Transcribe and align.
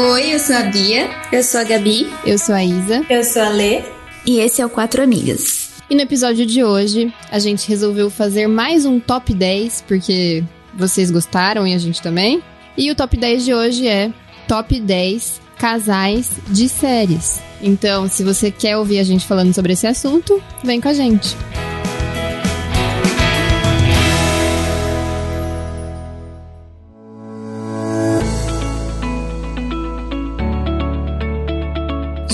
Oi, 0.00 0.32
eu 0.32 0.38
sou 0.38 0.54
a 0.54 0.62
Bia. 0.62 1.10
Eu 1.32 1.42
sou 1.42 1.60
a 1.60 1.64
Gabi. 1.64 2.08
Eu 2.24 2.38
sou 2.38 2.54
a 2.54 2.62
Isa. 2.62 3.04
Eu 3.10 3.24
sou 3.24 3.42
a 3.42 3.48
Lê. 3.48 3.82
E 4.24 4.38
esse 4.38 4.62
é 4.62 4.64
o 4.64 4.70
Quatro 4.70 5.02
Amigas. 5.02 5.70
E 5.90 5.94
no 5.96 6.00
episódio 6.00 6.46
de 6.46 6.62
hoje, 6.62 7.12
a 7.32 7.40
gente 7.40 7.68
resolveu 7.68 8.08
fazer 8.08 8.46
mais 8.46 8.86
um 8.86 9.00
top 9.00 9.34
10, 9.34 9.82
porque 9.88 10.44
vocês 10.72 11.10
gostaram 11.10 11.66
e 11.66 11.74
a 11.74 11.78
gente 11.78 12.00
também. 12.00 12.40
E 12.76 12.92
o 12.92 12.94
top 12.94 13.16
10 13.16 13.44
de 13.44 13.52
hoje 13.52 13.88
é 13.88 14.12
top 14.46 14.78
10 14.78 15.40
casais 15.58 16.30
de 16.46 16.68
séries. 16.68 17.40
Então, 17.60 18.08
se 18.08 18.22
você 18.22 18.52
quer 18.52 18.76
ouvir 18.76 19.00
a 19.00 19.04
gente 19.04 19.26
falando 19.26 19.52
sobre 19.52 19.72
esse 19.72 19.88
assunto, 19.88 20.40
vem 20.62 20.80
com 20.80 20.90
a 20.90 20.94
gente. 20.94 21.36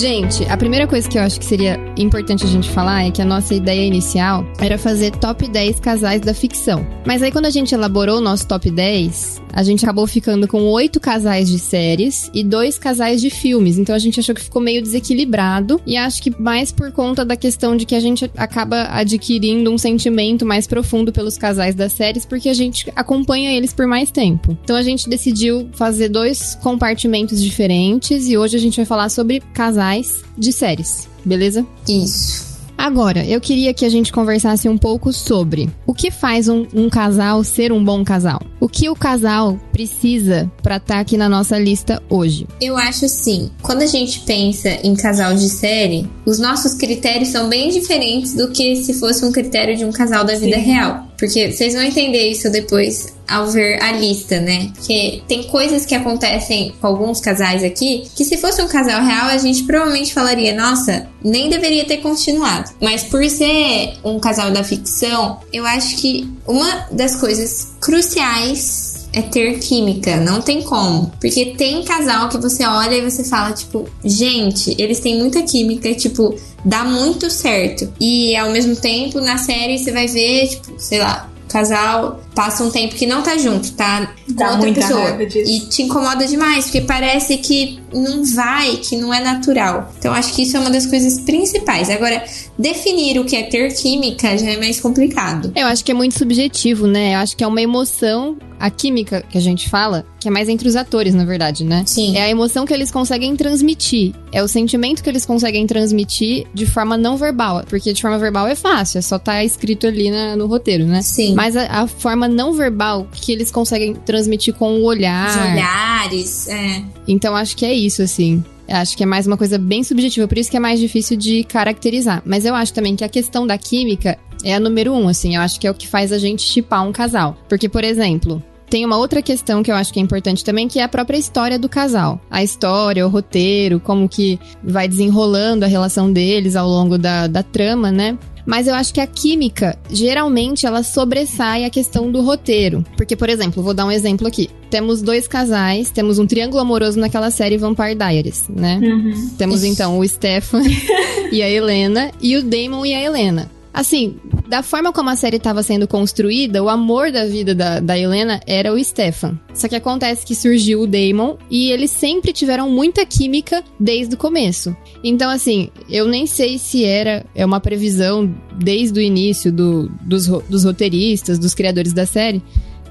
Gente, 0.04 0.44
a 0.50 0.56
primeira 0.58 0.86
coisa 0.86 1.08
que 1.08 1.16
eu 1.16 1.22
acho 1.22 1.40
que 1.40 1.46
seria 1.46 1.80
importante 1.96 2.44
a 2.44 2.46
gente 2.46 2.68
falar 2.68 3.06
é 3.06 3.10
que 3.10 3.22
a 3.22 3.24
nossa 3.24 3.54
ideia 3.54 3.86
inicial 3.86 4.44
era 4.60 4.76
fazer 4.76 5.12
top 5.12 5.48
10 5.48 5.80
casais 5.80 6.20
da 6.20 6.34
ficção. 6.34 6.86
Mas 7.06 7.22
aí 7.22 7.32
quando 7.32 7.46
a 7.46 7.50
gente 7.50 7.74
elaborou 7.74 8.18
o 8.18 8.20
nosso 8.20 8.46
top 8.46 8.70
10, 8.70 9.40
a 9.54 9.62
gente 9.62 9.84
acabou 9.84 10.06
ficando 10.06 10.48
com 10.48 10.62
oito 10.64 10.98
casais 10.98 11.48
de 11.48 11.58
séries 11.60 12.28
e 12.34 12.42
dois 12.42 12.76
casais 12.76 13.20
de 13.20 13.30
filmes. 13.30 13.78
Então 13.78 13.94
a 13.94 13.98
gente 13.98 14.18
achou 14.18 14.34
que 14.34 14.42
ficou 14.42 14.60
meio 14.60 14.82
desequilibrado 14.82 15.80
e 15.86 15.96
acho 15.96 16.20
que 16.20 16.34
mais 16.42 16.72
por 16.72 16.90
conta 16.90 17.24
da 17.24 17.36
questão 17.36 17.76
de 17.76 17.86
que 17.86 17.94
a 17.94 18.00
gente 18.00 18.28
acaba 18.36 18.88
adquirindo 18.90 19.70
um 19.70 19.78
sentimento 19.78 20.44
mais 20.44 20.66
profundo 20.66 21.12
pelos 21.12 21.38
casais 21.38 21.74
das 21.74 21.92
séries 21.92 22.26
porque 22.26 22.48
a 22.48 22.54
gente 22.54 22.92
acompanha 22.96 23.52
eles 23.52 23.72
por 23.72 23.86
mais 23.86 24.10
tempo. 24.10 24.58
Então 24.64 24.74
a 24.74 24.82
gente 24.82 25.08
decidiu 25.08 25.68
fazer 25.74 26.08
dois 26.08 26.56
compartimentos 26.56 27.40
diferentes 27.40 28.28
e 28.28 28.36
hoje 28.36 28.56
a 28.56 28.60
gente 28.60 28.76
vai 28.76 28.84
falar 28.84 29.08
sobre 29.08 29.40
casais 29.52 30.24
de 30.36 30.52
séries, 30.52 31.08
beleza? 31.24 31.64
Isso. 31.88 32.53
Agora, 32.76 33.24
eu 33.24 33.40
queria 33.40 33.72
que 33.72 33.84
a 33.84 33.88
gente 33.88 34.12
conversasse 34.12 34.68
um 34.68 34.76
pouco 34.76 35.12
sobre 35.12 35.70
o 35.86 35.94
que 35.94 36.10
faz 36.10 36.48
um, 36.48 36.66
um 36.74 36.90
casal 36.90 37.42
ser 37.42 37.72
um 37.72 37.82
bom 37.82 38.04
casal. 38.04 38.40
O 38.60 38.68
que 38.68 38.88
o 38.88 38.94
casal 38.94 39.58
precisa 39.72 40.50
para 40.62 40.76
estar 40.76 40.94
tá 40.94 41.00
aqui 41.00 41.16
na 41.16 41.28
nossa 41.28 41.58
lista 41.58 42.02
hoje? 42.08 42.46
Eu 42.60 42.76
acho 42.76 43.04
assim, 43.04 43.50
quando 43.62 43.82
a 43.82 43.86
gente 43.86 44.20
pensa 44.20 44.68
em 44.82 44.94
casal 44.94 45.34
de 45.34 45.48
série, 45.48 46.08
os 46.26 46.38
nossos 46.38 46.74
critérios 46.74 47.28
são 47.28 47.48
bem 47.48 47.70
diferentes 47.70 48.34
do 48.34 48.50
que 48.50 48.76
se 48.76 48.94
fosse 48.94 49.24
um 49.24 49.32
critério 49.32 49.76
de 49.76 49.84
um 49.84 49.92
casal 49.92 50.24
da 50.24 50.34
vida 50.34 50.56
Sim. 50.56 50.62
real. 50.62 51.08
Porque 51.16 51.52
vocês 51.52 51.74
vão 51.74 51.82
entender 51.82 52.28
isso 52.28 52.50
depois 52.50 53.14
ao 53.28 53.46
ver 53.46 53.82
a 53.82 53.92
lista, 53.92 54.40
né? 54.40 54.70
Porque 54.74 55.22
tem 55.26 55.44
coisas 55.44 55.86
que 55.86 55.94
acontecem 55.94 56.74
com 56.80 56.86
alguns 56.86 57.20
casais 57.20 57.64
aqui 57.64 58.08
que 58.14 58.24
se 58.24 58.36
fosse 58.36 58.60
um 58.62 58.68
casal 58.68 59.02
real 59.02 59.26
a 59.26 59.38
gente 59.38 59.62
provavelmente 59.64 60.12
falaria, 60.12 60.54
nossa, 60.54 61.08
nem 61.22 61.48
deveria 61.48 61.84
ter 61.84 61.98
continuado. 61.98 62.70
Mas 62.80 63.04
por 63.04 63.24
ser 63.28 63.94
um 64.04 64.18
casal 64.18 64.50
da 64.50 64.62
ficção, 64.62 65.40
eu 65.52 65.64
acho 65.64 65.96
que 65.96 66.28
uma 66.46 66.86
das 66.90 67.16
coisas 67.16 67.74
cruciais 67.80 68.93
é 69.14 69.22
ter 69.22 69.58
química, 69.60 70.16
não 70.16 70.42
tem 70.42 70.62
como. 70.62 71.10
Porque 71.20 71.54
tem 71.56 71.84
casal 71.84 72.28
que 72.28 72.36
você 72.36 72.66
olha 72.66 72.96
e 72.96 73.10
você 73.10 73.22
fala, 73.24 73.52
tipo, 73.52 73.88
gente, 74.04 74.74
eles 74.76 74.98
têm 75.00 75.18
muita 75.18 75.42
química, 75.42 75.94
tipo, 75.94 76.34
dá 76.64 76.84
muito 76.84 77.30
certo. 77.30 77.90
E 78.00 78.36
ao 78.36 78.50
mesmo 78.50 78.74
tempo, 78.74 79.20
na 79.20 79.38
série, 79.38 79.78
você 79.78 79.92
vai 79.92 80.08
ver, 80.08 80.48
tipo, 80.48 80.74
sei 80.78 80.98
lá, 80.98 81.30
casal 81.48 82.20
passa 82.34 82.64
um 82.64 82.70
tempo 82.70 82.96
que 82.96 83.06
não 83.06 83.22
tá 83.22 83.38
junto, 83.38 83.70
tá 83.74 84.12
com 84.26 84.34
Dá 84.34 84.50
outra 84.52 84.72
pessoa. 84.72 85.22
E 85.22 85.60
te 85.60 85.82
incomoda 85.82 86.26
demais, 86.26 86.64
porque 86.64 86.80
parece 86.80 87.38
que 87.38 87.78
não 87.94 88.24
vai, 88.24 88.76
que 88.78 88.96
não 88.96 89.12
é 89.12 89.20
natural. 89.20 89.92
Então 89.98 90.12
acho 90.12 90.34
que 90.34 90.42
isso 90.42 90.56
é 90.56 90.60
uma 90.60 90.70
das 90.70 90.86
coisas 90.86 91.20
principais. 91.20 91.90
Agora, 91.90 92.24
definir 92.58 93.18
o 93.18 93.24
que 93.24 93.36
é 93.36 93.44
ter 93.44 93.74
química 93.74 94.36
já 94.36 94.50
é 94.50 94.56
mais 94.56 94.80
complicado. 94.80 95.52
Eu 95.54 95.66
acho 95.66 95.84
que 95.84 95.92
é 95.92 95.94
muito 95.94 96.18
subjetivo, 96.18 96.86
né? 96.86 97.14
Eu 97.14 97.18
acho 97.18 97.36
que 97.36 97.44
é 97.44 97.46
uma 97.46 97.60
emoção, 97.60 98.36
a 98.58 98.70
química 98.70 99.22
que 99.28 99.38
a 99.38 99.40
gente 99.40 99.68
fala, 99.68 100.04
que 100.18 100.28
é 100.28 100.30
mais 100.30 100.48
entre 100.48 100.66
os 100.66 100.76
atores, 100.76 101.14
na 101.14 101.24
verdade, 101.24 101.64
né? 101.64 101.84
Sim. 101.86 102.16
É 102.16 102.22
a 102.22 102.30
emoção 102.30 102.64
que 102.64 102.72
eles 102.72 102.90
conseguem 102.90 103.36
transmitir. 103.36 104.14
É 104.32 104.42
o 104.42 104.48
sentimento 104.48 105.02
que 105.02 105.08
eles 105.08 105.26
conseguem 105.26 105.66
transmitir 105.66 106.46
de 106.52 106.66
forma 106.66 106.96
não 106.96 107.16
verbal. 107.16 107.62
Porque 107.68 107.92
de 107.92 108.00
forma 108.00 108.18
verbal 108.18 108.46
é 108.46 108.54
fácil, 108.54 108.98
é 108.98 109.02
só 109.02 109.18
tá 109.18 109.44
escrito 109.44 109.86
ali 109.86 110.10
na, 110.10 110.36
no 110.36 110.46
roteiro, 110.46 110.86
né? 110.86 111.02
Sim. 111.02 111.34
Mas 111.34 111.56
a, 111.56 111.82
a 111.82 111.86
forma 111.86 112.14
forma 112.14 112.28
não 112.28 112.52
verbal 112.52 113.06
que 113.12 113.32
eles 113.32 113.50
conseguem 113.50 113.94
transmitir 113.94 114.54
com 114.54 114.80
o 114.80 114.84
olhar. 114.84 115.28
Os 115.28 115.36
olhares, 115.36 116.48
é. 116.48 116.82
Então 117.06 117.36
acho 117.36 117.56
que 117.56 117.64
é 117.64 117.72
isso, 117.72 118.02
assim. 118.02 118.42
Acho 118.68 118.96
que 118.96 119.02
é 119.02 119.06
mais 119.06 119.26
uma 119.26 119.36
coisa 119.36 119.58
bem 119.58 119.84
subjetiva, 119.84 120.26
por 120.26 120.38
isso 120.38 120.50
que 120.50 120.56
é 120.56 120.60
mais 120.60 120.80
difícil 120.80 121.16
de 121.16 121.44
caracterizar. 121.44 122.22
Mas 122.24 122.44
eu 122.44 122.54
acho 122.54 122.72
também 122.72 122.96
que 122.96 123.04
a 123.04 123.08
questão 123.08 123.46
da 123.46 123.58
química 123.58 124.18
é 124.42 124.54
a 124.54 124.60
número 124.60 124.92
um, 124.92 125.08
assim. 125.08 125.36
Eu 125.36 125.42
acho 125.42 125.60
que 125.60 125.66
é 125.66 125.70
o 125.70 125.74
que 125.74 125.86
faz 125.86 126.12
a 126.12 126.18
gente 126.18 126.42
chipar 126.42 126.86
um 126.86 126.92
casal. 126.92 127.36
Porque, 127.48 127.68
por 127.68 127.84
exemplo, 127.84 128.42
tem 128.68 128.84
uma 128.84 128.96
outra 128.96 129.22
questão 129.22 129.62
que 129.62 129.70
eu 129.70 129.74
acho 129.74 129.92
que 129.92 130.00
é 130.00 130.02
importante 130.02 130.44
também, 130.44 130.68
que 130.68 130.78
é 130.78 130.82
a 130.82 130.88
própria 130.88 131.18
história 131.18 131.58
do 131.58 131.68
casal. 131.68 132.20
A 132.30 132.42
história, 132.42 133.06
o 133.06 133.10
roteiro, 133.10 133.80
como 133.80 134.08
que 134.08 134.38
vai 134.62 134.88
desenrolando 134.88 135.64
a 135.64 135.68
relação 135.68 136.12
deles 136.12 136.56
ao 136.56 136.68
longo 136.68 136.98
da, 136.98 137.26
da 137.26 137.42
trama, 137.42 137.90
né? 137.90 138.18
Mas 138.46 138.66
eu 138.66 138.74
acho 138.74 138.92
que 138.92 139.00
a 139.00 139.06
química, 139.06 139.78
geralmente, 139.90 140.66
ela 140.66 140.82
sobressai 140.82 141.64
a 141.64 141.70
questão 141.70 142.10
do 142.10 142.20
roteiro. 142.20 142.84
Porque, 142.96 143.16
por 143.16 143.28
exemplo, 143.28 143.62
vou 143.62 143.72
dar 143.72 143.86
um 143.86 143.90
exemplo 143.90 144.26
aqui. 144.26 144.50
Temos 144.70 145.00
dois 145.00 145.26
casais, 145.26 145.90
temos 145.90 146.18
um 146.18 146.26
triângulo 146.26 146.60
amoroso 146.60 146.98
naquela 146.98 147.30
série 147.30 147.56
Vampire 147.56 147.94
Diaries, 147.94 148.44
né? 148.48 148.80
Uhum. 148.82 149.30
Temos 149.38 149.64
então 149.64 149.98
o 149.98 150.06
Stefan 150.06 150.62
e 151.32 151.42
a 151.42 151.48
Helena, 151.48 152.10
e 152.20 152.36
o 152.36 152.42
Damon 152.42 152.84
e 152.84 152.94
a 152.94 153.02
Helena. 153.02 153.50
Assim, 153.74 154.20
da 154.48 154.62
forma 154.62 154.92
como 154.92 155.10
a 155.10 155.16
série 155.16 155.36
estava 155.36 155.60
sendo 155.60 155.88
construída, 155.88 156.62
o 156.62 156.68
amor 156.68 157.10
da 157.10 157.26
vida 157.26 157.52
da, 157.56 157.80
da 157.80 157.98
Helena 157.98 158.40
era 158.46 158.72
o 158.72 158.82
Stefan. 158.82 159.36
Só 159.52 159.66
que 159.66 159.74
acontece 159.74 160.24
que 160.24 160.32
surgiu 160.32 160.82
o 160.82 160.86
Damon 160.86 161.36
e 161.50 161.72
eles 161.72 161.90
sempre 161.90 162.32
tiveram 162.32 162.70
muita 162.70 163.04
química 163.04 163.64
desde 163.78 164.14
o 164.14 164.18
começo. 164.18 164.76
Então, 165.02 165.28
assim, 165.28 165.70
eu 165.90 166.06
nem 166.06 166.24
sei 166.24 166.56
se 166.56 166.84
era 166.84 167.26
é 167.34 167.44
uma 167.44 167.58
previsão 167.58 168.32
desde 168.56 169.00
o 169.00 169.02
início 169.02 169.50
do, 169.50 169.88
dos, 170.02 170.28
dos 170.28 170.64
roteiristas, 170.64 171.36
dos 171.36 171.52
criadores 171.52 171.92
da 171.92 172.06
série, 172.06 172.40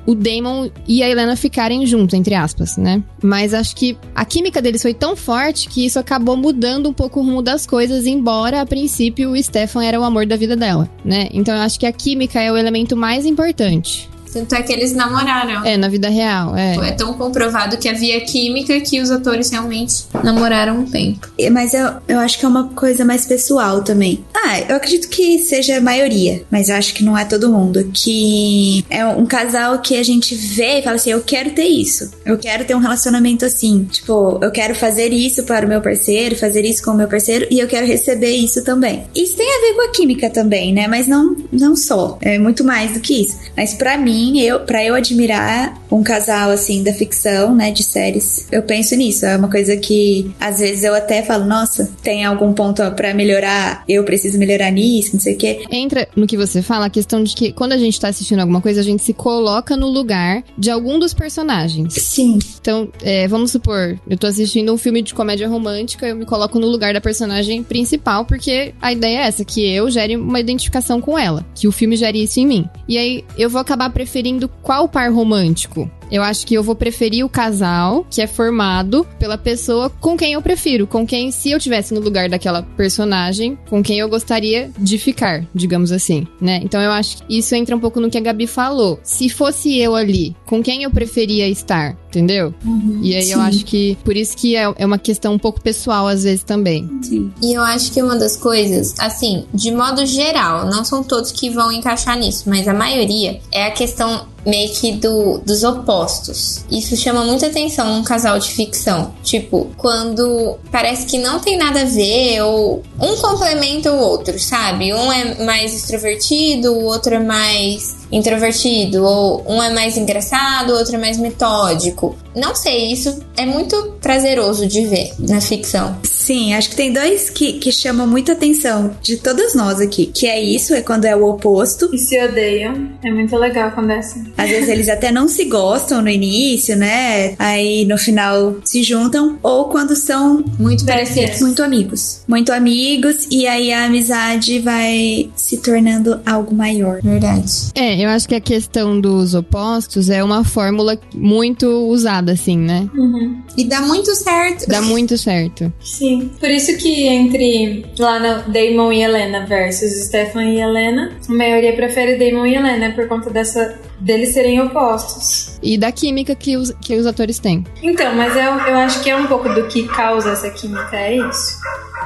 o 0.06 0.14
Damon 0.16 0.70
e 0.88 1.02
a 1.02 1.10
Helena 1.10 1.36
ficarem 1.36 1.86
juntos, 1.86 2.14
entre 2.14 2.36
aspas, 2.36 2.78
né? 2.78 3.02
Mas 3.22 3.54
acho 3.54 3.76
que 3.76 3.98
a 4.14 4.26
química 4.26 4.62
deles 4.62 4.82
foi 4.82 4.94
tão 4.94 5.16
forte 5.16 5.68
que 5.68 5.86
isso 5.86 6.00
acabou 6.00 6.36
mudando 6.36 6.90
um 6.90 6.94
pouco 6.94 7.20
o 7.20 7.24
rumo 7.24 7.42
das 7.42 7.66
coisas, 7.66 8.06
embora 8.06 8.62
a 8.62 8.66
princípio 8.66 9.32
o 9.32 9.44
Stefan 9.44 9.84
era 9.84 10.00
o 10.00 10.04
amor 10.04 10.26
da 10.26 10.36
vida 10.36 10.56
dela, 10.56 10.90
né? 11.04 11.30
Então 11.32 11.56
eu 11.56 11.62
acho 11.62 11.80
que 11.80 11.86
a 11.86 11.92
química 11.92 12.42
é 12.42 12.52
o 12.52 12.58
elemento 12.58 12.96
mais 12.96 13.26
importante. 13.26 14.10
Tanto 14.34 14.56
é 14.56 14.62
que 14.62 14.74
eles 14.74 14.94
namoraram. 14.94 15.66
É, 15.66 15.78
na 15.78 15.88
vida 15.88 16.10
real, 16.10 16.56
é. 16.56 16.76
É 16.90 16.92
tão 16.92 17.14
comprovado 17.14 17.78
que 17.78 17.88
havia 17.88 18.20
química 18.22 18.80
que 18.82 19.00
os 19.00 19.12
atores 19.12 19.50
realmente 19.50 20.06
namoraram 20.24 20.80
um 20.80 20.86
tempo. 20.86 21.28
Mas 21.52 21.74
eu, 21.74 21.94
eu 22.08 22.20
acho 22.20 22.40
que 22.40 22.46
é 22.46 22.48
uma 22.48 22.70
coisa 22.70 23.06
mais 23.06 23.26
pessoal 23.26 23.84
também. 23.84 24.24
Ah, 24.34 24.60
eu 24.60 24.76
acredito 24.76 25.08
que 25.10 25.40
seja 25.40 25.78
a 25.78 25.82
maioria, 25.82 26.44
mas 26.50 26.70
eu 26.70 26.76
acho 26.76 26.94
que 26.94 27.04
não 27.04 27.18
é 27.18 27.26
todo 27.26 27.50
mundo. 27.50 27.90
Que 27.94 28.84
é 28.90 29.06
um 29.06 29.26
casal 29.26 29.80
que 29.80 29.98
a 29.98 30.04
gente 30.04 30.36
vê 30.36 30.80
e 30.80 30.82
fala 30.82 30.96
assim: 30.96 31.12
eu 31.12 31.22
quero 31.22 31.52
ter 31.52 31.66
isso. 31.66 32.12
Eu 32.26 32.38
quero 32.38 32.66
ter 32.66 32.76
um 32.76 32.80
relacionamento 32.80 33.46
assim. 33.46 33.88
Tipo, 33.92 34.40
eu 34.42 34.52
quero 34.52 34.76
fazer 34.76 35.14
isso 35.14 35.44
para 35.44 35.66
o 35.66 35.70
meu 35.70 35.82
parceiro, 35.82 36.36
fazer 36.36 36.66
isso 36.66 36.84
com 36.84 36.92
o 36.92 36.96
meu 36.96 37.08
parceiro 37.08 37.48
e 37.50 37.60
eu 37.60 37.68
quero 37.68 37.86
receber 37.86 38.32
isso 38.36 38.64
também. 38.64 39.04
Isso 39.16 39.36
tem 39.36 39.48
a 39.48 39.62
ver 39.62 39.74
com 39.76 39.82
a 39.82 39.92
química 39.92 40.30
também, 40.30 40.74
né? 40.74 40.88
Mas 40.88 41.08
não, 41.08 41.36
não 41.52 41.76
só. 41.76 42.18
É 42.22 42.38
muito 42.38 42.64
mais 42.64 42.94
do 42.94 43.00
que 43.00 43.22
isso. 43.22 43.38
Mas 43.56 43.74
para 43.74 43.98
mim, 43.98 44.23
mim, 44.24 44.40
eu, 44.40 44.62
para 44.62 44.84
eu 44.84 44.96
admirar 44.96 45.82
um 45.92 46.02
casal 46.02 46.50
assim 46.50 46.84
da 46.84 46.94
ficção, 46.94 47.54
né, 47.56 47.72
de 47.72 47.84
séries, 47.84 48.48
eu 48.52 48.64
penso 48.64 48.96
nisso. 48.96 49.26
É 49.26 49.36
uma 49.36 49.50
coisa 49.50 49.76
que 49.78 50.32
às 50.40 50.60
vezes 50.60 50.84
eu 50.84 50.96
até 50.96 51.22
falo, 51.22 51.46
nossa, 51.46 51.92
tem 52.02 52.24
algum 52.24 52.54
ponto 52.54 52.82
para 52.92 53.14
melhorar, 53.14 53.84
eu 53.88 54.04
preciso 54.04 54.38
melhorar 54.38 54.72
nisso, 54.72 55.12
não 55.14 55.20
sei 55.20 55.36
o 55.36 55.38
quê. 55.38 55.66
Entra 55.70 56.08
no 56.16 56.26
que 56.26 56.38
você 56.38 56.62
fala 56.62 56.86
a 56.86 56.90
questão 56.90 57.24
de 57.24 57.36
que 57.36 57.52
quando 57.52 57.74
a 57.74 57.78
gente 57.78 58.00
tá 58.00 58.08
assistindo 58.08 58.40
alguma 58.40 58.62
coisa, 58.62 58.82
a 58.82 58.84
gente 58.84 59.04
se 59.04 59.14
coloca 59.14 59.76
no 59.76 59.88
lugar 59.88 60.44
de 60.58 60.72
algum 60.72 60.98
dos 60.98 61.14
personagens. 61.14 61.94
Sim. 61.94 62.40
Então, 62.60 62.90
é, 63.02 63.28
vamos 63.28 63.52
supor, 63.52 64.00
eu 64.10 64.18
tô 64.18 64.28
assistindo 64.28 64.74
um 64.74 64.78
filme 64.78 65.02
de 65.02 65.14
comédia 65.14 65.48
romântica, 65.48 66.08
eu 66.08 66.16
me 66.16 66.26
coloco 66.26 66.60
no 66.60 66.68
lugar 66.68 66.94
da 66.94 67.02
personagem 67.02 67.62
principal, 67.62 68.26
porque 68.26 68.74
a 68.82 68.92
ideia 68.92 69.20
é 69.20 69.28
essa, 69.28 69.44
que 69.44 69.64
eu 69.70 69.90
gere 69.92 70.16
uma 70.16 70.40
identificação 70.40 71.02
com 71.02 71.18
ela, 71.18 71.46
que 71.54 71.68
o 71.68 71.72
filme 71.72 71.96
gere 71.96 72.24
isso 72.24 72.40
em 72.40 72.48
mim. 72.48 72.70
E 72.88 72.98
aí 72.98 73.24
eu 73.38 73.50
vou 73.50 73.60
acabar 73.60 73.90
preferindo 73.90 74.13
preferindo 74.14 74.48
qual 74.48 74.88
par 74.88 75.12
romântico? 75.12 75.90
Eu 76.14 76.22
acho 76.22 76.46
que 76.46 76.54
eu 76.54 76.62
vou 76.62 76.76
preferir 76.76 77.26
o 77.26 77.30
casal 77.30 78.06
que 78.08 78.22
é 78.22 78.28
formado 78.28 79.04
pela 79.18 79.36
pessoa 79.36 79.90
com 79.90 80.16
quem 80.16 80.34
eu 80.34 80.44
prefiro, 80.44 80.86
com 80.86 81.08
quem, 81.08 81.32
se 81.32 81.50
eu 81.50 81.60
tivesse 81.60 81.92
no 81.92 82.00
lugar 82.00 82.30
daquela 82.30 82.62
personagem, 82.62 83.58
com 83.68 83.82
quem 83.82 83.98
eu 83.98 84.08
gostaria 84.08 84.70
de 84.78 85.00
ficar, 85.00 85.44
digamos 85.56 85.92
assim, 85.92 86.28
né? 86.40 86.62
Então 86.64 86.80
eu 86.80 86.92
acho 86.92 87.18
que 87.18 87.40
isso 87.40 87.56
entra 87.56 87.76
um 87.76 87.80
pouco 87.80 88.00
no 88.00 88.12
que 88.12 88.18
a 88.20 88.22
Gabi 88.22 88.46
falou. 88.46 89.00
Se 89.02 89.28
fosse 89.28 89.76
eu 89.80 89.96
ali, 89.96 90.36
com 90.46 90.62
quem 90.62 90.84
eu 90.84 90.92
preferia 90.92 91.50
estar, 91.50 91.98
entendeu? 92.10 92.54
Uhum, 92.64 93.00
e 93.02 93.16
aí 93.16 93.24
sim. 93.24 93.34
eu 93.34 93.42
acho 93.42 93.66
que 93.66 93.98
por 94.04 94.16
isso 94.16 94.38
que 94.38 94.56
é, 94.56 94.72
é 94.78 94.86
uma 94.86 95.00
questão 95.00 95.34
um 95.34 95.40
pouco 95.40 95.62
pessoal 95.62 96.08
às 96.08 96.22
vezes 96.22 96.44
também. 96.44 96.88
Sim. 97.02 97.34
E 97.42 97.54
eu 97.54 97.64
acho 97.64 97.92
que 97.92 98.04
uma 98.04 98.16
das 98.16 98.38
coisas, 98.38 98.94
assim, 99.00 99.46
de 99.52 99.72
modo 99.72 100.06
geral, 100.06 100.68
não 100.68 100.86
são 100.86 101.04
todos 101.04 101.32
que 101.32 101.50
vão 101.50 101.72
encaixar 101.72 102.20
nisso, 102.20 102.44
mas 102.46 102.68
a 102.68 102.74
maioria 102.74 103.42
é 103.52 103.66
a 103.66 103.72
questão 103.72 104.32
meio 104.46 104.72
que 104.74 104.94
do, 104.94 105.40
dos 105.40 105.64
opostos. 105.64 106.66
Isso 106.70 106.96
chama 106.96 107.24
muita 107.24 107.48
atenção 107.48 107.96
num 107.96 108.04
casal 108.04 108.40
de 108.40 108.52
ficção. 108.52 109.14
Tipo, 109.24 109.70
quando 109.78 110.58
parece 110.72 111.06
que 111.06 111.18
não 111.18 111.40
tem 111.40 111.58
nada 111.58 111.82
a 111.82 111.86
ver, 111.86 112.42
ou 112.42 112.84
um 113.00 113.16
complementa 113.18 113.92
o 113.92 114.00
outro, 114.00 114.38
sabe? 114.40 114.94
Um 114.94 115.12
é 115.12 115.44
mais 115.44 115.74
extrovertido, 115.74 116.74
o 116.74 116.84
outro 116.84 117.16
é 117.16 117.20
mais 117.20 118.03
introvertido, 118.14 119.04
ou 119.04 119.44
um 119.48 119.62
é 119.62 119.74
mais 119.74 119.98
engraçado, 119.98 120.72
o 120.72 120.78
outro 120.78 120.96
é 120.96 120.98
mais 120.98 121.18
metódico. 121.18 122.16
Não 122.36 122.56
sei, 122.56 122.92
isso 122.92 123.20
é 123.38 123.46
muito 123.46 123.96
prazeroso 124.02 124.66
de 124.66 124.86
ver 124.86 125.12
na 125.20 125.40
ficção. 125.40 125.98
Sim, 126.04 126.54
acho 126.54 126.70
que 126.70 126.76
tem 126.76 126.92
dois 126.92 127.30
que, 127.30 127.54
que 127.54 127.72
chamam 127.72 128.08
muita 128.08 128.32
atenção 128.32 128.92
de 129.02 129.18
todas 129.18 129.54
nós 129.54 129.80
aqui. 129.80 130.08
Que 130.08 130.26
é 130.28 130.42
isso, 130.42 130.74
é 130.74 130.82
quando 130.82 131.06
é 131.06 131.16
o 131.16 131.26
oposto. 131.26 131.90
E 131.94 131.98
se 132.00 132.20
odeiam. 132.24 132.90
É 133.04 133.12
muito 133.12 133.36
legal 133.38 133.72
quando 133.72 133.92
é 133.92 133.98
assim. 134.00 134.24
Às 134.38 134.50
vezes 134.50 134.70
eles 134.70 134.90
até 134.90 135.12
não 135.12 135.28
se 135.28 135.46
gostam 135.46 136.02
no 136.02 136.10
início, 136.10 136.76
né? 136.76 137.36
Aí 137.38 137.86
no 137.86 137.98
final 137.98 138.56
se 138.64 138.82
juntam. 138.84 139.38
Ou 139.44 139.66
quando 139.66 139.96
são 139.96 140.44
Muito 140.58 140.86
parecidos. 140.86 141.42
muito 141.42 141.62
amigos. 141.62 142.22
Muito 142.28 142.52
amigos, 142.52 143.28
e 143.30 143.46
aí 143.46 143.72
a 143.74 143.86
amizade 143.86 144.60
vai 144.60 145.30
se 145.36 145.58
tornando 145.58 146.20
algo 146.26 146.56
maior. 146.56 147.00
Verdade. 147.04 147.52
É, 147.76 147.96
eu 148.04 148.10
acho 148.10 148.28
que 148.28 148.36
a 148.36 148.42
questão 148.42 149.00
dos 149.00 149.34
opostos 149.34 150.10
é 150.10 150.24
uma 150.24 150.44
fórmula 150.44 151.00
muito 151.14 151.68
usada, 151.88 152.32
assim, 152.34 152.58
né? 152.58 152.90
Uhum. 152.94 153.42
E 153.58 153.66
dá 153.66 153.82
muito 153.82 154.14
certo. 154.16 154.68
Dá 154.68 154.82
muito 154.82 155.18
certo. 155.18 155.72
Sim. 155.82 156.32
Por 156.40 156.50
isso 156.50 156.78
que 156.78 157.08
entre 157.08 157.86
lá 157.98 158.20
no 158.20 158.52
Damon 158.52 158.92
e 158.92 159.02
Helena 159.02 159.46
versus 159.46 160.08
Stefan 160.08 160.46
e 160.46 160.60
Helena, 160.60 161.12
a 161.28 161.34
maioria 161.34 161.74
prefere 161.74 162.18
Damon 162.18 162.46
e 162.46 162.56
Helena 162.56 162.92
por 162.92 163.08
conta 163.08 163.30
dessa 163.30 163.80
deles 164.00 164.34
serem 164.34 164.62
opostos. 164.62 165.58
E 165.62 165.78
da 165.78 165.92
química 165.92 166.36
que 166.36 166.58
os, 166.58 166.72
que 166.82 166.96
os 166.96 167.06
atores 167.06 167.40
têm. 167.40 167.64
Então, 167.82 168.14
mas 168.16 168.36
eu, 168.36 168.42
eu 168.42 168.76
acho 168.78 169.02
que 169.02 169.10
é 169.10 169.16
um 169.16 169.28
pouco 169.28 169.48
do 169.50 169.68
que 169.68 169.88
causa 169.88 170.32
essa 170.32 170.50
química, 170.50 170.96
é 170.96 171.16
isso? 171.16 171.58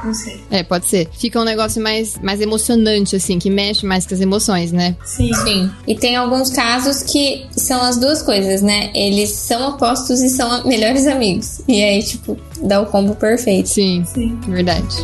Não 0.04 0.14
sei. 0.14 0.40
É, 0.50 0.62
pode 0.62 0.86
ser. 0.86 1.08
Fica 1.12 1.40
um 1.40 1.44
negócio 1.44 1.82
mais, 1.82 2.18
mais 2.22 2.40
emocionante, 2.40 3.16
assim, 3.16 3.38
que 3.38 3.50
mexe 3.50 3.84
mais 3.84 4.06
com 4.06 4.14
as 4.14 4.20
emoções, 4.20 4.72
né? 4.72 4.96
Sim. 5.04 5.32
Sim. 5.44 5.70
E 5.86 5.94
tem 5.94 6.16
alguns 6.16 6.50
casos 6.50 7.02
que 7.02 7.46
são 7.56 7.82
as 7.82 7.96
duas 7.98 8.22
coisas, 8.22 8.62
né? 8.62 8.90
Eles 8.94 9.30
são 9.30 9.70
opostos 9.70 10.20
e 10.20 10.28
são 10.28 10.64
melhores 10.64 11.06
amigos. 11.06 11.60
E 11.68 11.82
aí, 11.82 12.02
tipo, 12.02 12.38
dá 12.62 12.80
o 12.80 12.86
combo 12.86 13.14
perfeito. 13.14 13.68
Sim, 13.68 14.04
Sim. 14.06 14.38
verdade. 14.48 14.96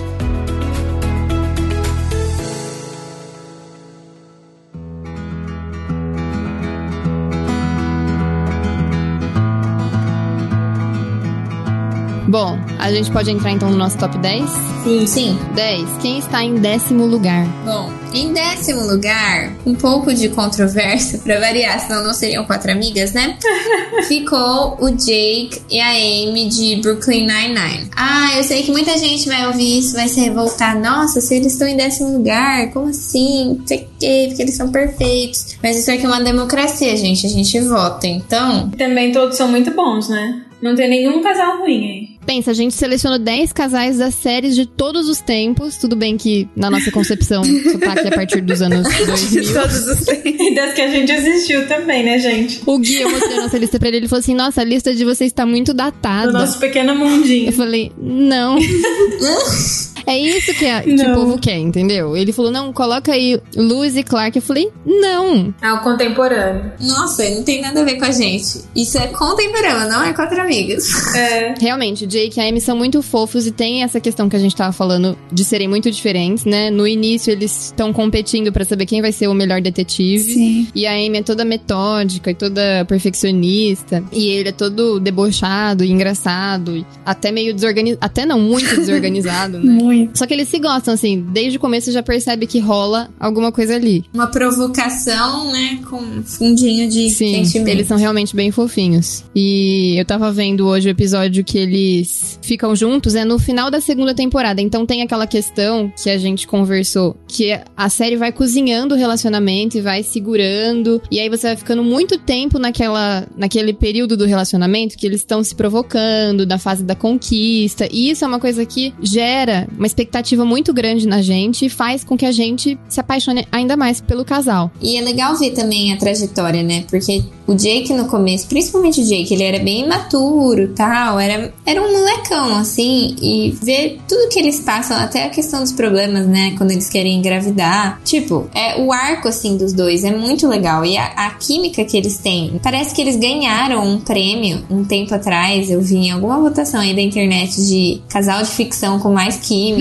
Bom, 12.34 12.58
a 12.78 12.92
gente 12.92 13.10
pode 13.10 13.30
entrar 13.30 13.50
então 13.52 13.70
no 13.70 13.76
nosso 13.76 13.96
top 13.98 14.16
10? 14.18 14.50
Sim. 14.84 15.06
Sim. 15.06 15.38
10. 15.54 15.88
Quem 16.02 16.18
está 16.18 16.42
em 16.42 16.54
décimo 16.56 17.06
lugar? 17.06 17.46
Bom, 17.64 17.90
em 18.12 18.32
décimo 18.32 18.82
lugar, 18.86 19.52
um 19.66 19.74
pouco 19.74 20.12
de 20.12 20.28
controvérsia 20.28 21.18
pra 21.24 21.40
variar, 21.40 21.80
senão 21.80 22.04
não 22.04 22.12
seriam 22.12 22.44
quatro 22.44 22.70
amigas, 22.70 23.12
né? 23.12 23.36
Ficou 24.06 24.76
o 24.80 24.90
Jake 24.90 25.62
e 25.70 25.80
a 25.80 25.90
Amy 25.90 26.48
de 26.48 26.76
Brooklyn 26.76 27.26
Nine-Nine. 27.26 27.90
Ah, 27.96 28.36
eu 28.36 28.44
sei 28.44 28.62
que 28.62 28.70
muita 28.70 28.96
gente 28.98 29.26
vai 29.28 29.46
ouvir 29.46 29.78
isso, 29.78 29.94
vai 29.94 30.08
se 30.08 30.20
revoltar. 30.20 30.78
Nossa, 30.78 31.20
se 31.20 31.34
eles 31.34 31.52
estão 31.52 31.66
em 31.66 31.76
décimo 31.76 32.16
lugar, 32.18 32.70
como 32.72 32.88
assim? 32.88 33.56
Não 33.58 33.66
sei 33.66 33.78
o 33.78 33.86
quê, 33.98 34.24
porque 34.28 34.42
eles 34.42 34.56
são 34.56 34.70
perfeitos. 34.70 35.56
Mas 35.62 35.78
isso 35.78 35.90
aqui 35.90 36.04
é 36.04 36.08
uma 36.08 36.20
democracia, 36.22 36.96
gente. 36.96 37.26
A 37.26 37.30
gente 37.30 37.60
vota. 37.60 38.06
Então, 38.06 38.70
Também 38.70 39.12
todos 39.12 39.36
são 39.36 39.48
muito 39.48 39.70
bons, 39.72 40.08
né? 40.08 40.42
Não 40.62 40.74
tem 40.74 40.88
nenhum 40.88 41.22
casal 41.22 41.58
ruim 41.58 41.84
aí. 41.84 42.08
Pensa, 42.26 42.50
a 42.50 42.54
gente 42.54 42.74
selecionou 42.74 43.18
10 43.18 43.52
casais 43.52 43.98
das 43.98 44.14
séries 44.14 44.54
de 44.54 44.66
todos 44.66 45.08
os 45.08 45.20
tempos. 45.20 45.76
Tudo 45.76 45.94
bem 45.94 46.16
que 46.16 46.48
na 46.56 46.70
nossa 46.70 46.90
concepção 46.90 47.42
só 47.72 47.78
tá 47.78 47.92
aqui 47.92 48.08
a 48.08 48.12
partir 48.12 48.40
dos 48.40 48.62
anos 48.62 48.82
2000. 48.82 49.52
Todos 49.52 49.86
os 49.86 50.08
E 50.08 50.54
das 50.54 50.74
que 50.74 50.80
a 50.80 50.88
gente 50.88 51.12
assistiu 51.12 51.66
também, 51.68 52.04
né, 52.04 52.18
gente? 52.18 52.62
O 52.66 52.78
Gui, 52.78 53.00
eu 53.00 53.10
mostrei 53.10 53.38
a 53.38 53.42
nossa 53.42 53.58
lista 53.58 53.78
pra 53.78 53.88
ele, 53.88 53.98
ele 53.98 54.08
falou 54.08 54.20
assim, 54.20 54.34
nossa, 54.34 54.60
a 54.60 54.64
lista 54.64 54.94
de 54.94 55.04
vocês 55.04 55.32
tá 55.32 55.46
muito 55.46 55.74
datada. 55.74 56.32
Do 56.32 56.38
nosso 56.38 56.58
pequeno 56.58 56.94
mundinho. 56.94 57.46
Eu 57.46 57.52
falei, 57.52 57.92
não. 57.98 58.58
é 60.06 60.18
isso 60.18 60.52
que, 60.54 60.66
a, 60.66 60.82
que 60.82 60.94
o 60.94 61.14
povo 61.14 61.38
quer, 61.38 61.58
entendeu? 61.58 62.16
Ele 62.16 62.32
falou, 62.32 62.50
não, 62.50 62.72
coloca 62.72 63.12
aí 63.12 63.40
Lewis 63.56 63.96
e 63.96 64.02
Clark. 64.02 64.36
Eu 64.36 64.42
falei, 64.42 64.70
não. 64.84 65.54
É 65.62 65.72
o 65.72 65.80
contemporâneo. 65.80 66.72
nossa, 66.80 67.28
não 67.30 67.42
tem 67.42 67.60
nada 67.60 67.80
a 67.80 67.84
ver 67.84 67.96
com 67.96 68.04
a 68.04 68.10
gente. 68.10 68.60
Isso 68.74 68.98
é 68.98 69.06
contemporâneo, 69.08 69.88
não 69.88 70.02
é 70.02 70.12
quatro 70.12 70.40
amigas. 70.40 71.14
É. 71.14 71.54
Realmente, 71.60 72.04
o 72.04 72.06
Jake 72.06 72.38
e 72.38 72.42
a 72.42 72.48
Amy 72.48 72.60
são 72.60 72.76
muito 72.76 73.02
fofos 73.02 73.46
e 73.46 73.52
tem 73.52 73.82
essa 73.82 74.00
questão 74.00 74.28
que 74.28 74.36
a 74.36 74.38
gente 74.38 74.54
tava 74.54 74.72
falando 74.72 75.16
de 75.32 75.44
serem 75.44 75.68
muito 75.68 75.90
diferentes, 75.90 76.44
né? 76.44 76.70
No 76.70 76.86
início, 76.86 77.30
eles 77.30 77.66
estão 77.66 77.92
competindo 77.92 78.52
pra 78.52 78.64
saber 78.64 78.86
quem 78.86 79.00
vai 79.00 79.12
ser 79.12 79.28
o 79.28 79.34
melhor 79.34 79.60
detetive. 79.60 80.32
Sim. 80.32 80.68
E 80.74 80.86
a 80.86 80.92
Amy 80.92 81.18
é 81.18 81.22
toda 81.22 81.44
metódica 81.44 82.30
e 82.30 82.34
toda 82.34 82.84
perfeccionista. 82.86 84.02
E 84.12 84.28
ele 84.28 84.48
é 84.48 84.52
todo 84.52 84.98
debochado 85.00 85.84
e 85.84 85.90
engraçado. 85.90 86.76
e 86.76 86.86
Até 87.04 87.30
meio 87.30 87.54
desorganizado. 87.54 87.98
Até 88.04 88.26
não 88.26 88.40
muito 88.40 88.76
desorganizado, 88.76 89.58
né? 89.58 89.72
Muito. 89.84 89.93
Só 90.14 90.26
que 90.26 90.34
eles 90.34 90.48
se 90.48 90.58
gostam, 90.58 90.94
assim. 90.94 91.24
Desde 91.32 91.56
o 91.56 91.60
começo 91.60 91.92
já 91.92 92.02
percebe 92.02 92.46
que 92.46 92.58
rola 92.58 93.10
alguma 93.18 93.50
coisa 93.52 93.74
ali. 93.74 94.04
Uma 94.12 94.26
provocação, 94.26 95.50
né? 95.52 95.80
Com 95.88 95.96
um 95.96 96.22
fundinho 96.22 96.88
de 96.88 97.10
Sim, 97.10 97.44
sentimento. 97.44 97.68
eles 97.68 97.86
são 97.86 97.96
realmente 97.96 98.34
bem 98.34 98.50
fofinhos. 98.50 99.24
E 99.34 99.98
eu 99.98 100.04
tava 100.04 100.30
vendo 100.32 100.66
hoje 100.66 100.88
o 100.88 100.90
episódio 100.90 101.44
que 101.44 101.58
eles 101.58 102.38
ficam 102.42 102.74
juntos, 102.74 103.14
é 103.14 103.24
no 103.24 103.38
final 103.38 103.70
da 103.70 103.80
segunda 103.80 104.14
temporada. 104.14 104.60
Então 104.60 104.86
tem 104.86 105.02
aquela 105.02 105.26
questão 105.26 105.92
que 106.02 106.10
a 106.10 106.18
gente 106.18 106.46
conversou, 106.46 107.16
que 107.26 107.58
a 107.76 107.88
série 107.88 108.16
vai 108.16 108.32
cozinhando 108.32 108.94
o 108.94 108.98
relacionamento 108.98 109.76
e 109.76 109.80
vai 109.80 110.02
segurando. 110.02 111.00
E 111.10 111.18
aí 111.18 111.28
você 111.28 111.48
vai 111.48 111.56
ficando 111.56 111.82
muito 111.82 112.18
tempo 112.18 112.58
naquela, 112.58 113.26
naquele 113.36 113.72
período 113.72 114.16
do 114.16 114.24
relacionamento 114.24 114.96
que 114.96 115.06
eles 115.06 115.20
estão 115.20 115.42
se 115.42 115.54
provocando, 115.54 116.46
da 116.46 116.58
fase 116.58 116.84
da 116.84 116.94
conquista. 116.94 117.88
E 117.90 118.10
isso 118.10 118.24
é 118.24 118.28
uma 118.28 118.40
coisa 118.40 118.64
que 118.64 118.92
gera 119.02 119.66
uma 119.84 119.86
expectativa 119.86 120.46
muito 120.46 120.72
grande 120.72 121.06
na 121.06 121.20
gente 121.20 121.66
e 121.66 121.68
faz 121.68 122.02
com 122.02 122.16
que 122.16 122.24
a 122.24 122.32
gente 122.32 122.78
se 122.88 122.98
apaixone 122.98 123.46
ainda 123.52 123.76
mais 123.76 124.00
pelo 124.00 124.24
casal. 124.24 124.70
E 124.80 124.96
é 124.96 125.02
legal 125.02 125.36
ver 125.36 125.50
também 125.50 125.92
a 125.92 125.98
trajetória, 125.98 126.62
né? 126.62 126.84
Porque 126.88 127.22
o 127.46 127.54
Jake 127.54 127.92
no 127.92 128.06
começo, 128.06 128.46
principalmente 128.46 129.02
o 129.02 129.04
Jake, 129.04 129.34
ele 129.34 129.42
era 129.42 129.62
bem 129.62 129.84
imaturo 129.84 130.72
tal, 130.74 131.20
era, 131.20 131.52
era 131.66 131.82
um 131.82 131.92
molecão, 131.92 132.56
assim, 132.56 133.14
e 133.20 133.50
ver 133.62 134.00
tudo 134.08 134.30
que 134.30 134.38
eles 134.38 134.60
passam, 134.60 134.96
até 134.96 135.24
a 135.24 135.28
questão 135.28 135.60
dos 135.60 135.72
problemas, 135.72 136.26
né? 136.26 136.54
Quando 136.56 136.70
eles 136.70 136.88
querem 136.88 137.18
engravidar. 137.18 138.00
Tipo, 138.02 138.48
é 138.54 138.80
o 138.80 138.90
arco, 138.90 139.28
assim, 139.28 139.58
dos 139.58 139.74
dois 139.74 140.02
é 140.04 140.16
muito 140.16 140.48
legal. 140.48 140.84
E 140.86 140.96
a, 140.96 141.04
a 141.04 141.30
química 141.30 141.84
que 141.84 141.96
eles 141.96 142.16
têm, 142.16 142.58
parece 142.62 142.94
que 142.94 143.02
eles 143.02 143.16
ganharam 143.16 143.86
um 143.86 144.00
prêmio 144.00 144.64
um 144.70 144.82
tempo 144.82 145.14
atrás, 145.14 145.68
eu 145.68 145.82
vi 145.82 145.96
em 145.96 146.10
alguma 146.10 146.40
votação 146.40 146.80
aí 146.80 146.94
da 146.94 147.02
internet 147.02 147.56
de 147.66 148.00
casal 148.08 148.42
de 148.42 148.48
ficção 148.48 148.98
com 148.98 149.12
mais 149.12 149.36
química. 149.36 149.73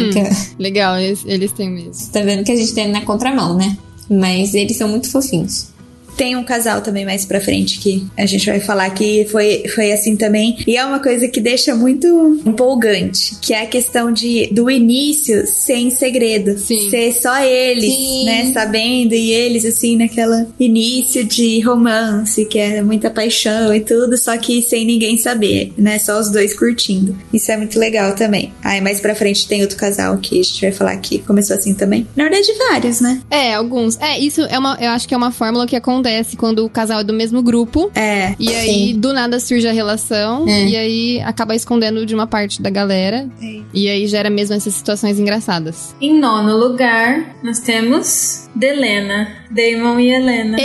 Legal, 0.59 0.97
eles, 0.97 1.23
eles 1.25 1.51
têm 1.51 1.69
mesmo. 1.69 2.11
Tá 2.11 2.21
vendo 2.21 2.43
que 2.43 2.51
a 2.51 2.55
gente 2.55 2.73
tem 2.73 2.89
na 2.89 3.01
contramão, 3.01 3.55
né? 3.55 3.77
Mas 4.09 4.53
eles 4.53 4.77
são 4.77 4.87
muito 4.87 5.09
fofinhos. 5.09 5.72
Tem 6.15 6.35
um 6.35 6.43
casal 6.43 6.81
também 6.81 7.05
mais 7.05 7.25
pra 7.25 7.41
frente 7.41 7.79
que 7.79 8.05
a 8.17 8.25
gente 8.25 8.45
vai 8.45 8.59
falar 8.59 8.89
que 8.91 9.25
foi, 9.31 9.63
foi 9.73 9.91
assim 9.91 10.15
também. 10.15 10.57
E 10.67 10.77
é 10.77 10.85
uma 10.85 10.99
coisa 10.99 11.27
que 11.27 11.41
deixa 11.41 11.75
muito 11.75 12.41
empolgante, 12.45 13.35
que 13.41 13.53
é 13.53 13.63
a 13.63 13.65
questão 13.65 14.11
de 14.11 14.47
do 14.51 14.69
início 14.69 15.45
ser 15.47 15.75
em 15.75 15.89
segredo. 15.89 16.57
Sim. 16.57 16.89
Ser 16.89 17.11
só 17.13 17.43
eles, 17.43 17.91
Sim. 17.91 18.25
né, 18.25 18.51
sabendo, 18.53 19.13
e 19.13 19.31
eles 19.31 19.65
assim 19.65 19.97
naquela 19.97 20.47
início 20.59 21.23
de 21.23 21.59
romance, 21.61 22.45
que 22.45 22.59
é 22.59 22.81
muita 22.81 23.09
paixão 23.09 23.73
e 23.73 23.79
tudo, 23.79 24.17
só 24.17 24.37
que 24.37 24.61
sem 24.61 24.85
ninguém 24.85 25.17
saber, 25.17 25.73
né, 25.77 25.97
só 25.99 26.19
os 26.19 26.31
dois 26.31 26.53
curtindo. 26.57 27.17
Isso 27.33 27.51
é 27.51 27.57
muito 27.57 27.79
legal 27.79 28.13
também. 28.15 28.53
Aí 28.63 28.79
mais 28.81 28.99
pra 28.99 29.15
frente 29.15 29.47
tem 29.47 29.61
outro 29.61 29.77
casal 29.77 30.17
que 30.17 30.39
a 30.39 30.43
gente 30.43 30.61
vai 30.61 30.71
falar 30.71 30.97
que 30.97 31.19
começou 31.19 31.55
assim 31.55 31.73
também. 31.73 32.07
Na 32.15 32.25
verdade, 32.25 32.53
vários, 32.69 33.01
né? 33.01 33.21
É, 33.29 33.53
alguns. 33.53 33.97
É, 33.99 34.19
isso 34.19 34.41
é 34.41 34.59
uma. 34.59 34.77
Eu 34.79 34.89
acho 34.89 35.07
que 35.07 35.13
é 35.13 35.17
uma 35.17 35.31
fórmula 35.31 35.65
que 35.65 35.75
acontece 35.75 36.02
acontece 36.03 36.35
quando 36.35 36.65
o 36.65 36.69
casal 36.69 36.99
é 36.99 37.03
do 37.03 37.13
mesmo 37.13 37.41
grupo. 37.41 37.89
É. 37.95 38.35
E 38.37 38.49
aí, 38.49 38.93
do 38.93 39.13
nada, 39.13 39.39
surge 39.39 39.67
a 39.67 39.71
relação. 39.71 40.47
É. 40.47 40.65
E 40.65 40.75
aí, 40.75 41.21
acaba 41.21 41.55
escondendo 41.55 42.05
de 42.05 42.13
uma 42.13 42.27
parte 42.27 42.61
da 42.61 42.69
galera. 42.69 43.29
É. 43.41 43.61
E 43.73 43.89
aí, 43.89 44.05
gera 44.07 44.29
mesmo 44.29 44.55
essas 44.55 44.73
situações 44.73 45.17
engraçadas. 45.17 45.95
Em 46.01 46.19
nono 46.19 46.57
lugar, 46.57 47.37
nós 47.41 47.59
temos 47.59 48.49
Delena, 48.53 49.29
Damon 49.49 49.99
e 49.99 50.11
Helena. 50.11 50.57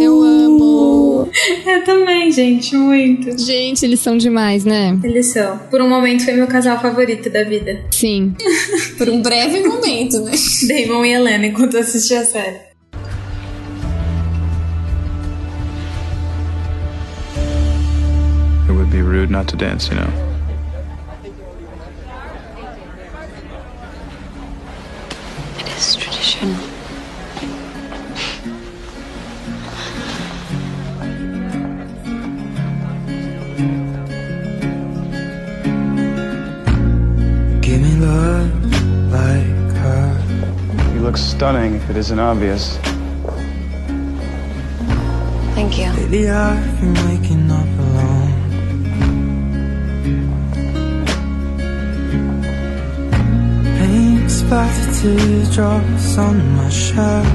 eu 0.00 0.22
amo! 0.22 1.28
Eu 1.66 1.84
também, 1.84 2.30
gente, 2.30 2.74
muito. 2.74 3.38
Gente, 3.38 3.84
eles 3.84 4.00
são 4.00 4.16
demais, 4.16 4.64
né? 4.64 4.98
Eles 5.02 5.32
são. 5.32 5.58
Por 5.70 5.80
um 5.80 5.88
momento 5.88 6.24
foi 6.24 6.34
meu 6.34 6.46
casal 6.46 6.80
favorito 6.80 7.28
da 7.28 7.44
vida. 7.44 7.80
Sim. 7.90 8.34
Por 8.96 9.08
um 9.08 9.20
breve 9.20 9.60
momento, 9.66 10.20
né? 10.20 10.32
Damon 10.66 11.04
e 11.04 11.12
Helena, 11.12 11.46
enquanto 11.46 11.74
eu 11.74 11.80
assistia 11.80 12.20
a 12.20 12.24
série. 12.24 12.67
Rude 19.08 19.30
not 19.30 19.48
to 19.48 19.56
dance, 19.56 19.88
you 19.88 19.96
know. 19.96 20.10
It 25.58 25.68
is 25.76 25.96
tradition. 25.96 26.50
Give 37.62 37.80
me 37.80 37.92
love 37.96 38.52
like 39.10 39.72
her. 39.82 40.92
You 40.94 41.00
look 41.00 41.16
stunning 41.16 41.74
if 41.74 41.90
it 41.90 41.96
isn't 41.96 42.18
obvious. 42.18 42.78
Thank 45.54 45.78
you. 45.78 45.90
Lately 45.90 46.30
I've 46.30 46.80
been 46.80 46.94
waking 47.08 47.50
up 47.50 47.77
Teardrops 54.48 56.16
on 56.16 56.34
my 56.56 56.70
shirt. 56.70 57.26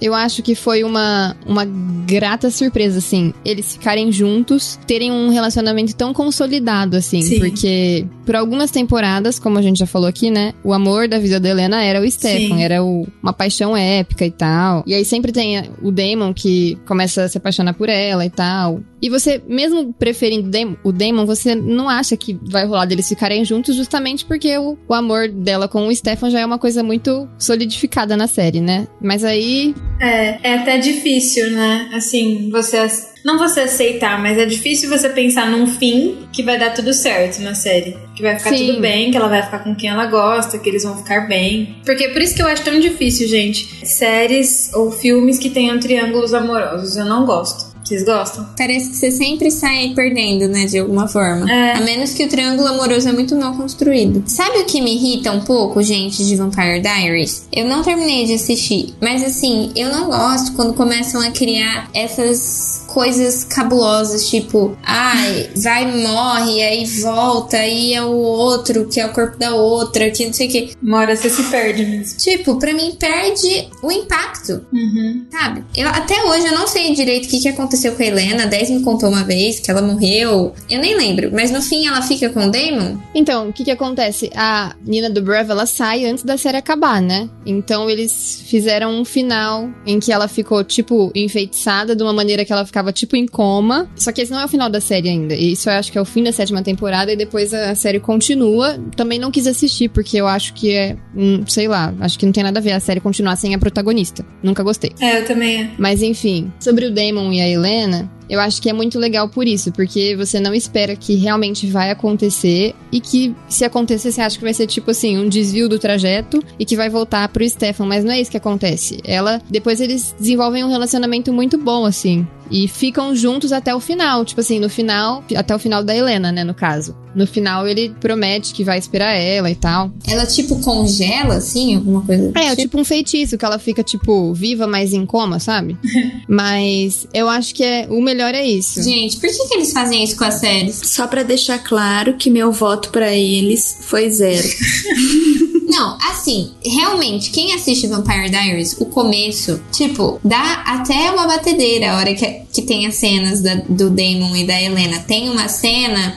Eu 0.00 0.14
acho 0.14 0.40
que 0.42 0.54
foi 0.54 0.84
uma, 0.84 1.34
uma 1.44 1.64
grata 2.06 2.48
surpresa, 2.50 2.98
assim, 2.98 3.34
eles 3.44 3.72
ficarem 3.72 4.12
juntos, 4.12 4.78
terem 4.86 5.10
um 5.10 5.30
relacionamento 5.30 5.96
tão 5.96 6.12
consolidado, 6.12 6.96
assim, 6.96 7.22
Sim. 7.22 7.40
porque 7.40 8.06
por 8.24 8.36
algumas 8.36 8.70
temporadas, 8.70 9.38
como 9.40 9.58
a 9.58 9.62
gente 9.62 9.78
já 9.80 9.86
falou 9.86 10.06
aqui, 10.06 10.30
né, 10.30 10.52
o 10.62 10.72
amor 10.72 11.08
da 11.08 11.18
vida 11.18 11.40
da 11.40 11.48
Helena 11.48 11.82
era 11.82 12.00
o 12.00 12.08
Stefan, 12.08 12.56
Sim. 12.56 12.62
era 12.62 12.84
o- 12.84 13.08
uma 13.20 13.32
paixão 13.32 13.76
épica 13.76 14.24
e 14.24 14.30
tal. 14.30 14.84
E 14.86 14.94
aí 14.94 15.04
sempre 15.04 15.32
tem 15.32 15.70
o 15.82 15.90
Damon 15.90 16.32
que 16.32 16.78
começa 16.86 17.24
a 17.24 17.28
se 17.28 17.38
apaixonar 17.38 17.72
por 17.74 17.88
ela 17.88 18.24
e 18.24 18.30
tal. 18.30 18.80
E 19.06 19.08
você, 19.08 19.40
mesmo 19.46 19.92
preferindo 19.92 20.50
o 20.82 20.90
Damon, 20.90 21.24
você 21.24 21.54
não 21.54 21.88
acha 21.88 22.16
que 22.16 22.36
vai 22.42 22.66
rolar 22.66 22.86
deles 22.86 23.08
ficarem 23.08 23.44
juntos 23.44 23.76
justamente 23.76 24.24
porque 24.24 24.58
o, 24.58 24.76
o 24.88 24.92
amor 24.92 25.28
dela 25.28 25.68
com 25.68 25.86
o 25.86 25.94
Stefan 25.94 26.28
já 26.28 26.40
é 26.40 26.44
uma 26.44 26.58
coisa 26.58 26.82
muito 26.82 27.28
solidificada 27.38 28.16
na 28.16 28.26
série, 28.26 28.60
né? 28.60 28.88
Mas 29.00 29.22
aí 29.22 29.76
É, 30.00 30.50
é 30.50 30.54
até 30.58 30.78
difícil, 30.78 31.52
né? 31.52 31.88
Assim, 31.94 32.50
você. 32.50 32.84
Não 33.24 33.38
você 33.38 33.60
aceitar, 33.60 34.20
mas 34.20 34.38
é 34.38 34.44
difícil 34.44 34.88
você 34.88 35.08
pensar 35.08 35.50
num 35.50 35.66
fim 35.66 36.18
que 36.32 36.44
vai 36.44 36.58
dar 36.58 36.70
tudo 36.70 36.92
certo 36.92 37.40
na 37.42 37.54
série. 37.54 37.96
Que 38.14 38.22
vai 38.22 38.38
ficar 38.38 38.50
Sim. 38.50 38.66
tudo 38.66 38.80
bem, 38.80 39.10
que 39.10 39.16
ela 39.16 39.28
vai 39.28 39.42
ficar 39.42 39.60
com 39.60 39.74
quem 39.74 39.90
ela 39.90 40.06
gosta, 40.06 40.58
que 40.58 40.68
eles 40.68 40.84
vão 40.84 40.96
ficar 40.96 41.26
bem. 41.26 41.76
Porque 41.84 42.04
é 42.04 42.12
por 42.12 42.22
isso 42.22 42.36
que 42.36 42.42
eu 42.42 42.46
acho 42.46 42.62
tão 42.62 42.78
difícil, 42.78 43.26
gente. 43.26 43.84
Séries 43.84 44.72
ou 44.74 44.92
filmes 44.92 45.38
que 45.40 45.50
tenham 45.50 45.78
triângulos 45.80 46.34
amorosos. 46.34 46.96
Eu 46.96 47.04
não 47.04 47.26
gosto. 47.26 47.65
Vocês 47.86 48.04
gostam? 48.04 48.44
Parece 48.58 48.90
que 48.90 48.96
você 48.96 49.12
sempre 49.12 49.48
sai 49.48 49.92
perdendo, 49.94 50.48
né, 50.48 50.66
de 50.66 50.78
alguma 50.78 51.06
forma. 51.06 51.48
É. 51.48 51.74
A 51.74 51.80
menos 51.82 52.12
que 52.14 52.24
o 52.24 52.28
triângulo 52.28 52.66
amoroso 52.66 53.08
é 53.08 53.12
muito 53.12 53.36
mal 53.36 53.54
construído. 53.54 54.24
Sabe 54.26 54.58
o 54.58 54.64
que 54.64 54.80
me 54.80 54.94
irrita 54.96 55.30
um 55.30 55.40
pouco, 55.40 55.80
gente, 55.82 56.26
de 56.26 56.34
Vampire 56.34 56.80
Diaries? 56.80 57.46
Eu 57.52 57.66
não 57.66 57.82
terminei 57.84 58.26
de 58.26 58.34
assistir, 58.34 58.92
mas 59.00 59.22
assim, 59.22 59.70
eu 59.76 59.92
não 59.92 60.06
gosto 60.06 60.52
quando 60.54 60.74
começam 60.74 61.20
a 61.20 61.30
criar 61.30 61.88
essas 61.94 62.85
coisas 62.96 63.44
cabulosas, 63.44 64.26
tipo, 64.26 64.74
ai, 64.82 65.50
vai 65.54 65.84
morre, 66.00 66.62
aí 66.62 66.86
volta, 66.86 67.58
aí 67.58 67.92
é 67.92 68.02
o 68.02 68.10
outro, 68.10 68.86
que 68.86 68.98
é 68.98 69.04
o 69.04 69.12
corpo 69.12 69.38
da 69.38 69.54
outra, 69.54 70.10
que 70.10 70.24
não 70.24 70.32
sei 70.32 70.46
o 70.46 70.50
que. 70.50 70.70
Uma 70.82 71.00
hora 71.00 71.14
você 71.14 71.28
se 71.28 71.42
perde 71.42 71.84
mesmo. 71.84 72.16
Tipo, 72.16 72.58
pra 72.58 72.72
mim 72.72 72.96
perde 72.98 73.68
o 73.82 73.92
impacto. 73.92 74.64
Uhum. 74.72 75.26
Sabe? 75.30 75.62
Eu, 75.76 75.90
até 75.90 76.24
hoje 76.24 76.46
eu 76.46 76.54
não 76.54 76.66
sei 76.66 76.94
direito 76.94 77.26
o 77.26 77.28
que, 77.28 77.38
que 77.38 77.48
aconteceu 77.50 77.94
com 77.94 78.02
a 78.02 78.06
Helena. 78.06 78.44
A 78.44 78.46
10 78.46 78.70
me 78.70 78.82
contou 78.82 79.10
uma 79.10 79.24
vez 79.24 79.60
que 79.60 79.70
ela 79.70 79.82
morreu. 79.82 80.54
Eu 80.70 80.80
nem 80.80 80.96
lembro. 80.96 81.30
Mas 81.34 81.50
no 81.50 81.60
fim 81.60 81.86
ela 81.86 82.00
fica 82.00 82.30
com 82.30 82.46
o 82.46 82.50
Damon? 82.50 82.96
Então, 83.14 83.50
o 83.50 83.52
que 83.52 83.62
que 83.62 83.70
acontece? 83.70 84.30
A 84.34 84.74
Nina 84.82 85.10
Dobrev, 85.10 85.50
ela 85.50 85.66
sai 85.66 86.06
antes 86.06 86.24
da 86.24 86.38
série 86.38 86.56
acabar, 86.56 87.02
né? 87.02 87.28
Então 87.44 87.90
eles 87.90 88.42
fizeram 88.46 88.98
um 88.98 89.04
final 89.04 89.68
em 89.84 90.00
que 90.00 90.10
ela 90.10 90.28
ficou, 90.28 90.64
tipo, 90.64 91.12
enfeitiçada 91.14 91.94
de 91.94 92.02
uma 92.02 92.14
maneira 92.14 92.42
que 92.42 92.52
ela 92.52 92.64
ficava, 92.64 92.85
tipo, 92.92 93.16
em 93.16 93.26
coma. 93.26 93.88
Só 93.96 94.12
que 94.12 94.20
esse 94.20 94.32
não 94.32 94.40
é 94.40 94.44
o 94.44 94.48
final 94.48 94.68
da 94.68 94.80
série 94.80 95.08
ainda. 95.08 95.34
Isso 95.34 95.68
eu 95.68 95.74
acho 95.74 95.90
que 95.90 95.98
é 95.98 96.00
o 96.00 96.04
fim 96.04 96.22
da 96.22 96.32
sétima 96.32 96.62
temporada 96.62 97.12
e 97.12 97.16
depois 97.16 97.52
a 97.52 97.74
série 97.74 98.00
continua. 98.00 98.78
Também 98.96 99.18
não 99.18 99.30
quis 99.30 99.46
assistir, 99.46 99.88
porque 99.88 100.16
eu 100.16 100.26
acho 100.26 100.54
que 100.54 100.72
é, 100.72 100.96
hum, 101.14 101.44
sei 101.46 101.68
lá, 101.68 101.94
acho 102.00 102.18
que 102.18 102.26
não 102.26 102.32
tem 102.32 102.44
nada 102.44 102.58
a 102.58 102.62
ver 102.62 102.72
a 102.72 102.80
série 102.80 103.00
continuar 103.00 103.36
sem 103.36 103.54
a 103.54 103.58
protagonista. 103.58 104.24
Nunca 104.42 104.62
gostei. 104.62 104.92
É, 105.00 105.20
eu 105.20 105.24
também. 105.24 105.70
Mas 105.78 106.02
enfim, 106.02 106.52
sobre 106.60 106.86
o 106.86 106.90
Damon 106.90 107.32
e 107.32 107.40
a 107.40 107.48
Helena, 107.48 108.10
eu 108.28 108.40
acho 108.40 108.60
que 108.60 108.68
é 108.68 108.72
muito 108.72 108.98
legal 108.98 109.28
por 109.28 109.46
isso, 109.46 109.72
porque 109.72 110.16
você 110.16 110.40
não 110.40 110.52
espera 110.52 110.96
que 110.96 111.14
realmente 111.14 111.66
vai 111.66 111.90
acontecer 111.90 112.74
e 112.90 113.00
que 113.00 113.34
se 113.48 113.64
acontecer 113.64 114.10
você 114.10 114.20
acha 114.20 114.36
que 114.36 114.44
vai 114.44 114.54
ser 114.54 114.66
tipo 114.66 114.90
assim, 114.90 115.16
um 115.16 115.28
desvio 115.28 115.68
do 115.68 115.78
trajeto 115.78 116.42
e 116.58 116.64
que 116.64 116.76
vai 116.76 116.88
voltar 116.88 117.28
pro 117.28 117.48
Stefan, 117.48 117.86
mas 117.86 118.04
não 118.04 118.12
é 118.12 118.20
isso 118.20 118.30
que 118.30 118.36
acontece. 118.36 119.00
Ela, 119.04 119.40
depois 119.48 119.80
eles 119.80 120.14
desenvolvem 120.18 120.64
um 120.64 120.68
relacionamento 120.68 121.32
muito 121.32 121.56
bom 121.56 121.84
assim 121.84 122.26
e 122.50 122.68
ficam 122.68 123.14
juntos 123.14 123.52
até 123.52 123.74
o 123.74 123.80
final, 123.80 124.24
tipo 124.24 124.40
assim, 124.40 124.58
no 124.58 124.68
final, 124.68 125.24
até 125.34 125.54
o 125.54 125.58
final 125.58 125.82
da 125.82 125.94
Helena, 125.94 126.30
né, 126.30 126.44
no 126.44 126.54
caso. 126.54 126.96
No 127.14 127.26
final 127.26 127.66
ele 127.66 127.94
promete 127.98 128.52
que 128.52 128.62
vai 128.62 128.78
esperar 128.78 129.12
ela 129.12 129.50
e 129.50 129.54
tal. 129.54 129.90
Ela 130.06 130.26
tipo 130.26 130.60
congela, 130.60 131.36
assim, 131.36 131.74
alguma 131.74 132.02
coisa. 132.02 132.32
É, 132.34 132.48
é 132.48 132.56
tipo 132.56 132.78
um 132.78 132.84
feitiço 132.84 133.38
que 133.38 133.44
ela 133.44 133.58
fica, 133.58 133.82
tipo, 133.82 134.34
viva, 134.34 134.66
mas 134.66 134.92
em 134.92 135.06
coma, 135.06 135.38
sabe? 135.40 135.78
mas 136.28 137.08
eu 137.14 137.28
acho 137.28 137.54
que 137.54 137.64
é, 137.64 137.86
o 137.88 138.02
melhor 138.02 138.34
é 138.34 138.46
isso. 138.46 138.82
Gente, 138.82 139.16
por 139.16 139.30
que, 139.30 139.48
que 139.48 139.54
eles 139.54 139.72
fazem 139.72 140.04
isso 140.04 140.16
com 140.16 140.24
as 140.24 140.34
séries? 140.34 140.80
Só 140.84 141.06
pra 141.06 141.22
deixar 141.22 141.58
claro 141.58 142.14
que 142.14 142.28
meu 142.28 142.52
voto 142.52 142.90
pra 142.90 143.10
eles 143.14 143.78
foi 143.80 144.10
zero. 144.10 144.46
Não, 145.68 145.98
assim, 146.10 146.52
realmente, 146.64 147.30
quem 147.30 147.52
assiste 147.52 147.88
Vampire 147.88 148.30
Diaries, 148.30 148.76
o 148.78 148.86
começo, 148.86 149.60
tipo, 149.72 150.20
dá 150.24 150.62
até 150.64 151.10
uma 151.10 151.26
batedeira 151.26 151.90
a 151.92 151.96
hora 151.98 152.14
que, 152.14 152.24
que 152.52 152.62
tem 152.62 152.86
as 152.86 152.94
cenas 152.94 153.40
da- 153.40 153.62
do 153.68 153.90
Damon 153.90 154.36
e 154.36 154.46
da 154.46 154.60
Helena. 154.62 155.00
Tem 155.00 155.28
uma 155.28 155.48
cena 155.48 156.16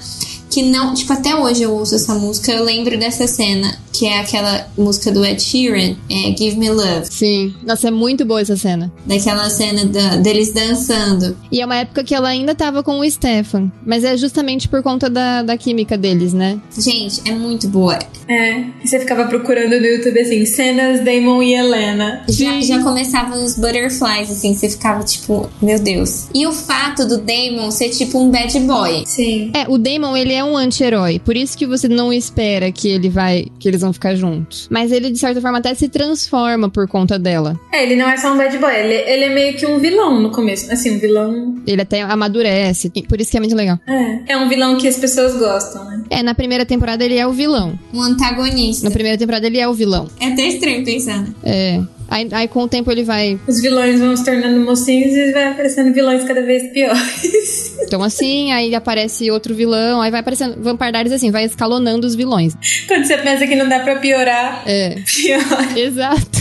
que 0.51 0.61
não. 0.61 0.93
Tipo, 0.93 1.13
até 1.13 1.35
hoje 1.35 1.63
eu 1.63 1.73
ouço 1.73 1.95
essa 1.95 2.13
música, 2.13 2.51
eu 2.51 2.63
lembro 2.63 2.97
dessa 2.99 3.25
cena, 3.27 3.75
que 3.99 4.05
é 4.07 4.19
aquela 4.19 4.65
música 4.77 5.11
do 5.11 5.25
Ed 5.25 5.41
Sheeran, 5.41 5.95
é 6.09 6.35
Give 6.37 6.55
Me 6.57 6.69
Love. 6.69 7.07
Sim. 7.11 7.53
Nossa, 7.65 7.89
é 7.89 7.91
muito 7.91 8.23
boa 8.23 8.39
essa 8.39 8.55
cena. 8.55 8.89
Daquela 9.05 9.49
cena 9.49 9.83
da- 9.85 10.15
deles 10.15 10.53
dançando. 10.53 11.35
E 11.51 11.59
é 11.61 11.65
uma 11.65 11.75
época 11.75 12.03
que 12.03 12.15
ela 12.15 12.29
ainda 12.29 12.55
tava 12.55 12.81
com 12.81 12.99
o 12.99 13.09
Stefan. 13.11 13.69
Mas 13.85 14.05
é 14.05 14.15
justamente 14.15 14.69
por 14.69 14.81
conta 14.81 15.09
da, 15.09 15.41
da 15.43 15.57
química 15.57 15.97
deles, 15.97 16.31
né? 16.33 16.59
Gente, 16.77 17.21
é 17.29 17.33
muito 17.33 17.67
boa. 17.67 17.99
É. 18.27 18.59
E 18.83 18.87
você 18.87 18.99
ficava 18.99 19.25
procurando 19.25 19.77
no 19.79 19.85
YouTube 19.85 20.19
assim, 20.19 20.45
cenas 20.45 21.03
Damon 21.03 21.43
e 21.43 21.53
Helena. 21.55 22.23
Já, 22.29 22.61
já 22.61 22.81
começavam 22.83 23.43
os 23.43 23.55
butterflies, 23.55 24.29
assim, 24.31 24.53
você 24.55 24.69
ficava 24.69 25.03
tipo, 25.03 25.49
meu 25.61 25.79
Deus. 25.79 26.27
E 26.33 26.45
o 26.47 26.51
fato 26.53 27.05
do 27.07 27.17
Damon 27.17 27.69
ser 27.71 27.89
tipo 27.89 28.19
um 28.19 28.29
bad 28.29 28.57
boy. 28.61 29.03
Sim. 29.05 29.51
É, 29.53 29.67
o 29.67 29.77
Damon, 29.77 30.15
ele 30.15 30.33
é 30.33 30.43
um 30.43 30.55
anti-herói. 30.55 31.19
Por 31.19 31.35
isso 31.35 31.57
que 31.57 31.65
você 31.65 31.87
não 31.87 32.13
espera 32.13 32.71
que 32.71 32.87
ele 32.87 33.09
vai. 33.09 33.47
que 33.59 33.67
eles 33.67 33.81
vão 33.81 33.88
ficar 33.93 34.15
juntos. 34.15 34.67
Mas 34.69 34.91
ele, 34.91 35.11
de 35.11 35.17
certa 35.19 35.41
forma, 35.41 35.57
até 35.57 35.73
se 35.73 35.89
transforma 35.89 36.69
por 36.69 36.87
conta 36.87 37.17
dela. 37.17 37.59
É, 37.71 37.83
ele 37.83 37.95
não 37.95 38.09
é 38.09 38.17
só 38.17 38.33
um 38.33 38.37
bad 38.37 38.57
boy, 38.57 38.73
ele, 38.73 38.93
ele 38.93 39.23
é 39.25 39.29
meio 39.29 39.57
que 39.57 39.65
um 39.65 39.79
vilão 39.79 40.19
no 40.21 40.31
começo. 40.31 40.71
Assim, 40.71 40.91
um 40.91 40.99
vilão. 40.99 41.55
Ele 41.65 41.81
até 41.81 42.01
amadurece. 42.01 42.91
E 42.95 43.03
Por 43.03 43.19
isso 43.19 43.31
que 43.31 43.37
é 43.37 43.39
muito 43.39 43.55
legal. 43.55 43.79
É. 43.87 44.33
É 44.33 44.37
um 44.37 44.49
vilão 44.49 44.77
que 44.77 44.87
as 44.87 44.97
pessoas 44.97 45.37
gostam, 45.37 45.85
né? 45.85 46.03
É, 46.09 46.23
na 46.23 46.33
primeira 46.33 46.65
temporada 46.65 47.03
ele 47.03 47.17
é 47.17 47.27
o 47.27 47.31
vilão. 47.31 47.77
Um 47.93 48.01
antagonista. 48.01 48.85
Na 48.85 48.91
primeira 48.91 49.17
temporada 49.17 49.45
ele 49.45 49.59
é 49.59 49.67
o 49.67 49.73
vilão. 49.73 50.07
É 50.19 50.27
até 50.27 50.47
estranho 50.47 50.83
pensar, 50.83 51.21
né? 51.21 51.33
É. 51.43 51.81
Aí, 52.09 52.27
aí 52.31 52.47
com 52.47 52.63
o 52.63 52.67
tempo 52.67 52.91
ele 52.91 53.03
vai. 53.03 53.39
Os 53.47 53.61
vilões 53.61 53.99
vão 53.99 54.15
se 54.17 54.25
tornando 54.25 54.59
mocinhos 54.61 55.13
e 55.15 55.31
vai 55.31 55.47
aparecendo 55.49 55.93
vilões 55.93 56.23
cada 56.23 56.41
vez 56.41 56.71
piores. 56.73 57.69
Então 57.89 58.03
assim, 58.03 58.51
aí 58.51 58.75
aparece 58.75 59.31
outro 59.31 59.55
vilão, 59.55 59.99
aí 59.99 60.11
vai 60.11 60.19
aparecendo. 60.19 60.61
Vampire 60.61 60.91
Diaries 60.91 61.11
assim, 61.13 61.31
vai 61.31 61.45
escalonando 61.45 62.05
os 62.05 62.13
vilões. 62.13 62.53
Quando 62.87 63.05
você 63.05 63.17
pensa 63.17 63.47
que 63.47 63.55
não 63.55 63.67
dá 63.67 63.79
pra 63.79 63.95
piorar, 63.95 64.61
É. 64.67 64.95
pior. 65.05 65.41
Exato. 65.77 66.39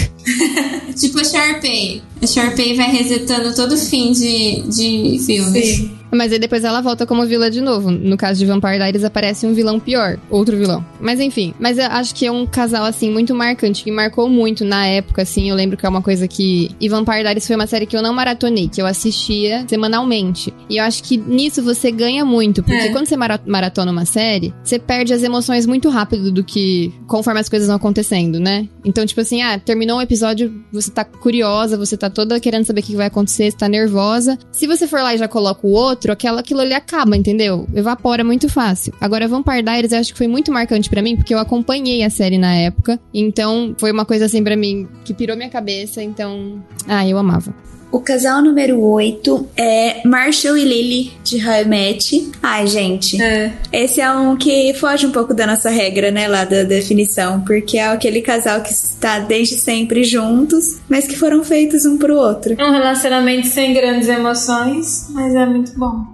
tipo 0.98 1.18
a 1.20 1.24
Sharpay. 1.24 2.02
A 2.20 2.26
Sharpay 2.26 2.74
vai 2.76 2.90
resetando 2.90 3.54
todo 3.54 3.78
fim 3.78 4.12
de, 4.12 4.62
de 4.68 5.24
filmes. 5.24 5.64
Sim. 5.76 5.97
Mas 6.10 6.32
aí 6.32 6.38
depois 6.38 6.64
ela 6.64 6.80
volta 6.80 7.06
como 7.06 7.24
vilã 7.26 7.50
de 7.50 7.60
novo. 7.60 7.90
No 7.90 8.16
caso 8.16 8.38
de 8.38 8.46
Vampire 8.46 8.76
Diaries 8.78 9.04
aparece 9.04 9.46
um 9.46 9.52
vilão 9.54 9.78
pior, 9.78 10.18
outro 10.30 10.56
vilão. 10.56 10.84
Mas 11.00 11.20
enfim, 11.20 11.54
mas 11.58 11.78
eu 11.78 11.86
acho 11.86 12.14
que 12.14 12.26
é 12.26 12.32
um 12.32 12.46
casal 12.46 12.84
assim 12.84 13.10
muito 13.10 13.34
marcante, 13.34 13.84
que 13.84 13.90
marcou 13.90 14.28
muito 14.28 14.64
na 14.64 14.86
época 14.86 15.22
assim. 15.22 15.48
Eu 15.50 15.56
lembro 15.56 15.76
que 15.76 15.84
é 15.84 15.88
uma 15.88 16.02
coisa 16.02 16.26
que 16.26 16.70
e 16.80 16.88
Vampire 16.88 17.20
Diaries 17.22 17.46
foi 17.46 17.56
uma 17.56 17.66
série 17.66 17.86
que 17.86 17.96
eu 17.96 18.02
não 18.02 18.12
maratonei, 18.12 18.68
que 18.68 18.80
eu 18.80 18.86
assistia 18.86 19.64
semanalmente. 19.68 20.52
E 20.68 20.76
eu 20.78 20.84
acho 20.84 21.02
que 21.02 21.16
nisso 21.16 21.62
você 21.62 21.90
ganha 21.90 22.24
muito, 22.24 22.62
porque 22.62 22.78
É. 22.78 22.88
quando 22.90 23.06
você 23.06 23.16
mara- 23.16 23.40
maratona 23.46 23.90
uma 23.92 24.04
série, 24.04 24.54
você 24.62 24.78
perde 24.78 25.12
as 25.12 25.22
emoções 25.22 25.66
muito 25.66 25.88
rápido 25.88 26.30
do 26.30 26.42
que 26.44 26.92
conforme 27.06 27.40
as 27.40 27.48
coisas 27.48 27.66
vão 27.68 27.76
acontecendo, 27.76 28.38
né? 28.40 28.68
Então, 28.84 29.04
tipo 29.04 29.20
assim, 29.20 29.42
ah, 29.42 29.58
terminou 29.58 29.98
um 29.98 30.02
episódio, 30.02 30.52
você 30.72 30.90
tá 30.90 31.04
curiosa, 31.04 31.76
você 31.76 31.96
tá 31.96 32.08
toda 32.08 32.38
querendo 32.40 32.64
saber 32.64 32.80
o 32.80 32.84
que 32.84 32.96
vai 32.96 33.06
acontecer, 33.06 33.50
você 33.50 33.56
tá 33.56 33.68
nervosa. 33.68 34.38
Se 34.52 34.66
você 34.66 34.86
for 34.86 35.00
lá 35.02 35.14
e 35.14 35.18
já 35.18 35.28
coloca 35.28 35.66
o 35.66 35.70
outro, 35.70 35.97
aquela, 36.06 36.40
aquilo 36.40 36.60
ali 36.60 36.74
acaba, 36.74 37.16
entendeu? 37.16 37.68
Evapora 37.74 38.22
muito 38.22 38.48
fácil. 38.48 38.92
Agora, 39.00 39.26
Vampire 39.26 39.62
Diaries 39.62 39.92
eu 39.92 39.98
acho 39.98 40.12
que 40.12 40.18
foi 40.18 40.28
muito 40.28 40.52
marcante 40.52 40.88
pra 40.88 41.02
mim, 41.02 41.16
porque 41.16 41.34
eu 41.34 41.38
acompanhei 41.38 42.02
a 42.04 42.10
série 42.10 42.38
na 42.38 42.54
época. 42.54 43.00
Então, 43.12 43.74
foi 43.78 43.90
uma 43.90 44.04
coisa 44.04 44.26
assim 44.26 44.42
pra 44.42 44.56
mim 44.56 44.88
que 45.04 45.12
pirou 45.12 45.36
minha 45.36 45.50
cabeça, 45.50 46.02
então... 46.02 46.62
Ah, 46.86 47.06
eu 47.06 47.18
amava. 47.18 47.54
O 47.90 48.00
casal 48.00 48.42
número 48.42 48.78
8 48.78 49.48
é 49.56 50.06
Marshall 50.06 50.58
e 50.58 50.64
Lily 50.64 51.12
de 51.24 51.36
How 51.42 51.62
I 51.62 51.64
Met. 51.64 52.32
Ai, 52.42 52.66
gente. 52.66 53.20
É. 53.20 53.50
Esse 53.72 54.02
é 54.02 54.12
um 54.12 54.36
que 54.36 54.74
foge 54.74 55.06
um 55.06 55.10
pouco 55.10 55.32
da 55.32 55.46
nossa 55.46 55.70
regra, 55.70 56.10
né, 56.10 56.28
lá 56.28 56.44
da 56.44 56.64
definição, 56.64 57.40
porque 57.40 57.78
é 57.78 57.88
aquele 57.88 58.20
casal 58.20 58.60
que 58.60 58.70
está 58.70 59.20
desde 59.20 59.54
sempre 59.54 60.04
juntos, 60.04 60.80
mas 60.86 61.06
que 61.06 61.16
foram 61.16 61.42
feitos 61.42 61.86
um 61.86 61.96
pro 61.96 62.14
outro. 62.14 62.54
Um 62.60 62.72
relacionamento 62.72 63.46
sem 63.46 63.72
grandes 63.72 64.06
emoções, 64.06 65.06
mas 65.08 65.34
é 65.34 65.46
muito 65.46 65.72
bom. 65.78 66.04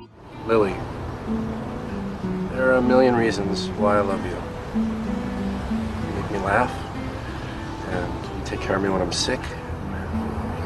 Lily, 0.48 0.74
there 2.54 2.66
are 2.66 2.78
a 2.78 2.82
million 2.82 3.16
reasons 3.16 3.68
why 3.80 3.96
I 3.96 4.02
love 4.02 4.20
you. 4.24 4.36
You 4.76 6.22
make 6.22 6.32
me 6.32 6.38
laugh, 6.44 6.70
and 7.90 8.06
you 8.38 8.44
take 8.44 8.64
care 8.64 8.76
of 8.76 8.82
me 8.82 8.88
when 8.90 9.02
I'm 9.02 9.12
sick. 9.12 9.40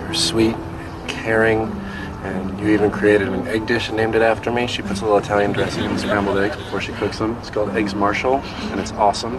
You're 0.04 0.14
sweet, 0.14 0.56
caring, 1.22 1.70
and 2.24 2.58
you 2.60 2.68
even 2.68 2.90
created 2.90 3.28
an 3.28 3.46
egg 3.46 3.66
dish 3.66 3.88
and 3.88 3.96
named 3.96 4.14
it 4.14 4.22
after 4.22 4.50
me. 4.50 4.66
She 4.66 4.82
puts 4.82 5.00
a 5.00 5.04
little 5.04 5.18
Italian 5.18 5.52
dressing 5.52 5.84
in 5.84 5.98
scrambled 5.98 6.38
eggs 6.38 6.56
before 6.56 6.80
she 6.80 6.92
cooks 6.92 7.18
them. 7.18 7.36
It's 7.38 7.50
called 7.50 7.70
Eggs 7.76 7.94
Marshall, 7.94 8.42
and 8.70 8.80
it's 8.80 8.92
awesome. 8.92 9.38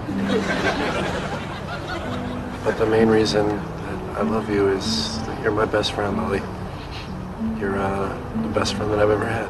But 2.63 2.77
the 2.77 2.85
main 2.85 3.07
reason 3.07 3.47
that 3.47 4.17
I 4.17 4.21
love 4.21 4.49
you 4.49 4.69
is 4.69 5.17
that 5.25 5.41
you're 5.41 5.51
my 5.51 5.65
best 5.65 5.93
friend, 5.93 6.17
Lily. 6.17 6.41
You're 7.59 7.77
uh, 7.79 8.09
the 8.43 8.49
best 8.49 8.75
friend 8.75 8.91
that 8.91 8.99
I've 8.99 9.09
ever 9.09 9.25
had. 9.25 9.49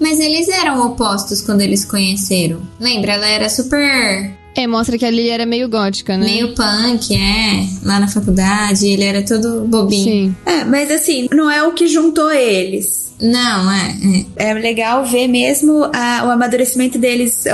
Mas 0.00 0.20
eles 0.20 0.48
eram 0.48 0.80
opostos 0.86 1.42
quando 1.42 1.62
eles 1.62 1.84
conheceram. 1.84 2.62
Lembra? 2.78 3.12
Ela 3.12 3.26
era 3.28 3.48
super. 3.48 4.37
É, 4.58 4.66
mostra 4.66 4.98
que 4.98 5.04
a 5.06 5.10
Lily 5.10 5.28
era 5.30 5.46
meio 5.46 5.68
gótica, 5.68 6.16
né? 6.16 6.24
meio 6.26 6.52
punk, 6.54 7.14
é. 7.14 7.64
Lá 7.86 8.00
na 8.00 8.08
faculdade. 8.08 8.86
Ele 8.88 9.04
era 9.04 9.22
todo 9.22 9.64
bobinho. 9.66 10.04
Sim. 10.04 10.36
É, 10.44 10.64
mas 10.64 10.90
assim, 10.90 11.28
não 11.32 11.48
é 11.50 11.62
o 11.62 11.72
que 11.72 11.86
juntou 11.86 12.30
eles. 12.32 13.12
Não, 13.20 13.70
é. 13.70 13.96
é. 14.36 14.50
É 14.50 14.54
legal 14.54 15.04
ver 15.04 15.28
mesmo 15.28 15.84
a- 15.94 16.24
o 16.26 16.30
amadurecimento 16.30 16.98
deles, 16.98 17.44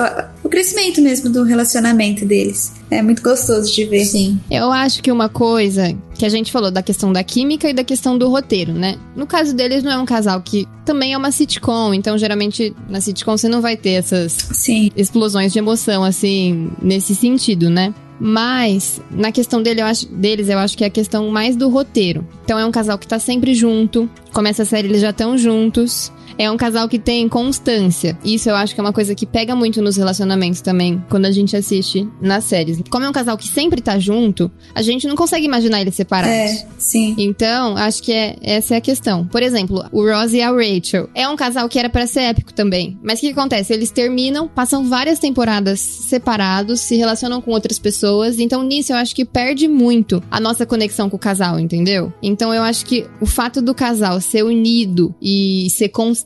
crescimento 0.55 1.03
mesmo 1.03 1.29
do 1.29 1.43
relacionamento 1.43 2.25
deles. 2.25 2.73
É 2.89 3.03
muito 3.03 3.21
gostoso 3.21 3.75
de 3.75 3.85
ver. 3.87 4.05
Sim. 4.05 4.39
Eu 4.49 4.71
acho 4.71 5.03
que 5.03 5.11
uma 5.11 5.29
coisa 5.29 5.97
que 6.17 6.25
a 6.25 6.29
gente 6.29 6.53
falou 6.53 6.71
da 6.71 6.81
questão 6.81 7.13
da 7.13 7.25
química 7.25 7.69
e 7.69 7.75
da 7.75 7.83
questão 7.83 8.17
do 8.17 8.29
roteiro, 8.29 8.73
né? 8.73 8.97
No 9.17 9.27
caso 9.27 9.53
deles, 9.53 9.83
não 9.83 9.91
é 9.91 9.99
um 9.99 10.05
casal 10.07 10.41
que 10.41 10.69
também 10.85 11.13
é 11.13 11.19
uma 11.19 11.33
sitcom, 11.33 11.93
então 11.93 12.17
geralmente 12.17 12.73
na 12.89 13.01
sitcom 13.01 13.37
você 13.37 13.49
não 13.49 13.61
vai 13.61 13.77
ter 13.77 13.95
essas 13.95 14.33
Sim. 14.53 14.93
explosões 14.95 15.53
de 15.53 15.59
emoção, 15.59 16.05
assim, 16.05 16.71
nesse 16.81 17.17
sentido, 17.17 17.69
né? 17.69 17.93
Mas, 18.21 19.01
na 19.11 19.33
questão 19.33 19.61
dele, 19.61 19.81
eu 19.81 19.87
acho, 19.87 20.07
deles, 20.07 20.49
eu 20.49 20.59
acho 20.59 20.79
que 20.79 20.85
é 20.85 20.87
a 20.87 20.91
questão 20.91 21.29
mais 21.31 21.57
do 21.57 21.69
roteiro. 21.69 22.25
Então, 22.45 22.57
é 22.57 22.65
um 22.65 22.71
casal 22.71 22.97
que 22.97 23.09
tá 23.09 23.19
sempre 23.19 23.55
junto. 23.55 24.09
Começa 24.33 24.63
a 24.63 24.65
série, 24.65 24.87
eles 24.87 25.01
já 25.01 25.11
estão 25.11 25.37
juntos. 25.37 26.13
É 26.39 26.51
um 26.51 26.57
casal 26.57 26.89
que 26.89 26.99
tem 26.99 27.29
constância. 27.29 28.19
Isso 28.25 28.49
eu 28.49 28.57
acho 28.57 28.75
que 28.75 28.81
é 28.81 28.83
uma 28.83 28.93
coisa 28.93 29.15
que 29.15 29.27
pega 29.27 29.55
muito 29.55 29.81
nos 29.81 29.97
relacionamentos 29.97 30.61
também, 30.61 31.03
quando 31.09 31.27
a 31.27 31.33
gente 31.33 31.57
assiste 31.57 32.09
nas 32.21 32.45
séries. 32.45 32.81
Como 32.91 33.05
é 33.05 33.09
um 33.09 33.13
casal 33.13 33.37
que 33.37 33.49
sempre 33.49 33.81
tá 33.81 33.99
junto, 33.99 34.51
a 34.75 34.83
gente 34.83 35.07
não 35.07 35.17
consegue 35.17 35.47
imaginar 35.47 35.81
eles 35.81 35.95
separados. 35.95 36.35
É, 36.35 36.67
sim. 36.79 37.15
Então, 37.19 37.77
acho 37.77 38.03
que 38.03 38.13
é, 38.13 38.37
essa 38.43 38.75
é 38.75 38.79
a 38.79 38.81
questão. 38.81 39.27
Por 39.27 39.43
exemplo, 39.43 39.85
o 39.93 40.05
Ross 40.05 40.33
e 40.33 40.43
a 40.43 40.51
Rachel. 40.51 41.09
É 41.15 41.29
um 41.29 41.37
casal 41.37 41.69
que 41.69 41.79
era 41.79 41.89
pra 41.89 42.07
ser 42.07 42.21
épico 42.21 42.53
também. 42.53 42.99
Mas 43.03 43.19
o 43.19 43.23
que, 43.23 43.33
que 43.33 43.39
acontece? 43.39 43.73
Eles 43.73 43.91
terminam, 43.91 44.49
passam 44.49 44.85
várias 44.85 45.19
temporadas 45.19 45.81
separados, 45.81 46.81
se 46.81 46.97
relacionam 46.97 47.41
com 47.41 47.53
outras 47.53 47.79
pessoas. 47.79 48.39
Então, 48.39 48.63
nisso, 48.63 48.93
eu 48.93 48.97
acho 48.97 49.15
que 49.15 49.25
perde 49.25 49.69
muito 49.69 50.23
a 50.31 50.41
nossa 50.41 50.67
conexão 50.67 51.09
com 51.09 51.17
o 51.17 51.19
casal, 51.21 51.59
entendeu? 51.59 52.13
Então, 52.23 52.53
eu 52.53 52.63
acho 52.63 52.85
que 52.87 53.07
o 53.21 53.27
fato 53.27 53.63
do 53.63 53.75
casal 53.75 54.21
ser 54.21 54.43
unido 54.43 55.15
e 55.21 55.69
ser 55.71 55.89
constante 55.89 56.24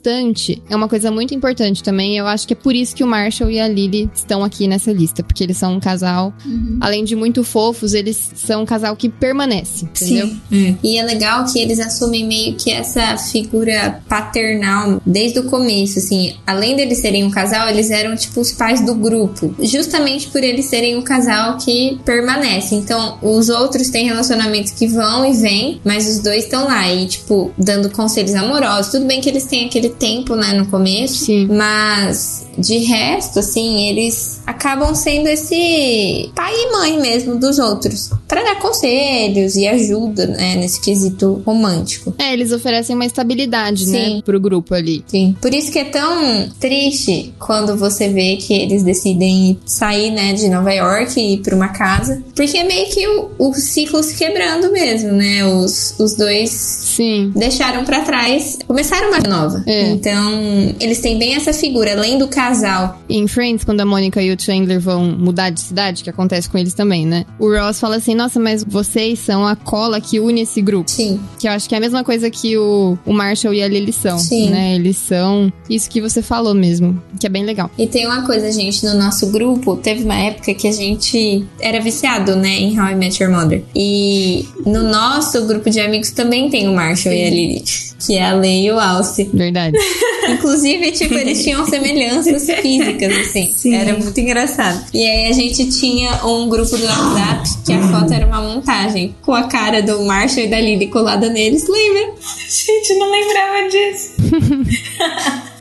é 0.68 0.76
uma 0.76 0.88
coisa 0.88 1.10
muito 1.10 1.34
importante 1.34 1.82
também. 1.82 2.16
Eu 2.16 2.26
acho 2.26 2.46
que 2.46 2.54
é 2.54 2.56
por 2.56 2.74
isso 2.74 2.94
que 2.94 3.04
o 3.04 3.06
Marshall 3.06 3.50
e 3.50 3.60
a 3.60 3.68
Lily 3.68 4.10
estão 4.14 4.42
aqui 4.42 4.66
nessa 4.66 4.92
lista. 4.92 5.22
Porque 5.22 5.44
eles 5.44 5.56
são 5.56 5.74
um 5.74 5.80
casal, 5.80 6.32
além 6.80 7.04
de 7.04 7.14
muito 7.14 7.44
fofos, 7.44 7.94
eles 7.94 8.30
são 8.34 8.62
um 8.62 8.66
casal 8.66 8.96
que 8.96 9.08
permanece, 9.08 9.84
entendeu? 9.84 10.28
Sim. 10.50 10.78
E 10.82 10.98
é 10.98 11.02
legal 11.02 11.44
que 11.44 11.58
eles 11.58 11.78
assumem 11.80 12.26
meio 12.26 12.54
que 12.54 12.70
essa 12.70 13.16
figura 13.18 14.02
paternal 14.08 15.00
desde 15.04 15.40
o 15.40 15.44
começo, 15.44 15.98
assim. 15.98 16.34
Além 16.46 16.76
deles 16.76 16.98
serem 16.98 17.24
um 17.24 17.30
casal, 17.30 17.68
eles 17.68 17.90
eram 17.90 18.16
tipo 18.16 18.40
os 18.40 18.52
pais 18.52 18.80
do 18.84 18.94
grupo. 18.94 19.54
Justamente 19.60 20.28
por 20.28 20.42
eles 20.42 20.66
serem 20.66 20.96
um 20.96 21.02
casal 21.02 21.58
que 21.58 21.98
permanece. 22.04 22.74
Então, 22.74 23.18
os 23.22 23.48
outros 23.48 23.88
têm 23.88 24.06
relacionamentos 24.06 24.72
que 24.72 24.86
vão 24.86 25.24
e 25.26 25.32
vêm, 25.34 25.80
mas 25.84 26.08
os 26.08 26.20
dois 26.20 26.44
estão 26.44 26.64
lá 26.64 26.92
e, 26.92 27.06
tipo, 27.06 27.52
dando 27.58 27.90
conselhos 27.90 28.34
amorosos. 28.34 28.92
Tudo 28.92 29.06
bem 29.06 29.20
que 29.20 29.28
eles 29.28 29.44
têm 29.44 29.66
aquele 29.66 29.87
tempo, 29.90 30.34
né, 30.34 30.52
no 30.52 30.66
começo. 30.66 31.26
Sim. 31.26 31.46
Mas 31.46 32.46
de 32.58 32.78
resto, 32.78 33.38
assim, 33.38 33.88
eles 33.88 34.40
acabam 34.44 34.94
sendo 34.94 35.28
esse 35.28 36.30
pai 36.34 36.52
e 36.52 36.72
mãe 36.72 37.00
mesmo 37.00 37.36
dos 37.36 37.58
outros. 37.58 38.10
Pra 38.26 38.42
dar 38.42 38.58
conselhos 38.58 39.54
e 39.54 39.66
ajuda, 39.66 40.26
né, 40.26 40.56
nesse 40.56 40.80
quesito 40.80 41.42
romântico. 41.46 42.14
É, 42.18 42.32
eles 42.32 42.52
oferecem 42.52 42.96
uma 42.96 43.06
estabilidade, 43.06 43.84
Sim. 43.84 44.16
né, 44.16 44.22
pro 44.24 44.40
grupo 44.40 44.74
ali. 44.74 45.04
Sim. 45.06 45.36
Por 45.40 45.54
isso 45.54 45.70
que 45.70 45.78
é 45.78 45.84
tão 45.84 46.48
triste 46.58 47.32
quando 47.38 47.76
você 47.76 48.08
vê 48.08 48.36
que 48.36 48.52
eles 48.52 48.82
decidem 48.82 49.58
sair, 49.64 50.10
né, 50.10 50.32
de 50.32 50.48
Nova 50.48 50.72
York 50.72 51.18
e 51.18 51.34
ir 51.34 51.38
pra 51.38 51.54
uma 51.54 51.68
casa. 51.68 52.22
Porque 52.34 52.58
é 52.58 52.64
meio 52.64 52.88
que 52.88 53.06
o, 53.06 53.30
o 53.38 53.54
ciclo 53.54 54.02
se 54.02 54.16
quebrando 54.16 54.72
mesmo, 54.72 55.12
né? 55.12 55.44
Os, 55.44 55.94
os 55.98 56.14
dois 56.14 56.50
Sim. 56.50 57.32
deixaram 57.34 57.84
pra 57.84 58.00
trás, 58.00 58.58
começaram 58.66 59.08
uma 59.08 59.20
nova. 59.20 59.62
É. 59.66 59.77
Então, 59.80 60.74
eles 60.80 61.00
têm 61.00 61.18
bem 61.18 61.34
essa 61.34 61.52
figura, 61.52 61.92
além 61.92 62.18
do 62.18 62.28
casal. 62.28 63.00
Em 63.08 63.26
Friends, 63.26 63.64
quando 63.64 63.80
a 63.80 63.84
Mônica 63.84 64.22
e 64.22 64.32
o 64.32 64.40
Chandler 64.40 64.80
vão 64.80 65.04
mudar 65.04 65.50
de 65.50 65.60
cidade, 65.60 66.02
que 66.02 66.10
acontece 66.10 66.48
com 66.48 66.58
eles 66.58 66.74
também, 66.74 67.06
né? 67.06 67.24
O 67.38 67.50
Ross 67.50 67.80
fala 67.80 67.96
assim: 67.96 68.14
Nossa, 68.14 68.38
mas 68.40 68.64
vocês 68.64 69.18
são 69.18 69.46
a 69.46 69.56
cola 69.56 70.00
que 70.00 70.20
une 70.20 70.42
esse 70.42 70.60
grupo. 70.60 70.90
Sim. 70.90 71.20
Que 71.38 71.48
eu 71.48 71.52
acho 71.52 71.68
que 71.68 71.74
é 71.74 71.78
a 71.78 71.80
mesma 71.80 72.04
coisa 72.04 72.30
que 72.30 72.56
o, 72.56 72.98
o 73.04 73.12
Marshall 73.12 73.54
e 73.54 73.62
a 73.62 73.68
Lily 73.68 73.92
são. 73.92 74.18
Sim. 74.18 74.50
Né? 74.50 74.74
Eles 74.74 74.96
são 74.96 75.52
isso 75.68 75.88
que 75.88 76.00
você 76.00 76.22
falou 76.22 76.54
mesmo. 76.54 77.00
Que 77.18 77.26
é 77.26 77.30
bem 77.30 77.44
legal. 77.44 77.70
E 77.78 77.86
tem 77.86 78.06
uma 78.06 78.22
coisa, 78.22 78.50
gente, 78.52 78.84
no 78.84 78.94
nosso 78.94 79.30
grupo, 79.30 79.76
teve 79.76 80.04
uma 80.04 80.18
época 80.18 80.54
que 80.54 80.66
a 80.66 80.72
gente 80.72 81.44
era 81.60 81.80
viciado, 81.80 82.36
né, 82.36 82.48
em 82.48 82.78
How 82.78 82.90
I 82.90 82.94
Met 82.94 83.22
Your 83.22 83.32
Mother. 83.32 83.62
E 83.74 84.46
no 84.64 84.82
nosso 84.84 85.46
grupo 85.46 85.70
de 85.70 85.80
amigos 85.80 86.10
também 86.10 86.48
tem 86.50 86.68
o 86.68 86.74
Marshall 86.74 87.14
e 87.14 87.24
a 87.24 87.30
Lily, 87.30 87.64
que 88.04 88.16
é 88.16 88.24
a 88.24 88.34
Lei 88.34 88.66
e 88.66 88.70
o 88.70 88.78
Alce. 88.78 89.28
Verdade. 89.32 89.67
Inclusive, 90.28 90.92
tipo, 90.92 91.14
eles 91.14 91.42
tinham 91.42 91.66
semelhanças 91.66 92.46
físicas, 92.60 93.16
assim. 93.18 93.52
Sim. 93.56 93.74
Era 93.74 93.96
muito 93.96 94.18
engraçado. 94.18 94.84
E 94.92 95.04
aí 95.04 95.28
a 95.28 95.32
gente 95.32 95.68
tinha 95.70 96.24
um 96.24 96.48
grupo 96.48 96.76
do 96.76 96.84
WhatsApp 96.84 97.48
que 97.64 97.72
a 97.72 97.82
foto 97.88 98.12
era 98.12 98.26
uma 98.26 98.40
montagem 98.40 99.14
com 99.22 99.34
a 99.34 99.44
cara 99.44 99.82
do 99.82 100.02
Marshall 100.04 100.46
e 100.46 100.48
da 100.48 100.60
Lily 100.60 100.88
colada 100.88 101.28
neles, 101.28 101.66
lembra? 101.68 102.14
Gente, 102.48 102.94
não 102.98 103.10
lembrava 103.10 103.68
disso. 103.68 104.10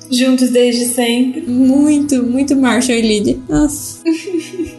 Juntos 0.11 0.49
desde 0.49 0.85
sempre. 0.85 1.41
Muito, 1.41 2.23
muito 2.23 2.55
Marshall 2.55 2.97
e 2.97 3.01
Lily. 3.01 3.43
Nossa. 3.49 3.99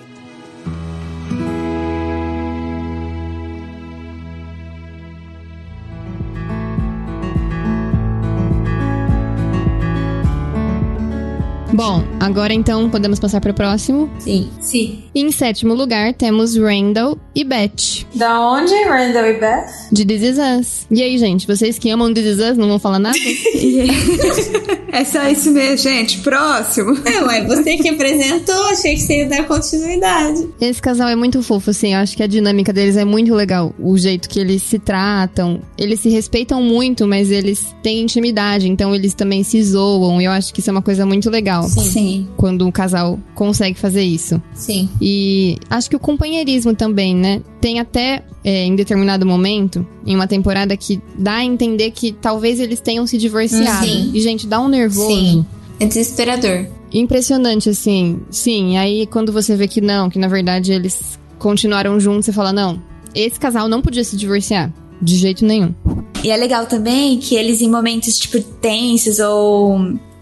Bom, 11.79 12.03
agora 12.19 12.53
então 12.53 12.91
podemos 12.91 13.21
passar 13.21 13.41
para 13.41 13.53
o 13.53 13.55
próximo. 13.55 14.11
Sim. 14.19 14.51
Sim. 14.61 15.05
Em 15.15 15.31
sétimo 15.31 15.75
lugar, 15.75 16.13
temos 16.13 16.57
Randall 16.57 17.17
e 17.33 17.45
Beth, 17.45 18.05
Da 18.17 18.41
onde, 18.41 18.75
Randall 18.83 19.27
e 19.27 19.35
Beth? 19.35 19.69
de 19.93 20.05
This 20.05 20.23
Is 20.23 20.39
Us. 20.39 20.87
E 20.91 21.01
aí, 21.01 21.17
gente, 21.19 21.47
vocês 21.47 21.79
que 21.79 21.89
amam 21.89 22.13
This 22.13 22.27
Is 22.27 22.39
Us 22.41 22.57
não 22.57 22.67
vão 22.67 22.81
falar 22.81 22.99
nada? 22.99 23.17
é 24.91 25.05
só 25.05 25.29
isso 25.29 25.53
mesmo, 25.53 25.77
gente. 25.77 26.19
Próximo. 26.19 26.99
É, 27.05 27.23
ué, 27.23 27.47
você 27.47 27.77
que 27.77 27.89
apresentou, 27.91 28.61
achei 28.71 28.97
que 28.97 29.03
você 29.03 29.19
ia 29.19 29.29
dar 29.29 29.47
continuidade. 29.47 30.49
Esse 30.61 30.83
casal 30.83 31.09
é 31.09 31.15
muito 31.15 31.41
fofo, 31.45 31.71
assim. 31.71 31.95
Eu 31.95 32.01
acho 32.01 32.17
que 32.17 32.25
a 32.25 32.27
dinâmica 32.27 32.73
deles 32.73 32.97
é 32.97 33.05
muito 33.05 33.33
legal. 33.35 33.73
O 33.79 33.97
jeito 33.97 34.29
que 34.29 34.41
eles 34.41 34.65
se 34.65 34.81
tratam. 34.81 35.61
Eles 35.79 36.01
se 36.01 36.09
respeitam 36.09 36.61
muito, 36.61 37.07
mas 37.07 37.31
eles 37.31 37.73
têm 37.85 38.03
intimidade. 38.03 38.69
Então 38.69 38.93
eles 38.93 39.15
também 39.15 39.45
se 39.45 39.63
zoam. 39.63 40.21
E 40.21 40.25
eu 40.25 40.33
acho 40.33 40.53
que 40.53 40.59
isso 40.59 40.71
é 40.71 40.73
uma 40.73 40.83
coisa 40.83 41.07
muito 41.07 41.31
legal. 41.31 41.68
Sim. 41.69 42.29
Quando 42.37 42.67
um 42.67 42.71
casal 42.71 43.19
consegue 43.35 43.79
fazer 43.79 44.03
isso. 44.03 44.41
Sim. 44.55 44.89
E 45.01 45.57
acho 45.69 45.89
que 45.91 45.97
o 45.97 46.01
companheirismo 46.01 46.75
também, 46.75 47.15
né? 47.15 47.43
Tem 47.61 47.81
até 47.81 48.25
é, 48.45 48.65
em 48.65 48.75
determinado 48.77 49.27
momento, 49.27 49.87
em 50.07 50.15
uma 50.15 50.27
temporada, 50.27 50.77
que 50.77 51.01
dá 51.19 51.37
a 51.37 51.45
entender 51.45 51.91
que 51.91 52.13
talvez 52.13 52.61
eles 52.61 52.81
tenham 52.81 53.07
se 53.07 53.19
divorciado. 53.19 53.87
Sim. 53.87 54.11
E, 54.15 54.21
gente, 54.21 54.47
dá 54.47 54.61
um 54.61 54.69
nervoso. 54.69 55.09
Sim. 55.09 55.47
É 55.81 55.87
desesperador. 55.87 56.67
Impressionante, 56.93 57.69
assim. 57.69 58.21
Sim, 58.31 58.77
aí 58.79 59.07
quando 59.07 59.33
você 59.33 59.55
vê 59.55 59.69
que 59.69 59.81
não, 59.81 60.09
que 60.09 60.19
na 60.19 60.29
verdade 60.29 60.73
eles 60.73 61.19
continuaram 61.39 62.01
juntos, 62.01 62.25
você 62.25 62.33
fala, 62.33 62.53
não, 62.53 62.83
esse 63.15 63.39
casal 63.39 63.69
não 63.69 63.81
podia 63.83 64.03
se 64.03 64.17
divorciar. 64.17 64.73
De 65.01 65.15
jeito 65.15 65.45
nenhum. 65.45 65.73
E 66.25 66.31
é 66.31 66.37
legal 66.37 66.67
também 66.67 67.19
que 67.19 67.37
eles, 67.37 67.61
em 67.61 67.71
momentos, 67.71 68.19
tipo, 68.19 68.41
tensos 68.43 69.21
ou 69.21 69.79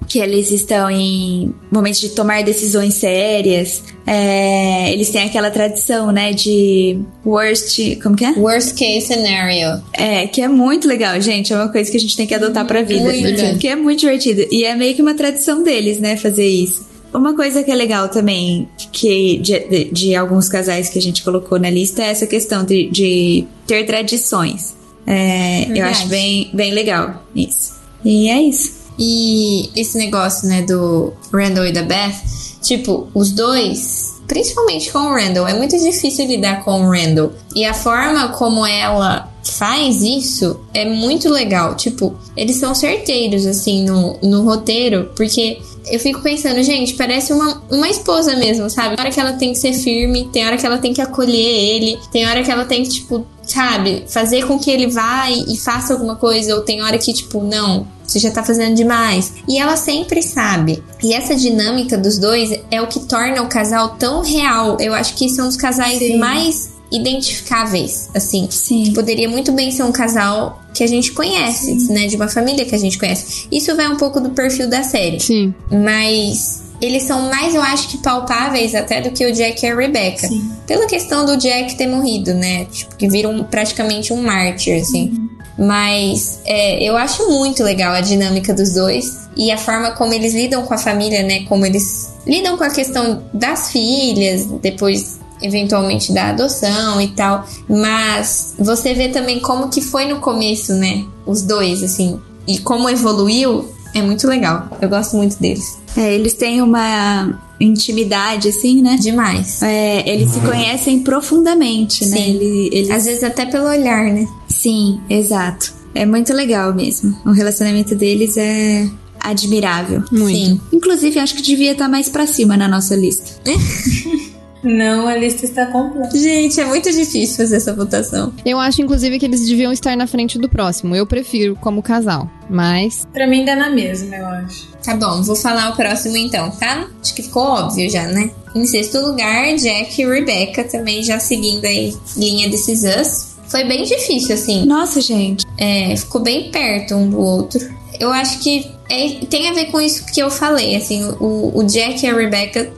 que 0.09 0.21
eles 0.21 0.51
estão 0.53 0.89
em 0.91 1.53
momentos 1.71 2.01
de 2.01 2.11
tomar 2.11 2.43
decisões 2.45 2.95
sérias, 2.95 3.83
é, 4.07 4.93
eles 4.93 5.11
têm 5.11 5.23
aquela 5.25 5.51
tradição, 5.51 6.13
né, 6.13 6.33
de 6.33 6.99
worst. 7.25 7.79
Como 8.03 8.15
que 8.15 8.25
é? 8.25 8.31
Worst 8.33 8.75
case 8.79 9.01
scenario. 9.07 9.83
É, 9.93 10.27
que 10.29 10.41
é 10.41 10.47
muito 10.49 10.87
legal, 10.87 11.21
gente. 11.21 11.53
É 11.53 11.57
uma 11.57 11.69
coisa 11.71 11.91
que 11.91 11.97
a 11.97 12.01
gente 12.01 12.17
tem 12.17 12.25
que 12.27 12.35
adotar 12.35 12.65
pra 12.67 12.83
vida. 12.83 13.01
Muito. 13.03 13.43
Porque 13.51 13.67
é 13.69 13.75
muito 13.77 14.01
divertido. 14.01 14.47
E 14.51 14.65
é 14.65 14.77
meio 14.77 14.95
que 14.95 15.03
uma 15.03 15.15
tradição 15.15 15.63
deles, 15.65 15.99
né, 15.99 16.17
fazer 16.17 16.47
isso. 16.47 16.87
Uma 17.13 17.35
coisa 17.35 17.63
que 17.65 17.71
é 17.71 17.75
legal 17.75 18.09
também, 18.09 18.69
que 18.93 19.39
de, 19.39 19.59
de- 19.61 19.85
de 19.87 20.15
alguns 20.15 20.49
casais 20.49 20.89
que 20.89 20.99
a 20.99 21.03
gente 21.03 21.23
colocou 21.25 21.59
na 21.59 21.71
lista, 21.71 22.03
é 22.03 22.11
essa 22.11 22.27
questão 22.27 22.63
de, 22.65 22.89
de 22.91 23.45
ter 23.67 23.85
tradições. 23.87 24.75
É, 25.07 25.67
eu 25.75 25.85
acho 25.87 26.07
bem, 26.09 26.51
bem 26.53 26.73
legal 26.73 27.25
isso. 27.35 27.75
E 28.05 28.29
é 28.29 28.41
isso. 28.43 28.76
E 28.99 29.71
esse 29.77 29.99
negócio, 29.99 30.49
né, 30.49 30.63
do 30.63 31.13
Randall 31.33 31.67
e 31.67 31.73
da 31.73 31.83
Beth, 31.83 32.15
tipo, 32.63 33.09
os 33.15 33.31
dois, 33.31 34.21
principalmente 34.27 34.91
com 34.91 34.99
o 34.99 35.15
Randall, 35.15 35.47
é 35.47 35.55
muito 35.55 35.79
difícil 35.79 36.27
lidar 36.27 36.65
com 36.65 36.83
o 36.83 36.91
Randall. 36.91 37.33
E 37.55 37.65
a 37.65 37.75
forma 37.75 38.29
como 38.29 38.67
ela 38.67 39.31
faz 39.45 40.03
isso 40.03 40.61
é 40.75 40.85
muito 40.85 41.29
legal. 41.29 41.75
Tipo, 41.77 42.17
eles 42.37 42.57
são 42.57 42.75
certeiros, 42.75 43.47
assim, 43.47 43.85
no, 43.85 44.19
no 44.23 44.43
roteiro, 44.43 45.11
porque 45.17 45.59
eu 45.91 46.01
fico 46.01 46.21
pensando, 46.21 46.63
gente, 46.63 46.95
parece 46.95 47.33
uma, 47.33 47.63
uma 47.71 47.89
esposa 47.89 48.35
mesmo, 48.37 48.69
sabe? 48.69 48.97
Tem 48.97 49.05
hora 49.05 49.15
que 49.15 49.21
ela 49.21 49.33
tem 49.35 49.53
que 49.53 49.59
ser 49.59 49.73
firme, 49.73 50.29
tem 50.33 50.45
hora 50.45 50.57
que 50.57 50.67
ela 50.67 50.79
tem 50.79 50.93
que 50.93 51.01
acolher 51.01 51.35
ele, 51.35 51.99
tem 52.11 52.27
hora 52.27 52.43
que 52.43 52.51
ela 52.51 52.65
tem 52.65 52.83
que, 52.83 52.89
tipo, 52.91 53.25
sabe, 53.43 54.05
fazer 54.09 54.47
com 54.47 54.59
que 54.59 54.71
ele 54.71 54.89
vá 54.89 55.31
e, 55.31 55.55
e 55.55 55.57
faça 55.57 55.93
alguma 55.93 56.17
coisa, 56.17 56.55
ou 56.57 56.63
tem 56.63 56.83
hora 56.83 56.99
que, 56.99 57.13
tipo, 57.13 57.41
não, 57.41 57.87
você 58.07 58.19
já 58.19 58.31
tá 58.31 58.43
fazendo 58.43 58.75
demais. 58.75 59.33
E 59.49 59.59
ela 59.59 59.77
sempre 59.77 60.23
sabe. 60.23 60.83
E 61.03 61.13
essa 61.13 61.35
dinâmica 61.35 61.97
dos 61.99 62.19
dois 62.19 62.59
é 62.71 62.81
o 62.81 62.87
que 62.87 63.01
torna 63.01 63.43
o 63.43 63.49
casal 63.49 63.97
tão 63.99 64.23
real. 64.23 64.77
Eu 64.81 64.95
acho 64.95 65.15
que 65.15 65.29
são 65.29 65.49
os 65.49 65.57
casais 65.57 65.99
Sim. 65.99 66.19
mais 66.19 66.77
identificáveis, 66.91 68.11
assim. 68.15 68.49
Sim. 68.51 68.93
Poderia 68.93 69.29
muito 69.29 69.53
bem 69.53 69.71
ser 69.71 69.83
um 69.83 69.93
casal 69.93 70.63
que 70.73 70.85
a 70.85 70.87
gente 70.87 71.13
conhece, 71.13 71.93
né? 71.93 72.07
De 72.07 72.17
uma 72.17 72.29
família 72.29 72.65
que 72.65 72.75
a 72.75 72.79
gente 72.79 72.99
conhece. 72.99 73.47
Isso 73.51 73.75
vai 73.75 73.89
um 73.89 73.97
pouco 73.97 74.21
do 74.21 74.31
perfil 74.31 74.69
da 74.69 74.83
série. 74.83 75.19
Sim. 75.19 75.55
Mas 75.71 76.65
eles 76.81 77.05
são 77.05 77.31
mais, 77.31 77.55
eu 77.55 77.63
acho 77.63 77.89
que 77.89 77.99
palpáveis 77.99 78.75
até 78.75 79.01
do 79.01 79.11
que 79.11 79.25
o 79.25 79.33
Jack 79.33 79.65
e 79.65 79.69
a 79.69 79.75
Rebecca. 79.75 80.29
Sim. 80.29 80.51
Pela 80.67 80.87
questão 80.87 81.25
do 81.25 81.37
Jack 81.37 81.77
ter 81.77 81.87
morrido, 81.87 82.35
né? 82.35 82.67
Tipo, 82.67 82.97
que 82.97 83.09
viram 83.09 83.43
praticamente 83.45 84.13
um 84.13 84.23
mártir, 84.23 84.81
assim. 84.81 85.29
Mas 85.59 86.41
é, 86.45 86.83
eu 86.83 86.97
acho 86.97 87.31
muito 87.31 87.63
legal 87.63 87.93
a 87.93 88.01
dinâmica 88.01 88.53
dos 88.53 88.75
dois 88.75 89.29
e 89.37 89.51
a 89.51 89.59
forma 89.59 89.93
como 89.93 90.13
eles 90.13 90.35
lidam 90.35 90.63
com 90.65 90.75
a 90.75 90.79
família, 90.79 91.23
né? 91.23 91.45
Como 91.45 91.65
eles 91.65 92.15
lidam 92.27 92.57
com 92.57 92.65
a 92.65 92.71
questão 92.71 93.23
das 93.33 93.71
filhas, 93.71 94.45
depois 94.61 95.19
eventualmente 95.43 96.13
da 96.13 96.29
adoção 96.29 97.01
e 97.01 97.09
tal. 97.09 97.47
Mas 97.69 98.55
você 98.59 98.95
vê 98.95 99.09
também 99.09 99.41
como 99.41 99.69
que 99.69 99.81
foi 99.81 100.07
no 100.07 100.21
começo, 100.21 100.75
né? 100.75 101.05
Os 101.27 101.43
dois, 101.43 101.83
assim. 101.83 102.21
E 102.47 102.59
como 102.59 102.89
evoluiu, 102.89 103.71
é 103.95 104.03
muito 104.03 104.27
legal. 104.29 104.69
Eu 104.81 104.89
gosto 104.89 105.17
muito 105.17 105.41
deles. 105.41 105.79
É, 105.97 106.13
eles 106.13 106.35
têm 106.35 106.61
uma 106.61 107.41
intimidade, 107.61 108.49
assim, 108.49 108.83
né? 108.83 108.97
Demais. 109.01 109.63
É, 109.63 110.09
eles 110.09 110.31
se 110.33 110.41
conhecem 110.41 111.01
profundamente, 111.01 112.05
né? 112.07 112.17
Sim. 112.17 112.31
Ele- 112.37 112.69
eles... 112.73 112.91
Às 112.91 113.05
vezes 113.07 113.25
até 113.25 113.47
pelo 113.47 113.67
olhar, 113.69 114.05
né? 114.13 114.27
Sim, 114.49 115.01
exato. 115.09 115.73
É 115.95 116.05
muito 116.05 116.33
legal 116.35 116.75
mesmo. 116.75 117.17
O 117.25 117.31
relacionamento 117.33 117.95
deles 117.95 118.37
é 118.37 118.89
admirável. 119.19 120.03
Muito. 120.13 120.37
Sim. 120.37 120.61
Inclusive, 120.73 121.19
acho 121.19 121.35
que 121.35 121.43
devia 121.43 121.73
estar 121.73 121.89
mais 121.89 122.09
pra 122.09 122.27
cima 122.27 122.57
na 122.57 122.69
nossa 122.69 122.95
lista. 122.95 123.41
Não, 124.67 125.07
a 125.07 125.17
lista 125.17 125.45
está 125.45 125.67
completa. 125.67 126.17
Gente, 126.19 126.61
é 126.61 126.65
muito 126.65 126.91
difícil 126.91 127.37
fazer 127.37 127.57
essa 127.57 127.73
votação. 127.73 128.33
Eu 128.45 128.59
acho, 128.59 128.83
inclusive, 128.83 129.17
que 129.19 129.25
eles 129.25 129.47
deviam 129.47 129.73
estar 129.73 129.97
na 129.97 130.07
frente 130.09 130.39
do 130.39 130.49
próximo. 130.49 130.95
Eu 130.97 131.07
prefiro 131.07 131.55
como 131.61 131.81
casal. 131.81 132.29
Mas. 132.51 133.07
Pra 133.13 133.27
mim 133.29 133.45
dá 133.45 133.55
na 133.55 133.71
mesma, 133.71 134.17
eu 134.17 134.27
acho. 134.27 134.67
Tá 134.85 134.97
bom, 134.97 135.23
vou 135.23 135.37
falar 135.37 135.71
o 135.71 135.77
próximo 135.77 136.17
então, 136.17 136.51
tá? 136.51 136.89
Acho 137.01 137.15
que 137.15 137.23
ficou 137.23 137.43
óbvio 137.45 137.89
já, 137.89 138.07
né? 138.09 138.31
Em 138.55 138.67
sexto 138.67 138.99
lugar, 139.01 139.55
Jack 139.57 140.01
e 140.01 140.07
Rebecca, 140.07 140.65
também 140.65 141.03
já 141.03 141.19
seguindo 141.21 141.65
aí 141.65 141.97
linha 142.17 142.49
desses 142.49 142.83
Us. 142.83 143.37
Foi 143.49 143.65
bem 143.65 143.85
difícil, 143.85 144.35
assim. 144.35 144.65
Nossa, 144.67 145.01
gente. 145.01 145.47
É, 145.59 145.97
ficou 145.97 146.21
bem 146.21 146.51
perto 146.51 146.95
um 146.97 147.09
do 147.09 147.21
outro. 147.21 147.61
Eu 148.01 148.11
acho 148.13 148.41
que 148.41 148.71
é- 148.91 149.25
tem 149.27 149.49
a 149.49 149.53
ver 149.55 149.67
com 149.67 149.81
isso 149.81 150.05
que 150.07 150.21
eu 150.21 150.31
falei, 150.31 150.77
assim, 150.77 151.05
o, 151.21 151.53
o 151.55 151.63
Jack 151.65 152.05
e 152.05 152.09
a 152.09 152.15
Rebecca 152.15 152.71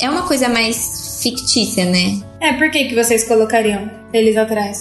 é 0.00 0.10
uma 0.10 0.22
coisa 0.22 0.48
mais 0.48 1.07
fictícia, 1.22 1.84
né? 1.84 2.20
É, 2.40 2.52
por 2.52 2.70
que, 2.70 2.84
que 2.84 2.94
vocês 2.94 3.26
colocariam 3.26 3.90
eles 4.12 4.36
atrás? 4.36 4.78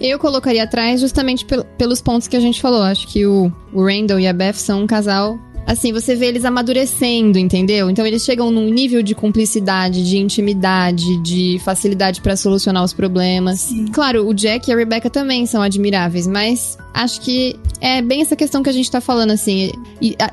Eu 0.00 0.18
colocaria 0.18 0.64
atrás 0.64 1.00
justamente 1.00 1.44
pel- 1.44 1.64
pelos 1.78 2.00
pontos 2.00 2.26
que 2.28 2.36
a 2.36 2.40
gente 2.40 2.60
falou. 2.60 2.82
Acho 2.82 3.06
que 3.08 3.24
o, 3.26 3.50
o 3.72 3.84
Randall 3.84 4.20
e 4.20 4.26
a 4.26 4.32
Beth 4.32 4.54
são 4.54 4.82
um 4.82 4.86
casal. 4.86 5.38
Assim, 5.66 5.92
você 5.92 6.14
vê 6.14 6.26
eles 6.26 6.44
amadurecendo, 6.44 7.40
entendeu? 7.40 7.90
Então 7.90 8.06
eles 8.06 8.24
chegam 8.24 8.52
num 8.52 8.70
nível 8.70 9.02
de 9.02 9.16
cumplicidade, 9.16 10.08
de 10.08 10.16
intimidade, 10.16 11.02
de 11.24 11.60
facilidade 11.64 12.20
pra 12.20 12.36
solucionar 12.36 12.84
os 12.84 12.92
problemas. 12.92 13.68
Claro, 13.92 14.28
o 14.28 14.32
Jack 14.32 14.70
e 14.70 14.72
a 14.72 14.76
Rebecca 14.76 15.10
também 15.10 15.44
são 15.44 15.60
admiráveis, 15.60 16.24
mas 16.28 16.78
acho 16.94 17.20
que 17.20 17.56
é 17.80 18.00
bem 18.00 18.22
essa 18.22 18.36
questão 18.36 18.62
que 18.62 18.70
a 18.70 18.72
gente 18.72 18.88
tá 18.88 19.00
falando, 19.00 19.32
assim. 19.32 19.72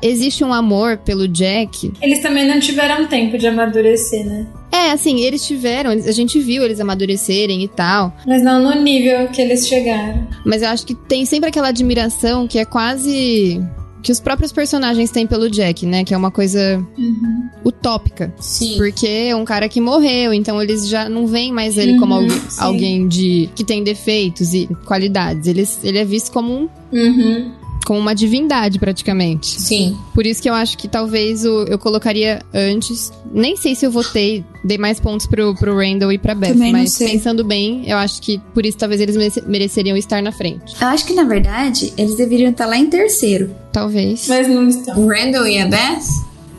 Existe 0.02 0.44
um 0.44 0.52
amor 0.54 0.98
pelo 0.98 1.26
Jack 1.26 1.92
Eles 2.00 2.20
também 2.20 2.46
não 2.46 2.60
tiveram 2.60 3.06
tempo 3.08 3.36
de 3.36 3.48
amadurecer, 3.48 4.24
né? 4.24 4.46
É, 4.84 4.92
assim, 4.92 5.20
eles 5.20 5.46
tiveram, 5.46 5.92
eles- 5.92 6.06
a 6.06 6.12
gente 6.12 6.38
viu 6.40 6.62
eles 6.64 6.78
amadurecerem 6.80 7.62
e 7.62 7.68
tal, 7.68 8.14
Mas 8.26 8.42
não 8.42 8.62
no 8.62 8.82
nível 8.82 9.28
que 9.28 9.40
eles 9.40 9.66
chegaram. 9.66 10.26
mas 10.44 10.60
eu 10.62 10.68
acho 10.68 10.84
que 10.86 10.94
tem 10.94 11.24
sempre 11.24 11.48
aquela 11.48 11.68
admiração 11.68 12.46
que 12.46 12.58
é 12.58 12.64
quase. 12.64 13.60
que 14.02 14.12
os 14.12 14.20
próprios 14.20 14.52
personagens 14.52 15.10
têm 15.10 15.26
pelo 15.26 15.48
Jack, 15.48 15.86
né? 15.86 16.04
Que 16.04 16.12
é 16.12 16.16
uma 16.16 16.30
coisa 16.30 16.86
utópica. 17.64 18.32
Sim. 18.38 18.76
Porque 18.76 19.06
é 19.06 19.34
um 19.34 19.46
cara 19.46 19.66
que 19.68 19.80
morreu, 19.80 20.34
então 20.34 20.60
eles 20.62 20.86
já 20.88 21.08
não 21.08 21.26
veem 21.26 21.50
mais 21.52 21.78
ele 21.78 21.98
como 21.98 22.14
Uhum, 22.14 22.20
alguém, 22.24 22.40
sim. 22.50 22.60
alguém 22.60 23.08
de 23.08 23.48
que 23.54 23.64
tem 23.64 23.82
defeitos 23.82 24.52
e 24.52 24.68
qualidades. 24.86 25.46
Ele, 25.46 25.66
ele 25.82 25.98
é 25.98 26.04
visto 26.04 26.30
como, 26.32 26.52
um, 26.52 26.68
Uhum. 26.92 27.50
Como 27.84 27.98
uma 27.98 28.14
divindade, 28.14 28.78
praticamente. 28.78 29.60
Sim. 29.60 29.96
Por 30.14 30.26
isso 30.26 30.40
que 30.42 30.48
eu 30.48 30.54
acho 30.54 30.76
que 30.78 30.88
talvez 30.88 31.44
o- 31.44 31.64
eu 31.68 31.78
colocaria 31.78 32.40
antes. 32.52 33.12
Nem 33.32 33.56
sei 33.56 33.74
se 33.74 33.84
eu 33.86 33.90
votei, 33.90 34.44
dei 34.64 34.78
mais 34.78 34.98
pontos 34.98 35.26
pro, 35.26 35.54
pro 35.54 35.76
Randall 35.76 36.12
e 36.12 36.18
pra 36.18 36.34
Beth, 36.34 36.48
Também 36.48 36.72
não 36.72 36.80
mas 36.80 36.92
sei. 36.92 37.08
pensando 37.10 37.44
bem, 37.44 37.82
eu 37.88 37.96
acho 37.96 38.20
que 38.22 38.38
por 38.52 38.64
isso 38.64 38.78
talvez 38.78 39.00
eles 39.00 39.16
merece- 39.16 39.42
mereceriam 39.46 39.96
estar 39.96 40.22
na 40.22 40.32
frente. 40.32 40.74
Eu 40.80 40.88
acho 40.88 41.04
que, 41.04 41.12
na 41.14 41.24
verdade, 41.24 41.92
eles 41.96 42.16
deveriam 42.16 42.50
estar 42.50 42.66
lá 42.66 42.76
em 42.76 42.86
terceiro. 42.86 43.54
Talvez. 43.72 44.26
Mas 44.28 44.48
não 44.48 44.68
estão. 44.68 44.98
O 44.98 45.08
Randall 45.08 45.46
e 45.46 45.58
a 45.58 45.66
Beth? 45.66 46.02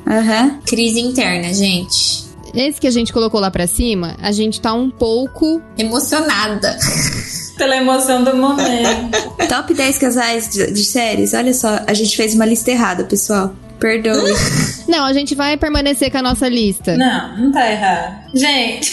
Aham. 0.08 0.60
Crise 0.66 1.00
interna, 1.00 1.54
gente. 1.54 2.26
Esse 2.54 2.80
que 2.80 2.88
a 2.88 2.92
gente 2.92 3.12
colocou 3.12 3.40
lá 3.42 3.52
pra 3.52 3.68
cima, 3.68 4.16
a 4.22 4.32
gente 4.32 4.62
tá 4.62 4.74
um 4.74 4.90
pouco. 4.90 5.62
Emocionada. 5.78 6.78
Pela 7.58 7.78
emoção 7.78 8.24
do 8.24 8.36
momento. 8.36 9.48
Top 9.48 9.74
10 9.74 9.98
casais 9.98 10.50
de, 10.50 10.72
de 10.72 10.84
séries. 10.84 11.34
Olha 11.34 11.54
só, 11.54 11.80
a 11.88 11.94
gente 11.94 12.16
fez 12.16 12.34
uma 12.36 12.46
lista 12.46 12.72
errada, 12.72 13.04
pessoal. 13.06 13.56
Perdoe. 13.80 14.34
Não, 14.88 15.06
a 15.06 15.14
gente 15.14 15.36
vai 15.36 15.58
permanecer 15.58 16.12
com 16.12 16.18
a 16.18 16.22
nossa 16.22 16.48
lista. 16.48 16.96
Não, 16.96 17.38
não 17.38 17.52
tá 17.52 17.72
errado. 17.72 18.30
Gente, 18.34 18.92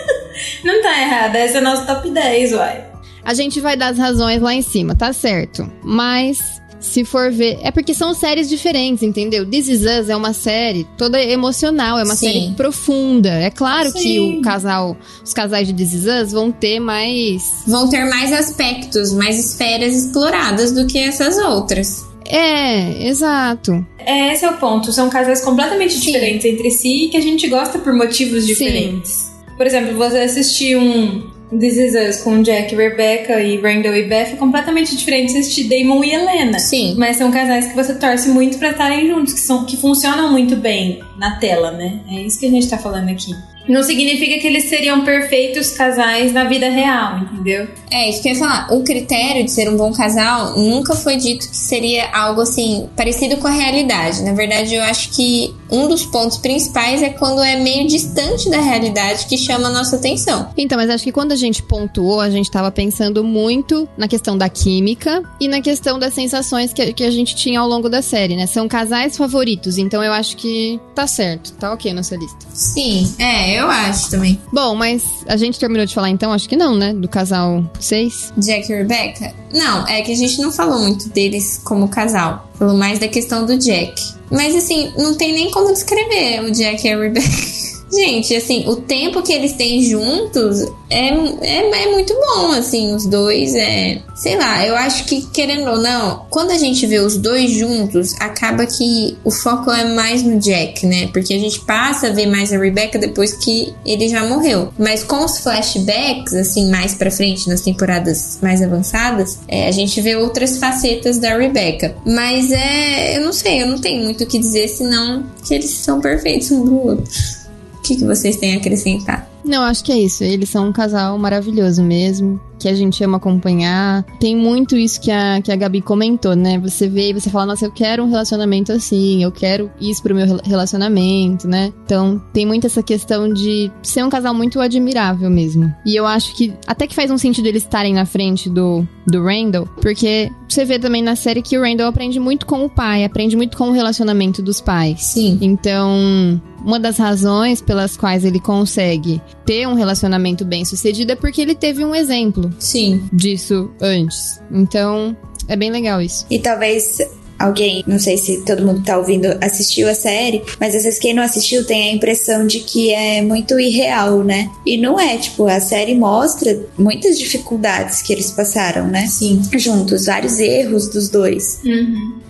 não 0.64 0.82
tá 0.82 1.00
errado. 1.00 1.36
Esse 1.36 1.56
é 1.56 1.60
o 1.60 1.62
nosso 1.62 1.86
top 1.86 2.10
10, 2.10 2.52
uai. 2.52 2.84
A 3.24 3.34
gente 3.34 3.60
vai 3.60 3.76
dar 3.76 3.88
as 3.88 3.98
razões 3.98 4.42
lá 4.42 4.52
em 4.52 4.62
cima, 4.62 4.96
tá 4.96 5.12
certo. 5.12 5.70
Mas, 5.82 6.60
se 6.82 7.04
for 7.04 7.30
ver. 7.30 7.58
É 7.62 7.70
porque 7.70 7.94
são 7.94 8.12
séries 8.12 8.48
diferentes, 8.48 9.02
entendeu? 9.02 9.46
This 9.46 9.68
Is 9.68 9.80
Us 9.82 10.08
é 10.08 10.16
uma 10.16 10.32
série 10.32 10.86
toda 10.98 11.22
emocional, 11.22 11.98
é 11.98 12.04
uma 12.04 12.16
Sim. 12.16 12.26
série 12.26 12.54
profunda. 12.54 13.30
É 13.30 13.50
claro 13.50 13.92
que 13.92 14.00
Sim. 14.00 14.38
o 14.38 14.42
casal, 14.42 14.96
os 15.24 15.32
casais 15.32 15.66
de 15.66 15.72
This 15.72 15.92
Is 15.94 16.04
Us 16.04 16.32
vão 16.32 16.50
ter 16.50 16.80
mais. 16.80 17.62
Vão 17.66 17.88
ter 17.88 18.04
mais 18.04 18.32
aspectos, 18.32 19.12
mais 19.12 19.38
esferas 19.38 19.94
exploradas 19.94 20.72
do 20.72 20.86
que 20.86 20.98
essas 20.98 21.38
outras. 21.38 22.04
É, 22.26 23.08
exato. 23.08 23.84
É, 23.98 24.32
esse 24.32 24.44
é 24.44 24.50
o 24.50 24.56
ponto. 24.56 24.92
São 24.92 25.08
casais 25.08 25.42
completamente 25.42 26.00
diferentes 26.00 26.44
entre 26.44 26.70
si 26.70 27.04
e 27.04 27.08
que 27.08 27.16
a 27.16 27.20
gente 27.20 27.48
gosta 27.48 27.78
por 27.78 27.92
motivos 27.92 28.46
diferentes. 28.46 29.30
Por 29.56 29.66
exemplo, 29.66 29.96
você 29.96 30.18
assistir 30.18 30.76
um 30.76 31.30
This 31.58 31.76
Is 31.76 31.94
Us 31.94 32.22
com 32.22 32.42
Jack, 32.42 32.74
Rebecca 32.74 33.40
e 33.40 33.60
Randall 33.60 33.94
e 33.94 34.08
Beth 34.08 34.32
é 34.32 34.36
completamente 34.36 34.96
diferente 34.96 35.32
de 35.32 35.64
Damon 35.64 36.02
e 36.02 36.12
Helena. 36.12 36.58
Sim. 36.58 36.94
Mas 36.96 37.16
são 37.16 37.30
casais 37.30 37.68
que 37.68 37.74
você 37.74 37.94
torce 37.94 38.28
muito 38.30 38.58
pra 38.58 38.70
estarem 38.70 39.06
juntos, 39.06 39.34
que, 39.34 39.40
são, 39.40 39.66
que 39.66 39.76
funcionam 39.76 40.30
muito 40.30 40.56
bem 40.56 41.00
na 41.16 41.38
tela, 41.38 41.70
né? 41.72 42.00
É 42.08 42.20
isso 42.22 42.38
que 42.38 42.46
a 42.46 42.50
gente 42.50 42.68
tá 42.68 42.78
falando 42.78 43.08
aqui. 43.08 43.34
Não 43.68 43.82
significa 43.82 44.38
que 44.40 44.46
eles 44.46 44.64
seriam 44.64 45.04
perfeitos 45.04 45.70
casais 45.70 46.32
na 46.32 46.44
vida 46.44 46.68
real, 46.68 47.18
entendeu? 47.18 47.68
É, 47.90 48.08
isso 48.08 48.22
que 48.22 48.28
eu 48.28 48.32
ia 48.32 48.38
falar. 48.38 48.72
O 48.72 48.82
critério 48.82 49.44
de 49.44 49.50
ser 49.50 49.68
um 49.68 49.76
bom 49.76 49.92
casal 49.92 50.58
nunca 50.58 50.94
foi 50.94 51.16
dito 51.16 51.48
que 51.48 51.56
seria 51.56 52.10
algo 52.12 52.40
assim, 52.40 52.88
parecido 52.96 53.36
com 53.36 53.46
a 53.46 53.50
realidade. 53.50 54.22
Na 54.22 54.32
verdade, 54.32 54.74
eu 54.74 54.82
acho 54.82 55.10
que 55.10 55.54
um 55.70 55.88
dos 55.88 56.04
pontos 56.04 56.38
principais 56.38 57.02
é 57.02 57.10
quando 57.10 57.42
é 57.42 57.56
meio 57.56 57.86
distante 57.86 58.50
da 58.50 58.60
realidade 58.60 59.26
que 59.26 59.38
chama 59.38 59.68
a 59.68 59.72
nossa 59.72 59.96
atenção. 59.96 60.50
Então, 60.56 60.76
mas 60.76 60.90
acho 60.90 61.04
que 61.04 61.12
quando 61.12 61.32
a 61.32 61.36
gente 61.36 61.62
pontuou, 61.62 62.20
a 62.20 62.30
gente 62.30 62.50
tava 62.50 62.70
pensando 62.70 63.22
muito 63.22 63.88
na 63.96 64.08
questão 64.08 64.36
da 64.36 64.48
química 64.48 65.22
e 65.40 65.46
na 65.46 65.60
questão 65.60 65.98
das 65.98 66.14
sensações 66.14 66.72
que, 66.72 66.92
que 66.92 67.04
a 67.04 67.10
gente 67.10 67.34
tinha 67.36 67.60
ao 67.60 67.68
longo 67.68 67.88
da 67.88 68.02
série, 68.02 68.36
né? 68.36 68.46
São 68.46 68.66
casais 68.66 69.16
favoritos, 69.16 69.78
então 69.78 70.02
eu 70.02 70.12
acho 70.12 70.36
que 70.36 70.80
tá 70.94 71.01
certo, 71.06 71.52
tá 71.52 71.72
ok 71.72 71.92
nessa 71.92 72.16
lista. 72.16 72.46
Sim, 72.52 73.14
é, 73.18 73.60
eu 73.60 73.70
acho 73.70 74.10
também. 74.10 74.40
Bom, 74.52 74.74
mas 74.74 75.02
a 75.26 75.36
gente 75.36 75.58
terminou 75.58 75.86
de 75.86 75.94
falar 75.94 76.10
então? 76.10 76.32
Acho 76.32 76.48
que 76.48 76.56
não, 76.56 76.74
né? 76.74 76.92
Do 76.92 77.08
casal 77.08 77.64
6. 77.80 78.32
Jack 78.36 78.70
e 78.70 78.76
Rebecca? 78.76 79.34
Não, 79.52 79.86
é 79.86 80.02
que 80.02 80.12
a 80.12 80.16
gente 80.16 80.40
não 80.40 80.52
falou 80.52 80.80
muito 80.80 81.08
deles 81.08 81.60
como 81.64 81.88
casal. 81.88 82.50
Falou 82.58 82.76
mais 82.76 82.98
da 82.98 83.08
questão 83.08 83.44
do 83.44 83.58
Jack. 83.58 83.94
Mas 84.30 84.54
assim, 84.54 84.92
não 84.96 85.14
tem 85.14 85.32
nem 85.32 85.50
como 85.50 85.72
descrever 85.72 86.42
o 86.44 86.50
Jack 86.50 86.86
e 86.86 86.90
a 86.90 86.98
Rebecca. 86.98 87.28
Gente, 87.92 88.34
assim, 88.34 88.64
o 88.66 88.76
tempo 88.76 89.22
que 89.22 89.32
eles 89.32 89.52
têm 89.52 89.82
juntos 89.82 90.62
é, 90.88 91.08
é, 91.40 91.82
é 91.84 91.90
muito 91.90 92.14
bom, 92.14 92.52
assim, 92.52 92.94
os 92.94 93.06
dois 93.06 93.54
é. 93.54 94.00
Sei 94.14 94.36
lá, 94.36 94.66
eu 94.66 94.74
acho 94.74 95.04
que, 95.04 95.22
querendo 95.26 95.70
ou 95.70 95.78
não, 95.78 96.26
quando 96.30 96.52
a 96.52 96.58
gente 96.58 96.86
vê 96.86 97.00
os 97.00 97.18
dois 97.18 97.50
juntos, 97.50 98.14
acaba 98.18 98.64
que 98.64 99.16
o 99.24 99.30
foco 99.30 99.70
é 99.70 99.84
mais 99.84 100.22
no 100.22 100.38
Jack, 100.38 100.86
né? 100.86 101.08
Porque 101.12 101.34
a 101.34 101.38
gente 101.38 101.60
passa 101.60 102.08
a 102.08 102.10
ver 102.10 102.26
mais 102.26 102.52
a 102.52 102.58
Rebecca 102.58 102.98
depois 102.98 103.34
que 103.34 103.74
ele 103.84 104.08
já 104.08 104.24
morreu. 104.24 104.72
Mas 104.78 105.02
com 105.02 105.24
os 105.24 105.38
flashbacks, 105.38 106.32
assim, 106.32 106.70
mais 106.70 106.94
pra 106.94 107.10
frente, 107.10 107.48
nas 107.48 107.60
temporadas 107.60 108.38
mais 108.40 108.62
avançadas, 108.62 109.38
é, 109.46 109.68
a 109.68 109.72
gente 109.72 110.00
vê 110.00 110.16
outras 110.16 110.56
facetas 110.56 111.18
da 111.18 111.36
Rebecca. 111.36 111.94
Mas 112.06 112.50
é. 112.50 113.18
Eu 113.18 113.22
não 113.22 113.32
sei, 113.32 113.62
eu 113.62 113.66
não 113.66 113.78
tenho 113.78 114.02
muito 114.04 114.24
o 114.24 114.26
que 114.26 114.38
dizer, 114.38 114.68
senão 114.68 115.24
que 115.46 115.52
eles 115.52 115.70
são 115.70 116.00
perfeitos 116.00 116.50
um 116.50 116.64
pro 116.64 116.86
outro. 116.88 117.41
O 117.82 117.84
que, 117.84 117.96
que 117.96 118.04
vocês 118.04 118.36
têm 118.36 118.54
a 118.54 118.58
acrescentar? 118.58 119.28
Não, 119.44 119.62
acho 119.62 119.84
que 119.84 119.92
é 119.92 119.98
isso. 119.98 120.22
Eles 120.22 120.48
são 120.48 120.68
um 120.68 120.72
casal 120.72 121.18
maravilhoso 121.18 121.82
mesmo, 121.82 122.40
que 122.58 122.68
a 122.68 122.74
gente 122.74 123.02
ama 123.02 123.16
acompanhar. 123.16 124.04
Tem 124.20 124.36
muito 124.36 124.76
isso 124.76 125.00
que 125.00 125.10
a, 125.10 125.40
que 125.42 125.50
a 125.50 125.56
Gabi 125.56 125.80
comentou, 125.80 126.36
né? 126.36 126.58
Você 126.60 126.88
vê 126.88 127.10
e 127.10 127.12
você 127.12 127.28
fala, 127.28 127.46
nossa, 127.46 127.64
eu 127.64 127.72
quero 127.72 128.04
um 128.04 128.08
relacionamento 128.08 128.70
assim, 128.72 129.22
eu 129.22 129.32
quero 129.32 129.70
isso 129.80 130.02
pro 130.02 130.14
meu 130.14 130.26
rel- 130.26 130.40
relacionamento, 130.44 131.48
né? 131.48 131.72
Então, 131.84 132.22
tem 132.32 132.46
muito 132.46 132.66
essa 132.66 132.82
questão 132.82 133.32
de 133.32 133.70
ser 133.82 134.04
um 134.04 134.10
casal 134.10 134.32
muito 134.32 134.60
admirável 134.60 135.28
mesmo. 135.28 135.74
E 135.84 135.96
eu 135.96 136.06
acho 136.06 136.34
que 136.36 136.52
até 136.66 136.86
que 136.86 136.94
faz 136.94 137.10
um 137.10 137.18
sentido 137.18 137.46
eles 137.46 137.64
estarem 137.64 137.94
na 137.94 138.06
frente 138.06 138.48
do, 138.48 138.86
do 139.06 139.24
Randall, 139.24 139.66
porque 139.80 140.30
você 140.48 140.64
vê 140.64 140.78
também 140.78 141.02
na 141.02 141.16
série 141.16 141.42
que 141.42 141.58
o 141.58 141.62
Randall 141.62 141.88
aprende 141.88 142.20
muito 142.20 142.46
com 142.46 142.64
o 142.64 142.70
pai, 142.70 143.04
aprende 143.04 143.36
muito 143.36 143.56
com 143.56 143.70
o 143.70 143.72
relacionamento 143.72 144.40
dos 144.40 144.60
pais. 144.60 145.02
Sim. 145.02 145.38
Então, 145.40 146.40
uma 146.64 146.78
das 146.78 146.96
razões 146.98 147.60
pelas 147.60 147.96
quais 147.96 148.24
ele 148.24 148.38
consegue 148.38 149.20
ter 149.44 149.66
um 149.66 149.74
relacionamento 149.74 150.44
bem 150.44 150.64
sucedido 150.64 151.12
é 151.12 151.16
porque 151.16 151.40
ele 151.40 151.54
teve 151.54 151.84
um 151.84 151.94
exemplo 151.94 152.50
Sim. 152.58 153.02
disso 153.12 153.70
antes. 153.80 154.40
Então, 154.50 155.16
é 155.48 155.56
bem 155.56 155.70
legal 155.70 156.00
isso. 156.00 156.26
E 156.30 156.38
talvez 156.38 156.98
alguém, 157.42 157.82
não 157.86 157.98
sei 157.98 158.16
se 158.16 158.44
todo 158.44 158.64
mundo 158.64 158.80
que 158.80 158.86
tá 158.86 158.96
ouvindo 158.96 159.26
assistiu 159.40 159.88
a 159.88 159.94
série, 159.94 160.42
mas 160.60 160.74
às 160.74 160.84
vezes 160.84 160.98
quem 160.98 161.12
não 161.12 161.22
assistiu 161.22 161.66
tem 161.66 161.90
a 161.90 161.94
impressão 161.94 162.46
de 162.46 162.60
que 162.60 162.92
é 162.92 163.20
muito 163.20 163.58
irreal, 163.58 164.22
né? 164.22 164.48
E 164.64 164.76
não 164.76 164.98
é, 164.98 165.16
tipo, 165.16 165.46
a 165.46 165.60
série 165.60 165.94
mostra 165.94 166.64
muitas 166.78 167.18
dificuldades 167.18 168.00
que 168.00 168.12
eles 168.12 168.30
passaram, 168.30 168.86
né? 168.86 169.06
Sim. 169.08 169.42
Juntos, 169.56 170.06
vários 170.06 170.38
erros 170.38 170.88
dos 170.88 171.08
dois. 171.08 171.60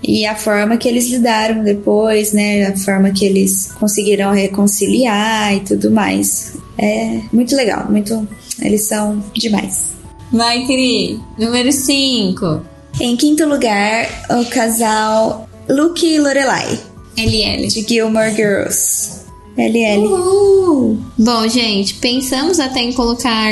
E 0.03 0.25
a 0.25 0.35
forma 0.35 0.77
que 0.77 0.89
eles 0.89 1.09
lidaram 1.09 1.63
depois, 1.63 2.33
né? 2.33 2.67
A 2.67 2.77
forma 2.77 3.11
que 3.11 3.25
eles 3.25 3.71
conseguiram 3.73 4.33
reconciliar 4.33 5.55
e 5.55 5.61
tudo 5.61 5.91
mais. 5.91 6.55
É 6.79 7.21
muito 7.33 7.55
legal, 7.55 7.91
muito. 7.91 8.27
Eles 8.61 8.87
são 8.87 9.23
demais. 9.35 9.93
Vai, 10.33 10.65
Cri. 10.67 11.21
Número 11.39 11.71
5. 11.73 12.63
Em 13.01 13.17
quinto 13.17 13.47
lugar, 13.47 14.07
o 14.31 14.45
casal 14.47 15.49
Luke 15.69 16.07
e 16.07 16.19
Lorelai, 16.19 16.79
LL. 17.17 17.67
de 17.69 17.83
Gilmore 17.83 18.35
Girls. 18.35 19.23
LL. 19.57 20.07
Uhul. 20.07 20.99
Bom, 21.19 21.47
gente, 21.49 21.95
pensamos 21.95 22.59
até 22.59 22.81
em 22.81 22.93
colocar. 22.93 23.51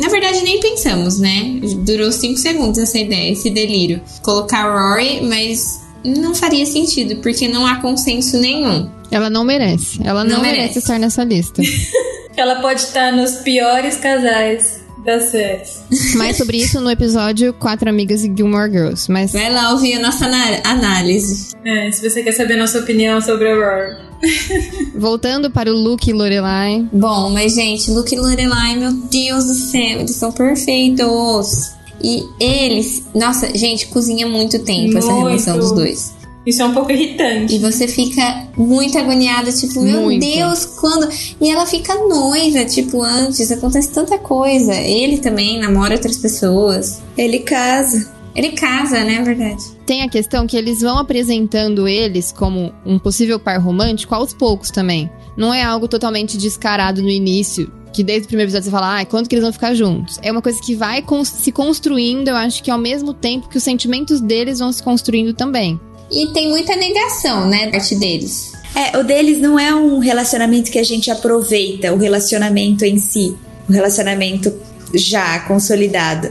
Na 0.00 0.08
verdade, 0.08 0.42
nem 0.42 0.58
pensamos, 0.60 1.18
né? 1.18 1.60
Durou 1.84 2.10
5 2.10 2.38
segundos 2.38 2.78
essa 2.78 2.98
ideia, 2.98 3.30
esse 3.32 3.50
delírio. 3.50 4.00
Colocar 4.22 4.64
Rory, 4.64 5.20
mas 5.22 5.80
não 6.04 6.34
faria 6.34 6.66
sentido, 6.66 7.16
porque 7.16 7.46
não 7.46 7.66
há 7.66 7.76
consenso 7.76 8.38
nenhum. 8.38 8.88
Ela 9.10 9.28
não 9.30 9.44
merece. 9.44 10.00
Ela 10.02 10.24
não, 10.24 10.36
Não 10.36 10.42
merece. 10.42 10.60
merece. 10.60 10.78
estar 10.78 10.98
nessa 10.98 11.22
lista. 11.22 11.62
Ela 12.36 12.56
pode 12.56 12.80
estar 12.80 13.12
nos 13.12 13.36
piores 13.36 13.96
casais 13.96 14.82
das 15.04 15.30
séries. 15.30 15.82
Mais 16.16 16.36
sobre 16.36 16.58
isso 16.58 16.80
no 16.80 16.90
episódio 16.90 17.52
Quatro 17.54 17.88
Amigas 17.88 18.24
e 18.24 18.32
Gilmore 18.34 18.70
Girls. 18.70 19.10
Mas 19.10 19.32
Vai 19.32 19.52
lá 19.52 19.72
ouvir 19.72 19.94
a 19.94 20.00
nossa 20.00 20.26
análise. 20.64 21.54
É, 21.64 21.90
se 21.90 22.08
você 22.08 22.22
quer 22.22 22.32
saber 22.32 22.56
nossa 22.56 22.78
opinião 22.78 23.20
sobre 23.20 23.50
a 23.50 23.54
Rory. 23.54 24.12
voltando 24.94 25.50
para 25.50 25.70
o 25.70 25.76
Luke 25.76 26.08
e 26.08 26.12
Lorelai. 26.12 26.86
Bom, 26.92 27.30
mas 27.30 27.54
gente, 27.54 27.90
Luke 27.90 28.14
e 28.14 28.18
Lorelai, 28.18 28.76
meu 28.76 28.92
Deus 28.92 29.44
do 29.44 29.54
céu, 29.54 30.00
eles 30.00 30.14
são 30.14 30.30
perfeitos. 30.32 31.72
E 32.02 32.24
eles, 32.40 33.04
nossa, 33.14 33.56
gente, 33.56 33.86
cozinha 33.86 34.26
muito 34.26 34.58
tempo 34.60 34.98
essa 34.98 35.12
Muito. 35.12 35.26
relação 35.28 35.58
dos 35.58 35.72
dois. 35.72 36.14
Isso 36.44 36.60
é 36.60 36.64
um 36.64 36.74
pouco 36.74 36.90
irritante. 36.90 37.54
E 37.54 37.58
você 37.58 37.86
fica 37.86 38.48
muito 38.56 38.98
agoniada, 38.98 39.52
tipo, 39.52 39.80
meu 39.80 40.02
Muito. 40.02 40.24
Deus, 40.24 40.64
quando. 40.64 41.08
E 41.40 41.48
ela 41.48 41.66
fica 41.66 41.94
noiva, 41.94 42.64
tipo, 42.64 43.02
antes, 43.02 43.50
acontece 43.52 43.92
tanta 43.92 44.18
coisa. 44.18 44.74
Ele 44.74 45.18
também 45.18 45.60
namora 45.60 45.94
outras 45.94 46.16
pessoas. 46.16 47.00
Ele 47.16 47.40
casa. 47.40 48.10
Ele 48.34 48.52
casa, 48.52 49.04
né? 49.04 49.16
É 49.16 49.22
verdade. 49.22 49.62
Tem 49.86 50.02
a 50.02 50.08
questão 50.08 50.46
que 50.46 50.56
eles 50.56 50.80
vão 50.80 50.98
apresentando 50.98 51.86
eles 51.86 52.32
como 52.32 52.72
um 52.84 52.98
possível 52.98 53.38
par 53.38 53.60
romântico 53.60 54.14
aos 54.14 54.32
poucos 54.32 54.70
também. 54.70 55.10
Não 55.36 55.52
é 55.52 55.62
algo 55.62 55.86
totalmente 55.86 56.36
descarado 56.36 57.02
no 57.02 57.10
início. 57.10 57.70
Que 57.92 58.02
desde 58.02 58.24
o 58.24 58.28
primeiro 58.28 58.48
episódio 58.48 58.64
você 58.64 58.70
fala, 58.70 59.00
ah, 59.00 59.04
quando 59.04 59.28
que 59.28 59.34
eles 59.34 59.42
vão 59.42 59.52
ficar 59.52 59.74
juntos? 59.74 60.18
É 60.22 60.32
uma 60.32 60.40
coisa 60.40 60.58
que 60.62 60.74
vai 60.74 61.04
se 61.24 61.52
construindo, 61.52 62.28
eu 62.28 62.36
acho 62.36 62.62
que 62.62 62.70
ao 62.70 62.78
mesmo 62.78 63.12
tempo 63.12 63.50
que 63.50 63.58
os 63.58 63.62
sentimentos 63.62 64.18
deles 64.18 64.60
vão 64.60 64.72
se 64.72 64.82
construindo 64.82 65.34
também. 65.34 65.78
E 66.12 66.26
tem 66.32 66.48
muita 66.50 66.76
negação, 66.76 67.48
né? 67.48 67.66
Da 67.66 67.72
parte 67.72 67.94
deles. 67.96 68.52
É, 68.74 68.96
o 68.98 69.02
deles 69.04 69.38
não 69.40 69.58
é 69.58 69.74
um 69.74 69.98
relacionamento 69.98 70.70
que 70.70 70.78
a 70.78 70.84
gente 70.84 71.10
aproveita, 71.10 71.92
o 71.92 71.96
relacionamento 71.98 72.84
em 72.84 72.98
si. 72.98 73.34
O 73.68 73.72
relacionamento 73.72 74.52
já 74.94 75.40
consolidado. 75.40 76.30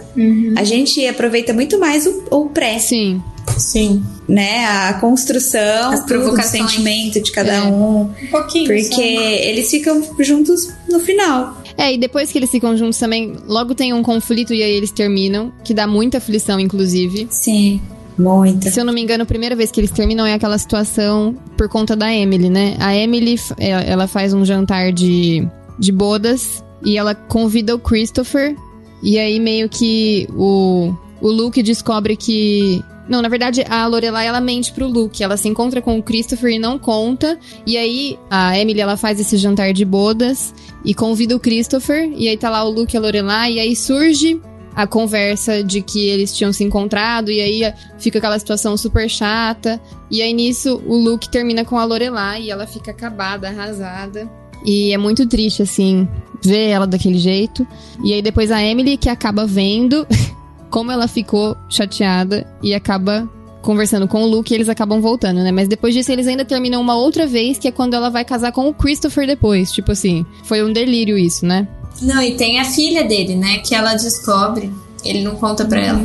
A 0.55 0.63
gente 0.63 1.05
aproveita 1.07 1.51
muito 1.53 1.79
mais 1.79 2.05
o, 2.05 2.23
o 2.31 2.49
pré, 2.49 2.77
Sim. 2.79 3.21
Sim. 3.57 4.03
né? 4.27 4.65
A 4.65 4.93
construção, 5.01 5.91
As 5.91 6.01
tudo, 6.01 6.03
o 6.03 6.07
provocações. 6.07 6.69
sentimento 6.71 7.19
de 7.21 7.31
cada 7.31 7.53
É. 7.53 7.61
um. 7.63 8.01
Um 8.03 8.27
pouquinho. 8.29 8.65
Porque 8.67 9.15
só. 9.15 9.21
eles 9.21 9.69
ficam 9.69 10.03
juntos 10.19 10.67
no 10.89 10.99
final. 10.99 11.59
É, 11.77 11.93
e 11.93 11.97
depois 11.97 12.31
que 12.31 12.37
eles 12.37 12.51
ficam 12.51 12.77
juntos 12.77 12.97
também, 12.99 13.33
logo 13.47 13.73
tem 13.73 13.93
um 13.93 14.03
conflito 14.03 14.53
e 14.53 14.61
aí 14.61 14.71
eles 14.71 14.91
terminam, 14.91 15.51
que 15.63 15.73
dá 15.73 15.87
muita 15.87 16.19
aflição, 16.19 16.59
inclusive. 16.59 17.27
Sim. 17.31 17.81
Muita. 18.17 18.69
Se 18.69 18.80
eu 18.80 18.86
não 18.86 18.93
me 18.93 19.02
engano, 19.02 19.24
a 19.24 19.26
primeira 19.26 19.56
vez 19.56 19.71
que 19.71 19.80
eles 19.80 19.91
terminam 19.91 20.26
é 20.26 20.34
aquela 20.34 20.58
situação 20.58 21.36
por 21.58 21.67
conta 21.69 21.95
da 21.95 22.13
Emily, 22.13 22.50
né? 22.50 22.76
A 22.80 22.95
Emily, 22.95 23.39
ela 23.58 23.82
ela 23.82 24.08
faz 24.08 24.34
um 24.34 24.45
jantar 24.45 24.91
de, 24.91 25.47
de 25.80 25.91
bodas 25.91 26.63
e 26.84 26.97
ela 26.97 27.15
convida 27.15 27.76
o 27.76 27.80
Christopher. 27.80 28.56
E 29.04 29.17
aí 29.17 29.39
meio 29.39 29.67
que 29.67 30.28
o, 30.36 30.93
o 31.21 31.28
Luke 31.28 31.62
descobre 31.63 32.15
que... 32.15 32.84
Não, 33.10 33.21
na 33.21 33.28
verdade, 33.28 33.65
a 33.67 33.86
Lorelai, 33.88 34.28
ela 34.28 34.39
mente 34.39 34.71
pro 34.71 34.88
Luke. 34.88 35.21
Ela 35.21 35.36
se 35.36 35.47
encontra 35.47 35.82
com 35.82 35.97
o 35.97 36.04
Christopher 36.04 36.52
e 36.52 36.60
não 36.60 36.80
conta. 36.80 37.38
E 37.65 37.76
aí, 37.76 38.17
a 38.30 38.58
Emily, 38.58 38.80
ela 38.80 38.95
faz 38.95 39.19
esse 39.19 39.36
jantar 39.38 39.74
de 39.74 39.84
bodas 39.84 40.54
e 40.86 40.93
convida 40.93 41.36
o 41.36 41.39
Christopher. 41.39 42.10
E 42.15 42.30
aí 42.30 42.38
tá 42.38 42.50
lá 42.50 42.63
o 42.63 42.69
Luke 42.69 42.95
e 42.95 42.97
a 42.97 43.02
Lorelai. 43.02 43.54
E 43.54 43.60
aí 43.60 43.76
surge 43.76 44.39
a 44.75 44.88
conversa 44.88 45.63
de 45.63 45.81
que 45.81 46.07
eles 46.07 46.36
tinham 46.36 46.53
se 46.53 46.63
encontrado. 46.63 47.31
E 47.31 47.41
aí 47.41 47.73
fica 47.99 48.17
aquela 48.17 48.39
situação 48.39 48.75
super 48.77 49.10
chata. 49.10 49.81
E 50.10 50.21
aí 50.21 50.34
nisso, 50.34 50.81
o 50.86 50.95
Luke 50.95 51.29
termina 51.29 51.65
com 51.65 51.77
a 51.77 51.86
Lorelai. 51.86 52.43
E 52.43 52.51
ela 52.51 52.65
fica 52.65 52.91
acabada, 52.91 53.47
arrasada. 53.47 54.29
E 54.65 54.93
é 54.93 54.97
muito 54.97 55.27
triste, 55.27 55.63
assim, 55.63 56.07
ver 56.43 56.69
ela 56.69 56.88
daquele 56.88 57.17
jeito. 57.17 57.65
E 58.03 58.13
aí 58.13 58.21
depois 58.21 58.51
a 58.51 58.62
Emily, 58.62 58.97
que 58.97 59.10
acaba 59.10 59.45
vendo 59.45 60.07
como 60.69 60.91
ela 60.91 61.07
ficou 61.07 61.55
chateada 61.69 62.47
e 62.62 62.73
acaba 62.73 63.29
conversando 63.62 64.07
com 64.07 64.23
o 64.23 64.27
Luke 64.27 64.51
e 64.51 64.55
eles 64.55 64.69
acabam 64.69 64.99
voltando, 64.99 65.41
né? 65.43 65.51
Mas 65.51 65.67
depois 65.67 65.93
disso 65.93 66.12
eles 66.12 66.27
ainda 66.27 66.43
terminam 66.43 66.81
uma 66.81 66.95
outra 66.95 67.27
vez, 67.27 67.57
que 67.60 67.67
é 67.67 67.71
quando 67.71 67.93
ela 67.93 68.10
vai 68.10 68.25
casar 68.25 68.51
com 68.51 68.67
o 68.67 68.73
Christopher 68.73 69.27
depois. 69.27 69.71
Tipo 69.71 69.91
assim, 69.91 70.25
foi 70.43 70.63
um 70.63 70.73
delírio 70.73 71.17
isso, 71.17 71.45
né? 71.45 71.67
Não, 72.01 72.21
e 72.21 72.36
tem 72.36 72.60
a 72.60 72.65
filha 72.65 73.04
dele, 73.04 73.36
né? 73.36 73.60
Que 73.60 73.75
ela 73.75 73.93
descobre. 73.95 74.71
Ele 75.04 75.23
não 75.23 75.36
conta 75.36 75.65
pra 75.65 75.80
ela. 75.80 76.01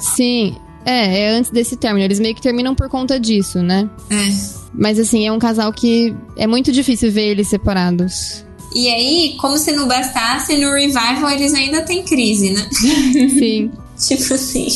Sim. 0.00 0.56
É, 0.84 1.20
é 1.20 1.30
antes 1.30 1.50
desse 1.50 1.76
término. 1.76 2.04
Eles 2.04 2.18
meio 2.18 2.34
que 2.34 2.42
terminam 2.42 2.74
por 2.74 2.88
conta 2.88 3.18
disso, 3.18 3.62
né? 3.62 3.88
É. 4.10 4.60
Mas 4.72 4.98
assim, 4.98 5.26
é 5.26 5.32
um 5.32 5.38
casal 5.38 5.72
que 5.72 6.14
é 6.36 6.46
muito 6.46 6.72
difícil 6.72 7.10
ver 7.10 7.28
eles 7.28 7.48
separados. 7.48 8.44
E 8.74 8.88
aí, 8.88 9.36
como 9.40 9.58
se 9.58 9.72
não 9.72 9.88
bastasse, 9.88 10.56
no 10.56 10.72
revival 10.72 11.30
eles 11.30 11.52
ainda 11.52 11.82
têm 11.82 12.04
crise, 12.04 12.50
né? 12.50 12.68
Sim. 13.30 13.70
tipo 13.98 14.34
assim. 14.34 14.68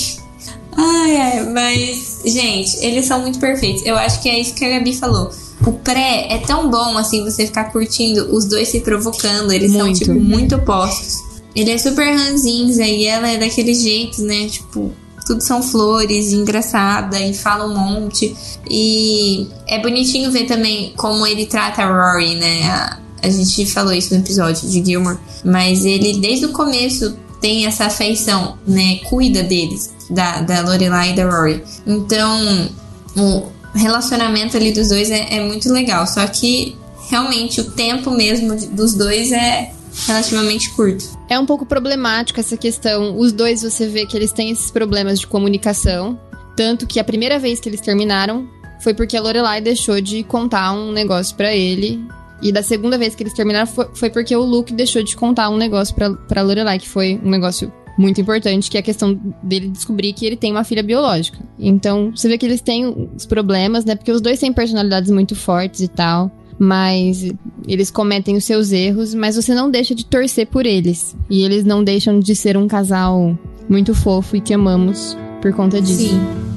Ai, 0.77 1.17
ai, 1.17 1.51
mas, 1.51 2.21
gente, 2.25 2.85
eles 2.85 3.07
são 3.07 3.21
muito 3.21 3.39
perfeitos. 3.39 3.87
Eu 3.87 3.97
acho 3.97 4.21
que 4.21 4.29
é 4.29 4.41
isso 4.41 4.55
que 4.55 4.65
a 4.65 4.71
Gabi 4.71 4.95
falou. 4.95 5.31
O 5.67 5.73
pré 5.73 6.27
é 6.31 6.39
tão 6.39 6.71
bom, 6.71 6.97
assim, 6.99 7.25
você 7.25 7.47
ficar 7.47 7.73
curtindo 7.73 8.35
os 8.35 8.45
dois 8.45 8.69
se 8.69 8.81
provocando. 8.81 9.53
Eles 9.53 9.73
Muito. 9.73 9.99
são, 9.99 10.15
tipo, 10.15 10.21
muito 10.21 10.57
opostos. 10.57 11.23
Ele 11.55 11.71
é 11.71 11.79
super 11.79 12.15
ranzinza 12.15 12.85
e 12.85 13.07
ela 13.07 13.29
é 13.29 13.39
daquele 13.39 13.75
jeito, 13.75 14.23
né? 14.23 14.47
Tipo, 14.49 14.93
tudo 15.25 15.41
são 15.41 15.63
flores, 15.63 16.33
engraçada 16.33 17.19
e 17.21 17.33
fala 17.33 17.65
um 17.65 17.75
monte. 17.75 18.35
E 18.69 19.47
é 19.67 19.81
bonitinho 19.81 20.31
ver 20.31 20.45
também 20.45 20.93
como 20.97 21.27
ele 21.27 21.47
trata 21.47 21.83
a 21.83 21.87
Rory, 21.87 22.35
né? 22.35 22.65
A, 22.67 22.99
a 23.23 23.31
gente 23.31 23.65
falou 23.67 23.93
isso 23.93 24.13
no 24.13 24.21
episódio 24.21 24.69
de 24.69 24.85
Gilmore. 24.85 25.19
Mas 25.45 25.85
ele, 25.85 26.19
desde 26.19 26.47
o 26.47 26.53
começo, 26.53 27.17
tem 27.41 27.67
essa 27.67 27.87
afeição, 27.87 28.59
né? 28.67 28.97
Cuida 29.05 29.43
deles, 29.43 29.95
da, 30.11 30.41
da 30.41 30.61
Lorelai 30.61 31.13
e 31.13 31.17
da 31.17 31.25
Rory. 31.31 31.63
Então, 31.87 32.69
o 33.17 33.55
relacionamento 33.75 34.57
ali 34.57 34.73
dos 34.73 34.89
dois 34.89 35.11
é, 35.11 35.37
é 35.37 35.41
muito 35.41 35.73
legal. 35.73 36.07
Só 36.07 36.27
que, 36.27 36.77
realmente, 37.11 37.61
o 37.61 37.71
tempo 37.71 38.11
mesmo 38.11 38.55
dos 38.71 38.95
dois 38.95 39.33
é 39.33 39.73
relativamente 40.07 40.71
curto. 40.71 41.05
É 41.29 41.39
um 41.39 41.47
pouco 41.47 41.65
problemático 41.65 42.41
essa 42.41 42.57
questão. 42.57 43.17
Os 43.19 43.33
dois 43.33 43.63
você 43.63 43.89
vê 43.89 44.07
que 44.07 44.17
eles 44.17 44.33
têm 44.33 44.51
esses 44.51 44.71
problemas 44.71 45.21
de 45.21 45.27
comunicação. 45.27 46.19
Tanto 46.57 46.87
que 46.87 47.01
a 47.01 47.05
primeira 47.05 47.39
vez 47.39 47.61
que 47.61 47.69
eles 47.69 47.81
terminaram 47.81 48.49
foi 48.81 48.95
porque 48.95 49.17
a 49.17 49.23
Lorelai 49.23 49.61
deixou 49.61 50.01
de 50.01 50.23
contar 50.23 50.73
um 50.73 50.93
negócio 50.93 51.37
pra 51.37 51.55
ele. 51.55 52.05
E 52.43 52.53
da 52.53 52.63
segunda 52.63 52.99
vez 52.99 53.15
que 53.15 53.23
eles 53.23 53.33
terminaram 53.33 53.67
foi, 53.67 53.89
foi 53.95 54.11
porque 54.11 54.37
o 54.37 54.43
Luke 54.43 54.73
deixou 54.73 55.03
de 55.03 55.17
contar 55.17 55.49
um 55.49 55.57
negócio 55.57 55.95
pra, 55.95 56.11
pra 56.11 56.43
Lorelai, 56.43 56.79
que 56.79 56.89
foi 56.89 57.21
um 57.25 57.31
negócio 57.31 57.73
muito 57.97 58.21
importante, 58.21 58.71
que 58.71 58.77
é 58.77 58.81
a 58.81 58.83
questão 58.83 59.19
dele 59.43 59.69
descobrir 59.69 60.13
que 60.13 60.27
ele 60.27 60.37
tem 60.37 60.51
uma 60.51 60.65
filha 60.65 60.83
biológica. 60.83 61.39
Então, 61.59 62.13
você 62.15 62.29
vê 62.29 62.37
que 62.37 62.47
eles 62.47 62.61
têm 62.61 63.11
os 63.15 63.27
problemas, 63.27 63.85
né? 63.85 63.95
Porque 63.95 64.13
os 64.13 64.21
dois 64.21 64.39
têm 64.39 64.53
personalidades 64.53 65.11
muito 65.11 65.35
fortes 65.35 65.81
e 65.81 65.89
tal. 65.89 66.31
Mas 66.57 67.29
eles 67.67 67.91
cometem 67.91 68.37
os 68.37 68.45
seus 68.45 68.71
erros, 68.71 69.13
mas 69.13 69.35
você 69.35 69.55
não 69.55 69.71
deixa 69.71 69.95
de 69.95 70.05
torcer 70.05 70.47
por 70.47 70.65
eles. 70.67 71.17
E 71.29 71.45
eles 71.45 71.65
não 71.65 71.83
deixam 71.83 72.21
de 72.21 72.35
ser 72.37 72.57
um 72.57 72.69
casal 72.69 73.37
muito 73.69 73.95
fofo 73.95 74.37
e 74.37 74.41
que 74.41 74.55
amamos 74.55 75.17
por 75.43 75.53
conta 75.53 75.81
disso. 75.81 76.11
Sim. 76.11 76.54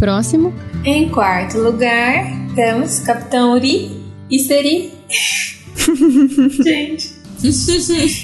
Próximo. 0.00 0.52
Em 0.82 1.10
quarto 1.10 1.58
lugar, 1.58 2.24
temos 2.54 3.00
Capitão 3.00 3.52
Uri 3.52 4.00
e 4.30 4.38
Seri. 4.38 4.94
Gente. 6.64 7.20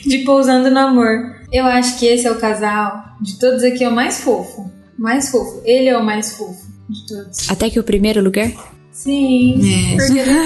De 0.08 0.18
Pousando 0.24 0.70
no 0.70 0.78
Amor. 0.78 1.36
Eu 1.52 1.66
acho 1.66 1.98
que 1.98 2.06
esse 2.06 2.26
é 2.26 2.32
o 2.32 2.38
casal 2.38 3.04
de 3.20 3.38
todos 3.38 3.62
aqui 3.62 3.84
é 3.84 3.90
o 3.90 3.94
mais 3.94 4.22
fofo. 4.22 4.72
Mais 4.98 5.28
fofo. 5.28 5.60
Ele 5.66 5.90
é 5.90 5.98
o 5.98 6.02
mais 6.02 6.32
fofo 6.32 6.64
de 6.88 7.08
todos. 7.08 7.50
Até 7.50 7.68
que 7.68 7.78
o 7.78 7.84
primeiro 7.84 8.22
lugar? 8.22 8.50
Sim. 8.90 9.60
É. 9.62 9.96
Porque... 9.96 10.24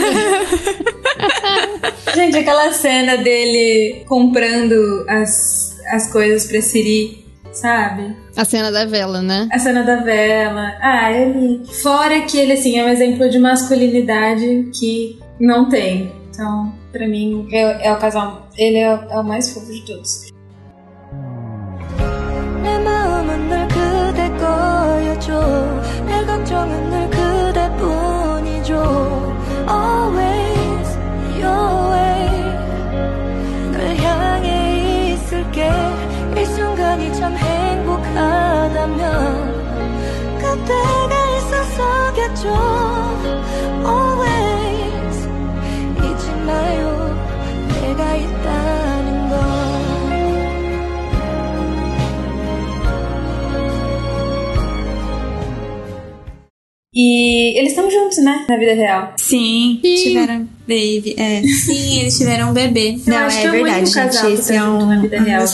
Gente, 2.12 2.38
aquela 2.38 2.72
cena 2.72 3.18
dele 3.18 4.04
comprando 4.08 5.04
as, 5.08 5.78
as 5.92 6.10
coisas 6.10 6.50
pra 6.50 6.60
Siri, 6.60 7.24
sabe? 7.51 8.15
A 8.35 8.43
cena 8.45 8.71
da 8.71 8.85
vela, 8.85 9.21
né? 9.21 9.47
A 9.51 9.59
cena 9.59 9.83
da 9.83 9.97
vela. 9.97 10.73
Ah, 10.81 11.11
ele. 11.11 11.63
Fora 11.81 12.21
que 12.21 12.37
ele, 12.37 12.53
assim, 12.53 12.77
é 12.79 12.85
um 12.85 12.89
exemplo 12.89 13.29
de 13.29 13.39
masculinidade 13.39 14.69
que 14.77 15.19
não 15.39 15.69
tem. 15.69 16.11
Então, 16.29 16.73
pra 16.91 17.07
mim, 17.07 17.47
é, 17.51 17.87
é 17.87 17.93
o 17.93 17.97
casal. 17.97 18.47
Ele 18.57 18.77
é, 18.77 18.93
o- 18.93 19.03
é 19.09 19.19
o 19.19 19.23
mais 19.23 19.53
fofo 19.53 19.71
de 19.71 19.85
todos. 19.85 20.25
내 22.63 22.77
마음은 22.79 23.49
늘 23.49 23.67
그대 23.67 24.29
거여줘 24.37 25.31
내 26.07 26.25
걱정은 26.25 26.89
늘 26.89 27.09
그대뿐이죠 27.09 28.73
Always 29.67 30.97
your 31.39 31.91
way 31.91 32.29
널 33.71 33.95
향해 33.97 35.13
있을게 35.13 35.69
이 36.90 36.92
순간이 36.92 37.12
참 37.14 37.36
행복하다면 37.36 38.98
그대가 40.38 41.14
있었어겠죠 41.36 42.48
E 57.02 57.58
eles 57.58 57.70
estão 57.70 57.90
juntos, 57.90 58.18
né? 58.18 58.44
Na 58.46 58.56
vida 58.58 58.74
real. 58.74 59.14
Sim, 59.16 59.80
tiveram 59.82 60.46
baby. 60.68 61.14
É. 61.16 61.42
Sim, 61.42 62.00
eles 62.00 62.18
tiveram 62.18 62.50
um 62.50 62.52
bebê. 62.52 62.98
Eu 63.06 63.10
Não, 63.12 63.16
acho 63.18 63.38
é 63.38 63.40
que 63.40 63.46
é 63.46 63.50
verdade, 63.50 63.90
gente. 63.90 64.20
que 64.20 64.26
Esse 64.26 64.48
tá 64.48 64.54
é 64.54 64.62
um, 64.64 64.86
na 64.86 65.00
vida 65.00 65.16
um 65.16 65.24
real. 65.24 65.46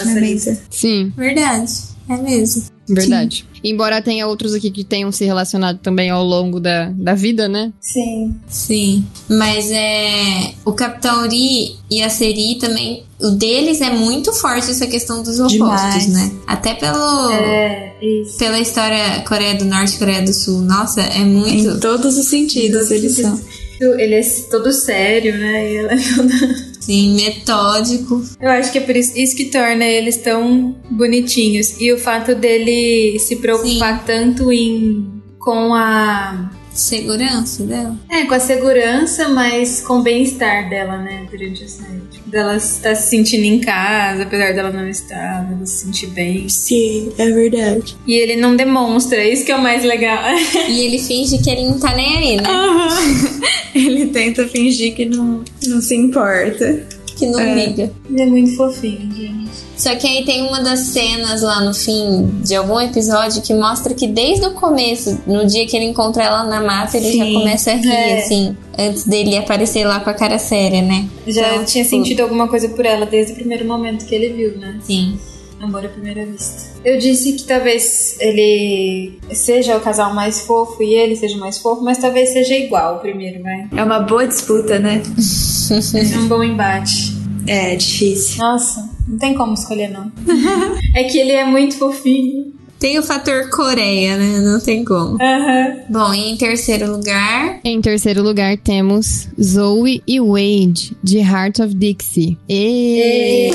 Sim, 0.70 1.12
Verdade. 1.16 1.72
É 2.08 2.16
mesmo. 2.16 2.64
Verdade. 2.88 3.46
Embora 3.62 4.00
tenha 4.00 4.26
outros 4.26 4.54
aqui 4.54 4.70
que 4.70 4.84
tenham 4.84 5.10
se 5.10 5.24
relacionado 5.24 5.78
também 5.78 6.08
ao 6.10 6.24
longo 6.24 6.60
da, 6.60 6.90
da 6.90 7.14
vida, 7.14 7.48
né? 7.48 7.72
Sim. 7.80 8.34
Sim. 8.48 9.04
Mas 9.28 9.70
é. 9.70 10.52
O 10.64 10.72
Capitão 10.72 11.22
Uri 11.24 11.76
e 11.90 12.02
a 12.02 12.08
Seri 12.08 12.56
também. 12.60 13.04
O 13.18 13.30
deles 13.30 13.80
é 13.80 13.90
muito 13.90 14.32
forte 14.32 14.70
essa 14.70 14.86
questão 14.86 15.22
dos 15.22 15.40
opostos, 15.40 15.52
Demais. 15.52 16.08
né? 16.08 16.32
Até 16.46 16.74
pelo. 16.74 17.30
É, 17.30 17.94
isso. 18.00 18.38
Pela 18.38 18.60
história 18.60 19.22
Coreia 19.22 19.54
do 19.54 19.64
Norte 19.64 19.96
e 19.96 19.98
Coreia 19.98 20.22
do 20.22 20.32
Sul. 20.32 20.60
Nossa, 20.60 21.00
é 21.00 21.24
muito. 21.24 21.76
Em 21.76 21.80
todos 21.80 22.16
os 22.16 22.26
sentidos 22.26 22.90
eles 22.90 23.16
são. 23.16 23.40
Ele 23.80 24.14
é 24.14 24.22
todo 24.50 24.72
sério, 24.72 25.36
né? 25.36 25.72
E 25.72 25.76
ela 25.76 25.92
é 25.92 25.96
toda... 25.96 26.76
Sim, 26.80 27.16
metódico. 27.16 28.22
Eu 28.40 28.48
acho 28.48 28.70
que 28.70 28.78
é 28.78 28.80
por 28.80 28.96
isso, 28.96 29.18
isso 29.18 29.36
que 29.36 29.46
torna 29.46 29.84
eles 29.84 30.18
tão 30.18 30.76
bonitinhos. 30.88 31.80
E 31.80 31.92
o 31.92 31.98
fato 31.98 32.34
dele 32.34 33.18
se 33.18 33.36
preocupar 33.36 34.04
tanto 34.04 34.52
em 34.52 35.16
com 35.40 35.74
a 35.74 36.50
Segurança 36.76 37.64
dela. 37.64 37.96
é, 38.10 38.26
com 38.26 38.34
a 38.34 38.38
segurança, 38.38 39.30
mas 39.30 39.80
com 39.80 40.00
o 40.00 40.02
bem-estar 40.02 40.68
dela, 40.68 40.98
né, 40.98 41.26
durante 41.30 41.64
a 41.64 41.68
série. 41.68 42.02
Tipo, 42.10 42.28
dela 42.28 42.56
estar 42.56 42.94
se 42.94 43.08
sentindo 43.08 43.44
em 43.44 43.60
casa, 43.60 44.24
apesar 44.24 44.52
dela 44.52 44.70
não 44.70 44.86
estar, 44.86 45.44
dela 45.44 45.64
se 45.64 45.86
sentir 45.86 46.08
bem. 46.08 46.46
Sim, 46.50 47.12
é 47.16 47.30
verdade. 47.30 47.96
E 48.06 48.14
ele 48.14 48.36
não 48.36 48.54
demonstra, 48.54 49.24
isso 49.24 49.42
que 49.46 49.50
é 49.50 49.56
o 49.56 49.62
mais 49.62 49.84
legal. 49.84 50.22
E 50.68 50.80
ele 50.84 50.98
finge 50.98 51.38
que 51.38 51.48
ele 51.48 51.66
não 51.66 51.78
tá 51.78 51.94
nem 51.94 52.18
aí, 52.18 52.36
né? 52.36 52.42
Ele 53.86 54.06
tenta 54.06 54.46
fingir 54.48 54.94
que 54.94 55.04
não, 55.04 55.42
não 55.66 55.80
se 55.80 55.94
importa. 55.94 56.86
Que 57.16 57.26
não 57.26 57.40
É. 57.40 57.54
liga. 57.66 57.90
Ele 58.10 58.20
é 58.22 58.26
muito 58.26 58.56
fofinho, 58.56 59.10
gente. 59.14 59.50
Só 59.76 59.94
que 59.96 60.06
aí 60.06 60.24
tem 60.24 60.46
uma 60.48 60.60
das 60.60 60.80
cenas 60.80 61.40
lá 61.42 61.62
no 61.64 61.72
fim 61.74 62.26
de 62.42 62.54
algum 62.54 62.78
episódio 62.80 63.40
que 63.42 63.54
mostra 63.54 63.94
que 63.94 64.06
desde 64.06 64.44
o 64.46 64.50
começo, 64.52 65.18
no 65.26 65.46
dia 65.46 65.66
que 65.66 65.74
ele 65.76 65.86
encontra 65.86 66.24
ela 66.24 66.44
na 66.44 66.60
mata, 66.62 66.96
ele 66.98 67.16
já 67.16 67.24
Sim. 67.24 67.32
começa 67.34 67.70
a 67.70 67.74
rir, 67.74 67.88
É. 67.90 68.18
assim, 68.18 68.56
antes 68.78 69.04
dele 69.04 69.36
aparecer 69.36 69.86
lá 69.86 70.00
com 70.00 70.10
a 70.10 70.14
cara 70.14 70.38
séria, 70.38 70.82
né? 70.82 71.06
Já 71.26 71.52
Então, 71.54 71.64
tinha 71.64 71.84
tipo, 71.84 71.96
sentido 71.96 72.20
alguma 72.20 72.48
coisa 72.48 72.68
por 72.70 72.84
ela 72.84 73.06
desde 73.06 73.32
o 73.32 73.36
primeiro 73.36 73.64
momento 73.66 74.04
que 74.04 74.14
ele 74.14 74.30
viu, 74.34 74.58
né? 74.58 74.78
Sim. 74.82 75.18
Amor 75.66 75.84
à 75.84 75.88
primeira 75.88 76.24
vista. 76.24 76.70
Eu 76.84 76.98
disse 76.98 77.32
que 77.32 77.42
talvez 77.42 78.16
ele 78.20 79.18
seja 79.32 79.76
o 79.76 79.80
casal 79.80 80.14
mais 80.14 80.42
fofo 80.42 80.80
e 80.80 80.94
ele 80.94 81.16
seja 81.16 81.36
mais 81.38 81.58
fofo, 81.58 81.82
mas 81.82 81.98
talvez 81.98 82.30
seja 82.30 82.54
igual 82.54 82.96
o 82.96 83.00
primeiro, 83.00 83.42
vai. 83.42 83.68
É 83.76 83.82
uma 83.82 83.98
boa 83.98 84.26
disputa, 84.26 84.78
né? 84.78 85.02
É 85.02 86.18
um 86.18 86.28
bom 86.28 86.42
embate. 86.42 87.16
É, 87.48 87.74
difícil. 87.74 88.38
Nossa, 88.38 88.88
não 89.08 89.18
tem 89.18 89.34
como 89.34 89.54
escolher, 89.54 89.88
não. 89.90 90.12
é 90.94 91.04
que 91.04 91.18
ele 91.18 91.32
é 91.32 91.44
muito 91.44 91.76
fofinho. 91.76 92.55
Tem 92.78 92.98
o 92.98 93.02
fator 93.02 93.48
Coreia, 93.50 94.16
né? 94.18 94.38
Não 94.40 94.60
tem 94.60 94.84
como. 94.84 95.16
Aham. 95.22 95.76
Bom, 95.88 96.12
e 96.12 96.30
em 96.32 96.36
terceiro 96.36 96.90
lugar, 96.90 97.60
Em 97.64 97.80
terceiro 97.80 98.22
lugar 98.22 98.56
temos 98.58 99.28
Zoe 99.42 100.02
e 100.06 100.20
Wade, 100.20 100.96
de 101.02 101.18
Heart 101.18 101.60
of 101.60 101.74
Dixie. 101.74 102.36
E, 102.48 103.50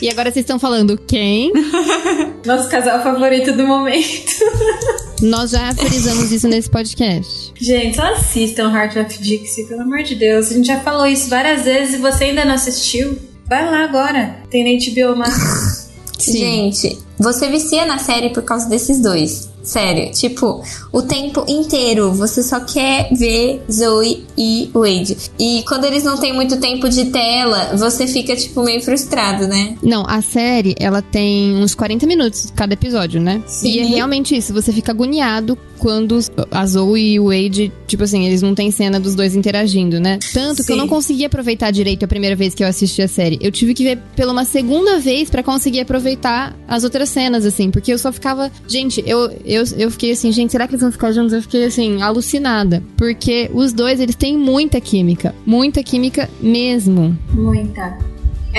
e 0.00 0.08
agora 0.10 0.30
vocês 0.30 0.44
estão 0.44 0.58
falando 0.58 0.96
quem? 0.96 1.52
Nosso 2.46 2.68
casal 2.68 3.02
favorito 3.02 3.52
do 3.52 3.66
momento. 3.66 4.32
Nós 5.20 5.50
já 5.50 5.74
frisamos 5.74 6.30
isso 6.30 6.46
nesse 6.46 6.70
podcast. 6.70 7.52
Gente, 7.60 7.96
só 7.96 8.12
assistam 8.12 8.70
Heart 8.72 8.96
of 8.98 9.18
Dixie, 9.20 9.64
pelo 9.66 9.82
amor 9.82 10.04
de 10.04 10.14
Deus. 10.14 10.50
A 10.50 10.54
gente 10.54 10.66
já 10.68 10.78
falou 10.80 11.06
isso 11.06 11.28
várias 11.28 11.64
vezes 11.64 11.96
e 11.96 11.98
você 11.98 12.24
ainda 12.24 12.44
não 12.44 12.54
assistiu? 12.54 13.18
Vai 13.48 13.64
lá 13.68 13.82
agora. 13.84 14.36
Tem 14.48 14.62
na 14.62 14.70
HBO 15.10 15.16
Max. 15.16 15.90
gente, 16.20 16.98
você 17.18 17.48
vicia 17.50 17.84
na 17.84 17.98
série 17.98 18.30
por 18.30 18.42
causa 18.42 18.68
desses 18.68 19.00
dois. 19.00 19.48
Sério, 19.62 20.10
tipo, 20.12 20.62
o 20.90 21.02
tempo 21.02 21.44
inteiro 21.46 22.10
você 22.12 22.42
só 22.42 22.60
quer 22.60 23.10
ver 23.12 23.62
Zoe 23.70 24.24
e 24.36 24.70
Wade. 24.72 25.16
E 25.38 25.62
quando 25.68 25.84
eles 25.84 26.04
não 26.04 26.16
têm 26.16 26.32
muito 26.32 26.58
tempo 26.58 26.88
de 26.88 27.06
tela, 27.06 27.76
você 27.76 28.06
fica, 28.06 28.34
tipo, 28.34 28.62
meio 28.62 28.80
frustrado, 28.80 29.46
né? 29.46 29.76
Não, 29.82 30.04
a 30.08 30.22
série, 30.22 30.74
ela 30.78 31.02
tem 31.02 31.54
uns 31.56 31.74
40 31.74 32.06
minutos 32.06 32.50
cada 32.56 32.72
episódio, 32.72 33.20
né? 33.20 33.42
Sim. 33.46 33.68
E 33.68 33.78
é 33.80 33.84
realmente 33.84 34.34
isso, 34.34 34.54
você 34.54 34.72
fica 34.72 34.92
agoniado 34.92 35.58
quando 35.78 36.18
a 36.50 36.66
Zoe 36.66 37.14
e 37.14 37.20
o 37.20 37.26
Wade, 37.26 37.72
tipo 37.86 38.04
assim, 38.04 38.26
eles 38.26 38.42
não 38.42 38.54
têm 38.54 38.70
cena 38.70 38.98
dos 38.98 39.14
dois 39.14 39.36
interagindo, 39.36 40.00
né? 40.00 40.18
Tanto 40.32 40.64
que 40.64 40.72
eu 40.72 40.76
Sim. 40.76 40.80
não 40.80 40.88
consegui 40.88 41.24
aproveitar 41.24 41.70
direito 41.70 42.04
a 42.04 42.08
primeira 42.08 42.34
vez 42.34 42.54
que 42.54 42.64
eu 42.64 42.68
assisti 42.68 43.02
a 43.02 43.08
série. 43.08 43.38
Eu 43.40 43.52
tive 43.52 43.74
que 43.74 43.84
ver 43.84 43.98
pela 44.16 44.32
uma 44.32 44.44
segunda 44.44 44.98
vez 44.98 45.30
pra 45.30 45.42
conseguir 45.42 45.80
aproveitar 45.80 46.56
as 46.66 46.84
outras 46.84 47.07
cenas, 47.08 47.44
assim, 47.44 47.70
porque 47.70 47.92
eu 47.92 47.98
só 47.98 48.12
ficava. 48.12 48.50
Gente, 48.66 49.02
eu, 49.06 49.30
eu, 49.44 49.64
eu 49.76 49.90
fiquei 49.90 50.12
assim, 50.12 50.32
gente, 50.32 50.52
será 50.52 50.66
que 50.66 50.74
eles 50.74 50.82
vão 50.82 50.92
ficar 50.92 51.12
juntos? 51.12 51.32
Eu 51.32 51.42
fiquei 51.42 51.64
assim, 51.64 52.02
alucinada. 52.02 52.82
Porque 52.96 53.50
os 53.52 53.72
dois, 53.72 54.00
eles 54.00 54.14
têm 54.14 54.36
muita 54.36 54.80
química. 54.80 55.34
Muita 55.44 55.82
química 55.82 56.28
mesmo. 56.40 57.16
Muita. 57.32 57.98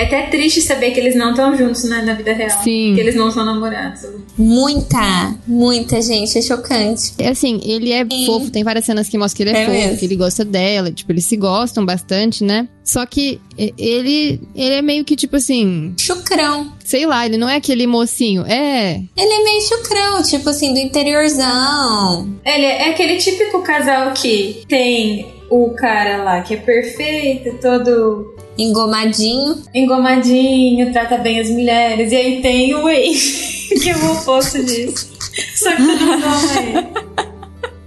É 0.00 0.04
até 0.04 0.22
triste 0.30 0.62
saber 0.62 0.92
que 0.92 1.00
eles 1.00 1.14
não 1.14 1.30
estão 1.30 1.54
juntos 1.56 1.84
né, 1.84 2.00
na 2.02 2.14
vida 2.14 2.32
real. 2.32 2.62
Sim. 2.62 2.94
Que 2.94 3.00
eles 3.00 3.14
não 3.14 3.30
são 3.30 3.44
namorados. 3.44 4.00
Muita, 4.38 5.34
muita 5.46 6.00
gente, 6.00 6.38
é 6.38 6.42
chocante. 6.42 7.12
É 7.18 7.28
assim, 7.28 7.60
ele 7.62 7.92
é 7.92 8.04
Sim. 8.10 8.24
fofo, 8.24 8.50
tem 8.50 8.64
várias 8.64 8.86
cenas 8.86 9.08
que 9.08 9.18
mostram 9.18 9.36
que 9.36 9.42
ele 9.42 9.50
é, 9.58 9.62
É 9.62 9.66
fofo, 9.66 9.78
mesmo. 9.78 9.98
que 9.98 10.04
ele 10.06 10.16
gosta 10.16 10.44
dela, 10.44 10.90
tipo, 10.90 11.12
eles 11.12 11.26
se 11.26 11.36
gostam 11.36 11.84
bastante, 11.84 12.42
né? 12.42 12.66
Só 12.82 13.04
que 13.04 13.40
ele, 13.58 14.40
ele 14.54 14.74
é 14.74 14.82
meio 14.82 15.04
que 15.04 15.14
tipo 15.14 15.36
assim, 15.36 15.94
Chucrão. 15.98 16.72
sei 16.84 17.06
lá, 17.06 17.24
ele 17.26 17.36
não 17.36 17.48
é 17.48 17.56
aquele 17.56 17.86
mocinho, 17.86 18.44
é. 18.46 19.02
Ele 19.16 19.32
é 19.32 19.44
meio 19.44 19.60
chucrão, 19.68 20.22
tipo 20.22 20.48
assim, 20.48 20.72
do 20.72 20.80
interiorzão. 20.80 22.28
Ele 22.44 22.64
é 22.64 22.90
aquele 22.90 23.16
típico 23.16 23.62
casal 23.62 24.12
que 24.12 24.64
tem 24.68 25.26
o 25.50 25.70
cara 25.70 26.22
lá 26.22 26.40
que 26.42 26.54
é 26.54 26.56
perfeito, 26.56 27.58
todo 27.60 28.34
Engomadinho. 28.60 29.56
engomadinho, 29.74 30.92
trata 30.92 31.16
bem 31.16 31.40
as 31.40 31.48
mulheres. 31.48 32.12
E 32.12 32.16
aí 32.16 32.42
tem 32.42 32.74
o 32.74 32.82
Wade, 32.82 33.70
que 33.82 33.90
é 33.90 33.96
o 33.96 34.12
oposto 34.12 34.62
disso. 34.62 35.08
Só 35.56 35.70
que 35.74 35.82
todos 35.82 36.02
amam 36.02 36.56
ele. 36.58 37.10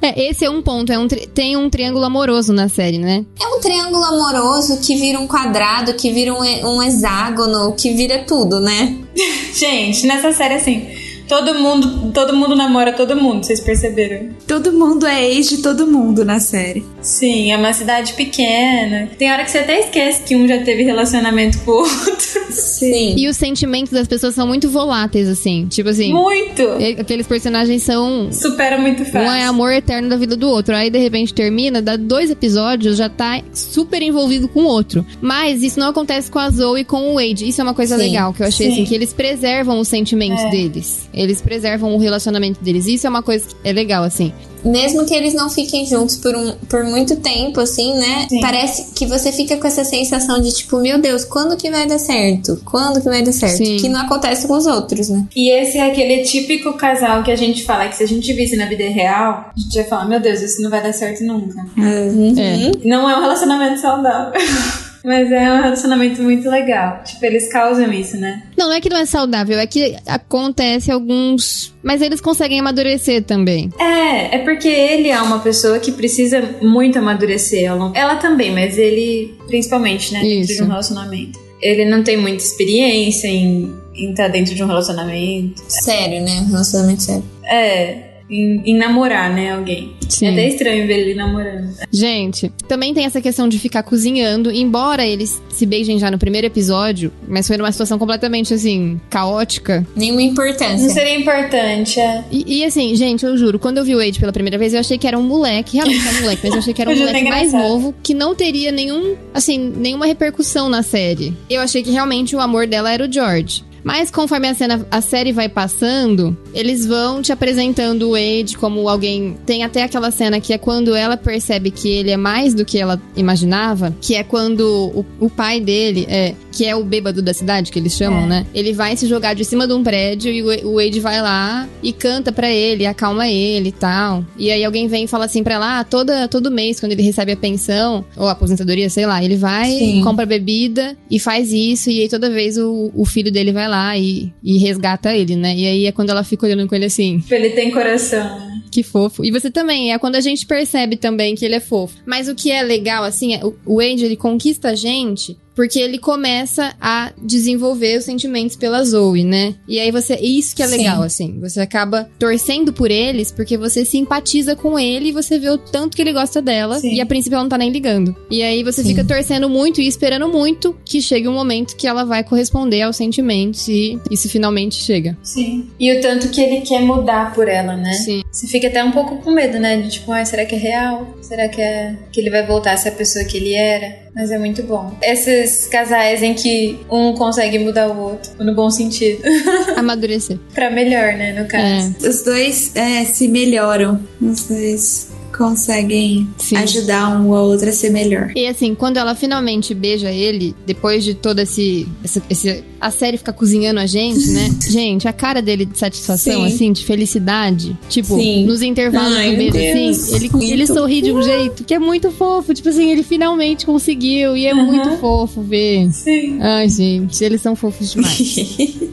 É, 0.03 0.29
esse 0.29 0.43
é 0.43 0.49
um 0.49 0.61
ponto, 0.61 0.91
é 0.91 0.99
um 0.99 1.07
tem 1.07 1.55
um 1.55 1.69
triângulo 1.69 2.03
amoroso 2.03 2.51
na 2.51 2.67
série, 2.67 2.97
né? 2.97 3.25
É 3.41 3.47
um 3.47 3.61
triângulo 3.61 4.03
amoroso 4.03 4.81
que 4.81 4.95
vira 4.95 5.17
um 5.17 5.25
quadrado, 5.25 5.93
que 5.93 6.11
vira 6.11 6.33
um, 6.33 6.41
um 6.41 6.83
hexágono, 6.83 7.71
que 7.71 7.93
vira 7.93 8.19
tudo, 8.27 8.59
né? 8.59 8.97
Gente, 9.55 10.05
nessa 10.05 10.33
série 10.33 10.55
assim, 10.55 10.89
todo 11.25 11.55
mundo, 11.55 12.11
todo 12.11 12.35
mundo 12.35 12.53
namora 12.53 12.91
todo 12.91 13.15
mundo, 13.15 13.45
vocês 13.45 13.61
perceberam? 13.61 14.31
Todo 14.45 14.73
mundo 14.73 15.05
é 15.05 15.23
ex 15.23 15.47
de 15.47 15.61
todo 15.61 15.87
mundo 15.87 16.25
na 16.25 16.37
série. 16.37 16.85
Sim, 17.03 17.51
é 17.51 17.57
uma 17.57 17.73
cidade 17.73 18.13
pequena. 18.13 19.09
Tem 19.17 19.31
hora 19.31 19.43
que 19.43 19.51
você 19.51 19.59
até 19.59 19.79
esquece 19.81 20.23
que 20.23 20.35
um 20.35 20.47
já 20.47 20.59
teve 20.63 20.83
relacionamento 20.83 21.59
com 21.59 21.71
o 21.71 21.75
outro. 21.79 22.43
Sim. 22.51 23.15
E 23.17 23.27
os 23.27 23.35
sentimentos 23.37 23.91
das 23.91 24.07
pessoas 24.07 24.35
são 24.35 24.47
muito 24.47 24.69
voláteis, 24.69 25.27
assim. 25.27 25.67
Tipo 25.67 25.89
assim, 25.89 26.13
Muito! 26.13 26.63
aqueles 26.99 27.27
personagens 27.27 27.83
são. 27.83 28.31
Supera 28.31 28.77
muito 28.79 29.03
fácil. 29.05 29.27
Um 29.27 29.31
é 29.31 29.43
amor 29.43 29.71
eterno 29.71 30.09
da 30.09 30.15
vida 30.15 30.35
do 30.35 30.47
outro. 30.49 30.75
Aí, 30.75 30.89
de 30.89 30.97
repente, 30.99 31.33
termina, 31.33 31.81
dá 31.81 31.95
dois 31.95 32.29
episódios, 32.29 32.97
já 32.97 33.09
tá 33.09 33.41
super 33.53 34.01
envolvido 34.01 34.47
com 34.47 34.61
o 34.61 34.65
outro. 34.67 35.05
Mas 35.21 35.61
isso 35.63 35.79
não 35.79 35.87
acontece 35.89 36.29
com 36.31 36.39
a 36.39 36.49
Zoe 36.49 36.81
e 36.81 36.85
com 36.85 37.11
o 37.11 37.15
Wade. 37.15 37.47
Isso 37.47 37.59
é 37.59 37.63
uma 37.63 37.73
coisa 37.73 37.97
Sim, 37.97 38.03
legal, 38.03 38.33
que 38.33 38.41
eu 38.43 38.47
achei 38.47 38.67
sim. 38.67 38.73
assim, 38.73 38.85
que 38.85 38.95
eles 38.95 39.11
preservam 39.13 39.79
os 39.79 39.87
sentimentos 39.87 40.43
É. 40.43 40.49
deles. 40.49 41.09
Eles 41.13 41.41
preservam 41.41 41.93
o 41.93 41.97
relacionamento 41.97 42.63
deles. 42.63 42.85
Isso 42.85 43.05
é 43.07 43.09
uma 43.09 43.23
coisa 43.23 43.45
que 43.47 43.55
é 43.63 43.71
legal, 43.73 44.03
assim. 44.03 44.31
Mesmo 44.63 45.05
que 45.05 45.13
eles 45.13 45.33
não 45.33 45.49
fiquem 45.49 45.85
juntos 45.85 46.17
por, 46.17 46.35
um, 46.35 46.53
por 46.69 46.83
muito 46.83 47.15
tempo, 47.17 47.59
assim, 47.59 47.93
né? 47.95 48.27
Sim. 48.29 48.41
Parece 48.41 48.93
que 48.93 49.05
você 49.05 49.31
fica 49.31 49.57
com 49.57 49.67
essa 49.67 49.83
sensação 49.83 50.41
de 50.41 50.51
tipo, 50.53 50.77
meu 50.77 50.99
Deus, 50.99 51.25
quando 51.25 51.57
que 51.57 51.69
vai 51.69 51.87
dar 51.87 51.99
certo? 51.99 52.61
Quando 52.65 53.01
que 53.01 53.09
vai 53.09 53.21
dar 53.21 53.31
certo? 53.31 53.57
Sim. 53.57 53.77
Que 53.77 53.89
não 53.89 54.01
acontece 54.01 54.47
com 54.47 54.53
os 54.53 54.65
outros, 54.65 55.09
né? 55.09 55.25
E 55.35 55.49
esse 55.51 55.77
é 55.77 55.89
aquele 55.89 56.23
típico 56.23 56.73
casal 56.73 57.23
que 57.23 57.31
a 57.31 57.35
gente 57.35 57.63
fala 57.63 57.87
que 57.87 57.95
se 57.95 58.03
a 58.03 58.07
gente 58.07 58.31
visse 58.33 58.55
na 58.55 58.65
vida 58.65 58.83
real, 58.83 59.51
a 59.55 59.59
gente 59.59 59.75
ia 59.75 59.85
falar, 59.85 60.05
meu 60.05 60.19
Deus, 60.19 60.41
isso 60.41 60.61
não 60.61 60.69
vai 60.69 60.81
dar 60.81 60.93
certo 60.93 61.23
nunca. 61.23 61.65
É. 61.77 62.71
Não 62.87 63.09
é 63.09 63.17
um 63.17 63.21
relacionamento 63.21 63.79
saudável. 63.79 64.33
Mas 65.03 65.31
é 65.31 65.51
um 65.51 65.61
relacionamento 65.61 66.21
muito 66.21 66.49
legal. 66.49 67.03
Tipo, 67.03 67.25
eles 67.25 67.51
causam 67.51 67.91
isso, 67.91 68.15
né? 68.17 68.43
Não, 68.57 68.67
não 68.67 68.73
é 68.75 68.79
que 68.79 68.89
não 68.89 68.97
é 68.97 69.05
saudável, 69.05 69.59
é 69.59 69.67
que 69.67 69.95
acontece 70.07 70.91
alguns. 70.91 71.73
Mas 71.83 72.01
eles 72.01 72.21
conseguem 72.21 72.59
amadurecer 72.59 73.23
também. 73.23 73.69
É, 73.79 74.35
é 74.35 74.37
porque 74.39 74.67
ele 74.69 75.09
é 75.09 75.21
uma 75.21 75.39
pessoa 75.39 75.77
que 75.79 75.91
precisa 75.91 76.41
muito 76.61 76.97
amadurecer. 76.99 77.69
ao 77.69 77.77
longo- 77.77 77.97
Ela 77.97 78.15
também, 78.15 78.51
mas 78.53 78.77
ele, 78.77 79.35
principalmente, 79.47 80.13
né? 80.13 80.21
Dentro 80.21 80.39
Isso. 80.51 80.55
de 80.55 80.63
um 80.63 80.67
relacionamento. 80.67 81.39
Ele 81.61 81.85
não 81.85 82.03
tem 82.03 82.17
muita 82.17 82.43
experiência 82.43 83.27
em 83.27 83.81
em 83.95 84.09
estar 84.09 84.27
dentro 84.27 84.55
de 84.55 84.63
um 84.63 84.65
relacionamento. 84.65 85.61
Sério, 85.67 86.19
né? 86.23 86.47
Relacionamento 86.49 87.03
sério. 87.03 87.23
É, 87.43 88.12
em, 88.33 88.61
em 88.65 88.77
namorar, 88.77 89.31
né, 89.31 89.53
alguém. 89.53 89.93
Sim. 90.09 90.27
É 90.27 90.31
até 90.31 90.47
estranho 90.47 90.87
ver 90.87 90.99
ele 90.99 91.13
namorando. 91.13 91.69
Gente, 91.91 92.51
também 92.67 92.93
tem 92.93 93.05
essa 93.05 93.21
questão 93.21 93.47
de 93.47 93.59
ficar 93.59 93.83
cozinhando, 93.83 94.51
embora 94.51 95.05
eles 95.05 95.41
se 95.49 95.65
beijem 95.65 95.99
já 95.99 96.09
no 96.09 96.17
primeiro 96.17 96.47
episódio, 96.47 97.11
mas 97.27 97.47
foi 97.47 97.57
numa 97.57 97.71
situação 97.71 97.99
completamente 97.99 98.53
assim, 98.53 98.99
caótica. 99.09 99.85
Nenhuma 99.95 100.21
Não 100.21 100.27
importância. 100.27 100.89
seria 100.89 101.15
importante, 101.15 101.99
é. 101.99 102.23
E, 102.31 102.59
e, 102.59 102.65
assim, 102.65 102.95
gente, 102.95 103.25
eu 103.25 103.37
juro, 103.37 103.59
quando 103.59 103.77
eu 103.77 103.85
vi 103.85 103.95
o 103.95 103.99
Wade 103.99 104.19
pela 104.19 104.33
primeira 104.33 104.57
vez, 104.57 104.73
eu 104.73 104.79
achei 104.79 104.97
que 104.97 105.07
era 105.07 105.17
um 105.17 105.23
moleque, 105.23 105.77
realmente 105.77 106.07
era 106.07 106.17
um 106.17 106.21
moleque, 106.21 106.41
mas 106.43 106.53
eu 106.53 106.59
achei 106.59 106.73
que 106.73 106.81
era 106.81 106.89
um 106.89 106.93
é 106.93 106.97
moleque 106.97 107.19
até 107.19 107.29
mais 107.29 107.53
novo, 107.53 107.93
que 108.01 108.13
não 108.13 108.33
teria 108.33 108.71
nenhum, 108.71 109.15
assim, 109.33 109.57
nenhuma 109.57 110.05
repercussão 110.05 110.69
na 110.69 110.81
série. 110.81 111.33
Eu 111.49 111.61
achei 111.61 111.83
que 111.83 111.91
realmente 111.91 112.35
o 112.35 112.39
amor 112.39 112.67
dela 112.67 112.91
era 112.91 113.05
o 113.05 113.11
George. 113.11 113.63
Mas 113.83 114.09
conforme 114.09 114.47
a, 114.47 114.53
cena, 114.53 114.85
a 114.89 115.01
série 115.01 115.31
vai 115.31 115.49
passando, 115.49 116.35
eles 116.53 116.85
vão 116.85 117.21
te 117.21 117.31
apresentando 117.31 118.09
o 118.09 118.11
Wade 118.11 118.57
como 118.57 118.87
alguém. 118.87 119.35
Tem 119.45 119.63
até 119.63 119.83
aquela 119.83 120.09
cena 120.11 120.39
que 120.39 120.53
é 120.53 120.57
quando 120.57 120.95
ela 120.95 121.17
percebe 121.17 121.69
que 121.71 121.89
ele 121.89 122.11
é 122.11 122.17
mais 122.17 122.53
do 122.53 122.63
que 122.63 122.77
ela 122.79 123.01
imaginava, 123.15 123.93
que 123.99 124.15
é 124.15 124.23
quando 124.23 124.61
o, 124.95 125.05
o 125.25 125.29
pai 125.29 125.59
dele, 125.59 126.05
é, 126.09 126.33
que 126.51 126.65
é 126.65 126.75
o 126.75 126.83
bêbado 126.83 127.21
da 127.21 127.33
cidade, 127.33 127.71
que 127.71 127.79
eles 127.79 127.93
chamam, 127.93 128.23
É. 128.23 128.27
né? 128.27 128.45
Ele 128.53 128.71
vai 128.73 128.95
se 128.95 129.05
jogar 129.07 129.33
de 129.33 129.43
cima 129.43 129.67
de 129.67 129.73
um 129.73 129.83
prédio 129.83 130.31
e 130.31 130.41
o, 130.41 130.69
o 130.69 130.75
Wade 130.75 130.99
vai 130.99 131.21
lá 131.21 131.67
e 131.81 131.91
canta 131.91 132.31
pra 132.31 132.49
ele, 132.49 132.85
acalma 132.85 133.27
ele 133.27 133.69
e 133.69 133.73
tal. 133.73 134.23
E 134.37 134.49
aí 134.51 134.63
alguém 134.63 134.87
vem 134.87 135.03
e 135.03 135.07
fala 135.07 135.25
assim 135.25 135.43
pra 135.43 135.55
ela, 135.55 135.79
ah, 135.79 135.83
toda, 135.83 136.27
todo 136.27 136.49
mês, 136.51 136.79
quando 136.79 136.91
ele 136.93 137.01
recebe 137.01 137.31
a 137.33 137.37
pensão, 137.37 138.05
ou 138.15 138.27
a 138.27 138.31
aposentadoria, 138.31 138.89
sei 138.89 139.05
lá, 139.05 139.23
ele 139.23 139.35
vai, 139.35 139.69
Sim. 139.71 140.01
compra 140.03 140.25
bebida 140.25 140.95
e 141.11 141.19
faz 141.19 141.51
isso, 141.51 141.89
e 141.89 142.01
aí 142.01 142.07
toda 142.09 142.29
vez 142.29 142.57
o, 142.57 142.91
o 142.95 143.03
filho 143.05 143.31
dele 143.31 143.51
vai 143.51 143.67
lá 143.67 143.72
e, 143.97 144.33
e 144.43 144.57
resgata 144.57 145.13
ele, 145.15 145.35
né? 145.35 145.55
E 145.55 145.65
aí 145.65 145.85
é 145.85 145.91
quando 145.91 146.09
ela 146.11 146.23
fica 146.23 146.45
olhando 146.45 146.67
com 146.67 146.75
ele 146.75 146.85
assim. 146.85 147.19
Tipo, 147.19 147.33
ele 147.33 147.49
tem 147.51 147.71
coração. 147.71 148.23
né? 148.39 148.49
que 148.71 148.81
fofo. 148.81 149.23
E 149.23 149.29
você 149.29 149.51
também, 149.51 149.93
é 149.93 149.99
quando 149.99 150.15
a 150.15 150.19
gente 150.21 150.47
percebe 150.47 150.95
também 150.97 151.35
que 151.35 151.45
ele 151.45 151.53
é 151.53 151.59
fofo. 151.59 151.95
Mas 152.07 152.27
o 152.27 152.33
que 152.33 152.49
é 152.51 152.63
legal, 152.63 153.03
assim, 153.03 153.35
é, 153.35 153.45
o- 153.45 153.55
o 153.67 153.75
Wade, 153.75 154.03
ele 154.03 154.15
conquista 154.15 154.69
a 154.69 154.75
gente 154.75 155.37
porque 155.55 155.79
ele 155.79 155.97
começa 155.97 156.75
a 156.79 157.11
desenvolver 157.21 157.97
os 157.97 158.05
sentimentos 158.05 158.55
pela 158.55 158.83
Zoe, 158.83 159.23
né? 159.23 159.55
E 159.67 159.79
aí 159.79 159.91
você. 159.91 160.15
Isso 160.15 160.55
que 160.55 160.63
é 160.63 160.67
Sim. 160.67 160.77
legal, 160.77 161.03
assim. 161.03 161.39
Você 161.39 161.59
acaba 161.59 162.09
torcendo 162.17 162.73
por 162.73 162.89
eles 162.91 163.31
porque 163.31 163.57
você 163.57 163.85
simpatiza 163.85 164.55
com 164.55 164.77
ele 164.77 165.09
e 165.09 165.11
você 165.11 165.37
vê 165.37 165.49
o 165.49 165.57
tanto 165.57 165.95
que 165.95 166.01
ele 166.01 166.13
gosta 166.13 166.41
dela. 166.41 166.79
Sim. 166.79 166.93
E 166.93 167.01
a 167.01 167.05
princípio 167.05 167.35
ela 167.35 167.43
não 167.43 167.49
tá 167.49 167.57
nem 167.57 167.71
ligando. 167.71 168.15
E 168.29 168.41
aí 168.41 168.63
você 168.63 168.81
Sim. 168.81 168.89
fica 168.89 169.03
torcendo 169.03 169.49
muito 169.49 169.81
e 169.81 169.87
esperando 169.87 170.27
muito 170.27 170.75
que 170.85 171.01
chegue 171.01 171.27
um 171.27 171.33
momento 171.33 171.75
que 171.75 171.87
ela 171.87 172.03
vai 172.03 172.23
corresponder 172.23 172.81
aos 172.81 172.95
sentimentos 172.95 173.67
e 173.67 173.99
isso 174.09 174.29
finalmente 174.29 174.75
chega. 174.75 175.17
Sim. 175.23 175.69
E 175.79 175.91
o 175.93 176.01
tanto 176.01 176.29
que 176.29 176.41
ele 176.41 176.61
quer 176.61 176.81
mudar 176.81 177.33
por 177.33 177.47
ela, 177.47 177.75
né? 177.75 177.93
Sim. 177.93 178.23
Você 178.31 178.47
fica 178.47 178.67
até 178.67 178.83
um 178.83 178.91
pouco 178.91 179.17
com 179.17 179.31
medo, 179.31 179.59
né? 179.59 179.77
De 179.77 179.89
tipo, 179.89 180.11
ai, 180.11 180.25
será 180.25 180.45
que 180.45 180.55
é 180.55 180.57
real? 180.57 181.17
Será 181.21 181.47
que 181.47 181.61
é 181.61 181.95
que 182.11 182.19
ele 182.19 182.29
vai 182.29 182.45
voltar 182.45 182.73
a 182.73 182.77
ser 182.77 182.89
a 182.89 182.93
pessoa 182.93 183.25
que 183.25 183.37
ele 183.37 183.53
era? 183.53 184.02
Mas 184.15 184.29
é 184.31 184.37
muito 184.37 184.61
bom. 184.63 184.95
Esses 185.01 185.67
casais 185.67 186.21
em 186.21 186.33
que 186.33 186.79
um 186.91 187.13
consegue 187.13 187.57
mudar 187.59 187.87
o 187.87 187.99
outro, 187.99 188.31
no 188.43 188.53
bom 188.53 188.69
sentido. 188.69 189.23
Amadurecer. 189.75 190.37
pra 190.53 190.69
melhor, 190.69 191.13
né? 191.13 191.33
No 191.33 191.47
caso. 191.47 191.95
É. 192.03 192.07
Os 192.07 192.23
dois 192.23 192.75
é, 192.75 193.03
se 193.05 193.27
melhoram. 193.27 193.99
Os 194.21 194.47
dois 194.47 195.12
conseguem 195.37 196.27
Sim. 196.37 196.57
ajudar 196.57 197.19
um 197.19 197.33
ao 197.33 197.45
outro 197.45 197.69
a 197.69 197.71
ser 197.71 197.89
melhor. 197.89 198.31
E 198.35 198.47
assim, 198.47 198.73
quando 198.75 198.97
ela 198.97 199.15
finalmente 199.15 199.73
beija 199.73 200.11
ele, 200.11 200.55
depois 200.65 201.03
de 201.03 201.13
todo 201.13 201.39
esse, 201.39 201.87
esse, 202.03 202.21
esse- 202.29 202.63
A 202.79 202.91
série 202.91 203.17
fica 203.17 203.31
cozinhando 203.31 203.79
a 203.79 203.85
gente, 203.85 204.27
né? 204.31 204.49
gente, 204.69 205.07
a 205.07 205.13
cara 205.13 205.41
dele 205.41 205.65
de 205.65 205.77
satisfação, 205.77 206.41
Sim. 206.41 206.53
assim, 206.53 206.71
de 206.71 206.83
felicidade. 206.85 207.77
Tipo, 207.89 208.15
Sim. 208.15 208.45
nos 208.45 208.61
intervalos 208.61 209.15
Ai, 209.17 209.31
do 209.31 209.37
beijo, 209.37 209.51
Deus, 209.53 209.99
assim, 210.03 210.15
ele, 210.15 210.29
muito. 210.29 210.51
ele 210.51 210.67
sorri 210.67 211.01
de 211.01 211.11
um 211.11 211.21
jeito 211.21 211.63
que 211.63 211.73
é 211.73 211.79
muito 211.79 212.11
fofo. 212.11 212.53
Tipo 212.53 212.69
assim, 212.69 212.91
ele 212.91 213.03
finalmente 213.03 213.65
conseguiu. 213.65 214.35
E 214.35 214.45
é 214.45 214.53
muito 214.53 214.97
fofo 214.97 215.41
ver. 215.41 215.89
Sim. 215.93 216.39
Ai, 216.41 216.67
gente, 216.69 217.23
eles 217.23 217.41
são 217.41 217.55
fofos 217.55 217.91
demais. 217.91 218.45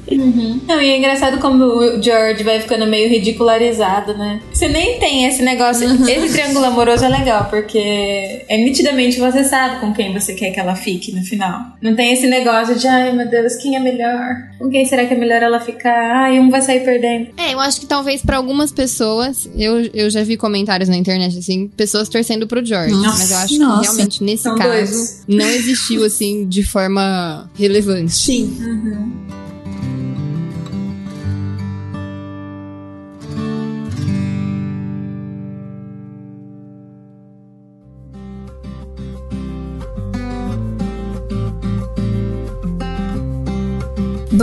Não, 0.67 0.81
e 0.81 0.89
é 0.91 0.99
engraçado 0.99 1.39
como 1.39 1.65
o 1.65 2.03
George 2.03 2.43
vai 2.43 2.61
ficando 2.61 2.87
meio 2.87 3.09
ridicularizado, 3.09 4.15
né? 4.17 4.41
Você 4.53 4.69
nem 4.69 4.99
tem 4.99 5.27
esse 5.27 5.43
negócio. 5.43 5.87
Esse 6.09 6.30
triângulo 6.31 6.65
amoroso 6.65 7.05
é 7.05 7.09
legal, 7.09 7.47
porque 7.51 8.45
é 8.49 8.57
nitidamente 8.59 9.19
você 9.19 9.45
sabe 9.45 9.81
com 9.81 9.93
quem 9.93 10.13
você 10.13 10.35
quer 10.35 10.51
que 10.51 10.61
ela 10.61 10.75
fique 10.75 11.13
no 11.13 11.23
final. 11.23 11.61
Não 11.81 11.95
tem 11.95 12.13
esse 12.13 12.27
negócio 12.27 12.75
de, 12.79 12.87
ai 12.87 13.13
meu 13.13 13.29
Deus, 13.29 13.57
quem 13.57 13.77
é 13.77 13.81
melhor? 13.81 14.37
Com 14.59 14.71
quem 14.71 14.85
será 14.85 15.05
que 15.07 15.15
é 15.15 15.17
melhor 15.17 15.43
ela 15.43 15.61
ficar? 15.61 16.25
Ai, 16.25 16.39
um 16.39 16.51
vai 16.51 16.63
sair 16.63 16.81
perdendo. 16.85 17.29
É, 17.37 17.55
eu 17.55 17.61
acho 17.61 17.81
que 17.81 17.87
talvez 17.87 18.23
pra 18.23 18.37
algumas 18.37 18.73
pessoas, 18.73 19.49
eu, 19.57 19.81
eu 19.95 20.11
já 20.11 20.23
vi 20.23 20.37
comentários 20.37 20.89
na 20.89 20.97
internet, 20.97 21.39
assim, 21.39 21.69
pessoas 21.69 22.09
torcendo 22.09 22.47
pro 22.47 22.65
George. 22.65 22.95
Nossa, 22.95 23.19
mas 23.19 23.31
eu 23.31 23.37
acho 23.39 23.59
nossa. 23.59 23.81
que 23.81 23.87
realmente 23.87 24.25
nesse 24.25 24.43
São 24.43 24.57
caso 24.57 24.93
dois. 24.93 25.25
não 25.27 25.47
existiu, 25.47 26.05
assim, 26.05 26.47
de 26.47 26.63
forma 26.63 27.51
relevante. 27.55 28.13
Sim. 28.13 28.57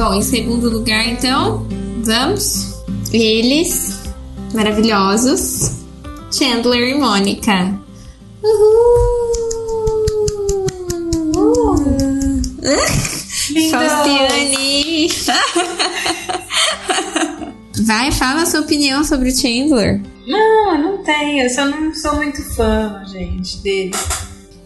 Bom, 0.08 0.14
em 0.14 0.22
segundo 0.22 0.70
lugar, 0.70 1.06
então, 1.06 1.68
vamos. 2.02 2.82
Eles, 3.12 4.00
maravilhosos, 4.54 5.82
Chandler 6.32 6.96
e 6.96 6.98
Mônica. 6.98 7.78
Uhul! 8.42 9.18
Faustiane! 13.70 15.10
Vai, 17.86 18.10
fala 18.14 18.44
a 18.44 18.46
sua 18.46 18.62
opinião 18.62 19.04
sobre 19.04 19.28
o 19.28 19.36
Chandler. 19.36 20.02
Não, 20.26 20.82
não 20.82 21.04
tem. 21.04 21.42
Eu 21.42 21.50
só 21.50 21.66
não 21.66 21.94
sou 21.94 22.16
muito 22.16 22.42
fã, 22.56 23.04
gente, 23.12 23.58
dele. 23.58 23.92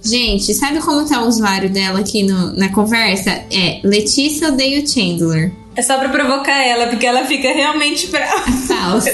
Gente, 0.04 0.54
sabe 0.54 0.80
como 0.80 1.08
tá 1.08 1.22
o 1.22 1.28
usuário 1.28 1.70
dela 1.70 2.00
aqui 2.00 2.24
no- 2.24 2.56
na 2.56 2.70
conversa? 2.70 3.30
É 3.52 3.80
Letícia 3.84 4.48
odeia 4.50 4.84
o 4.84 4.88
Chandler. 4.88 5.52
É 5.76 5.82
só 5.82 5.98
pra 6.00 6.10
provocar 6.10 6.62
ela, 6.66 6.88
porque 6.88 7.06
ela 7.06 7.24
fica 7.26 7.52
realmente 7.54 8.08
brava. 8.08 8.52
Falsa. 8.68 9.12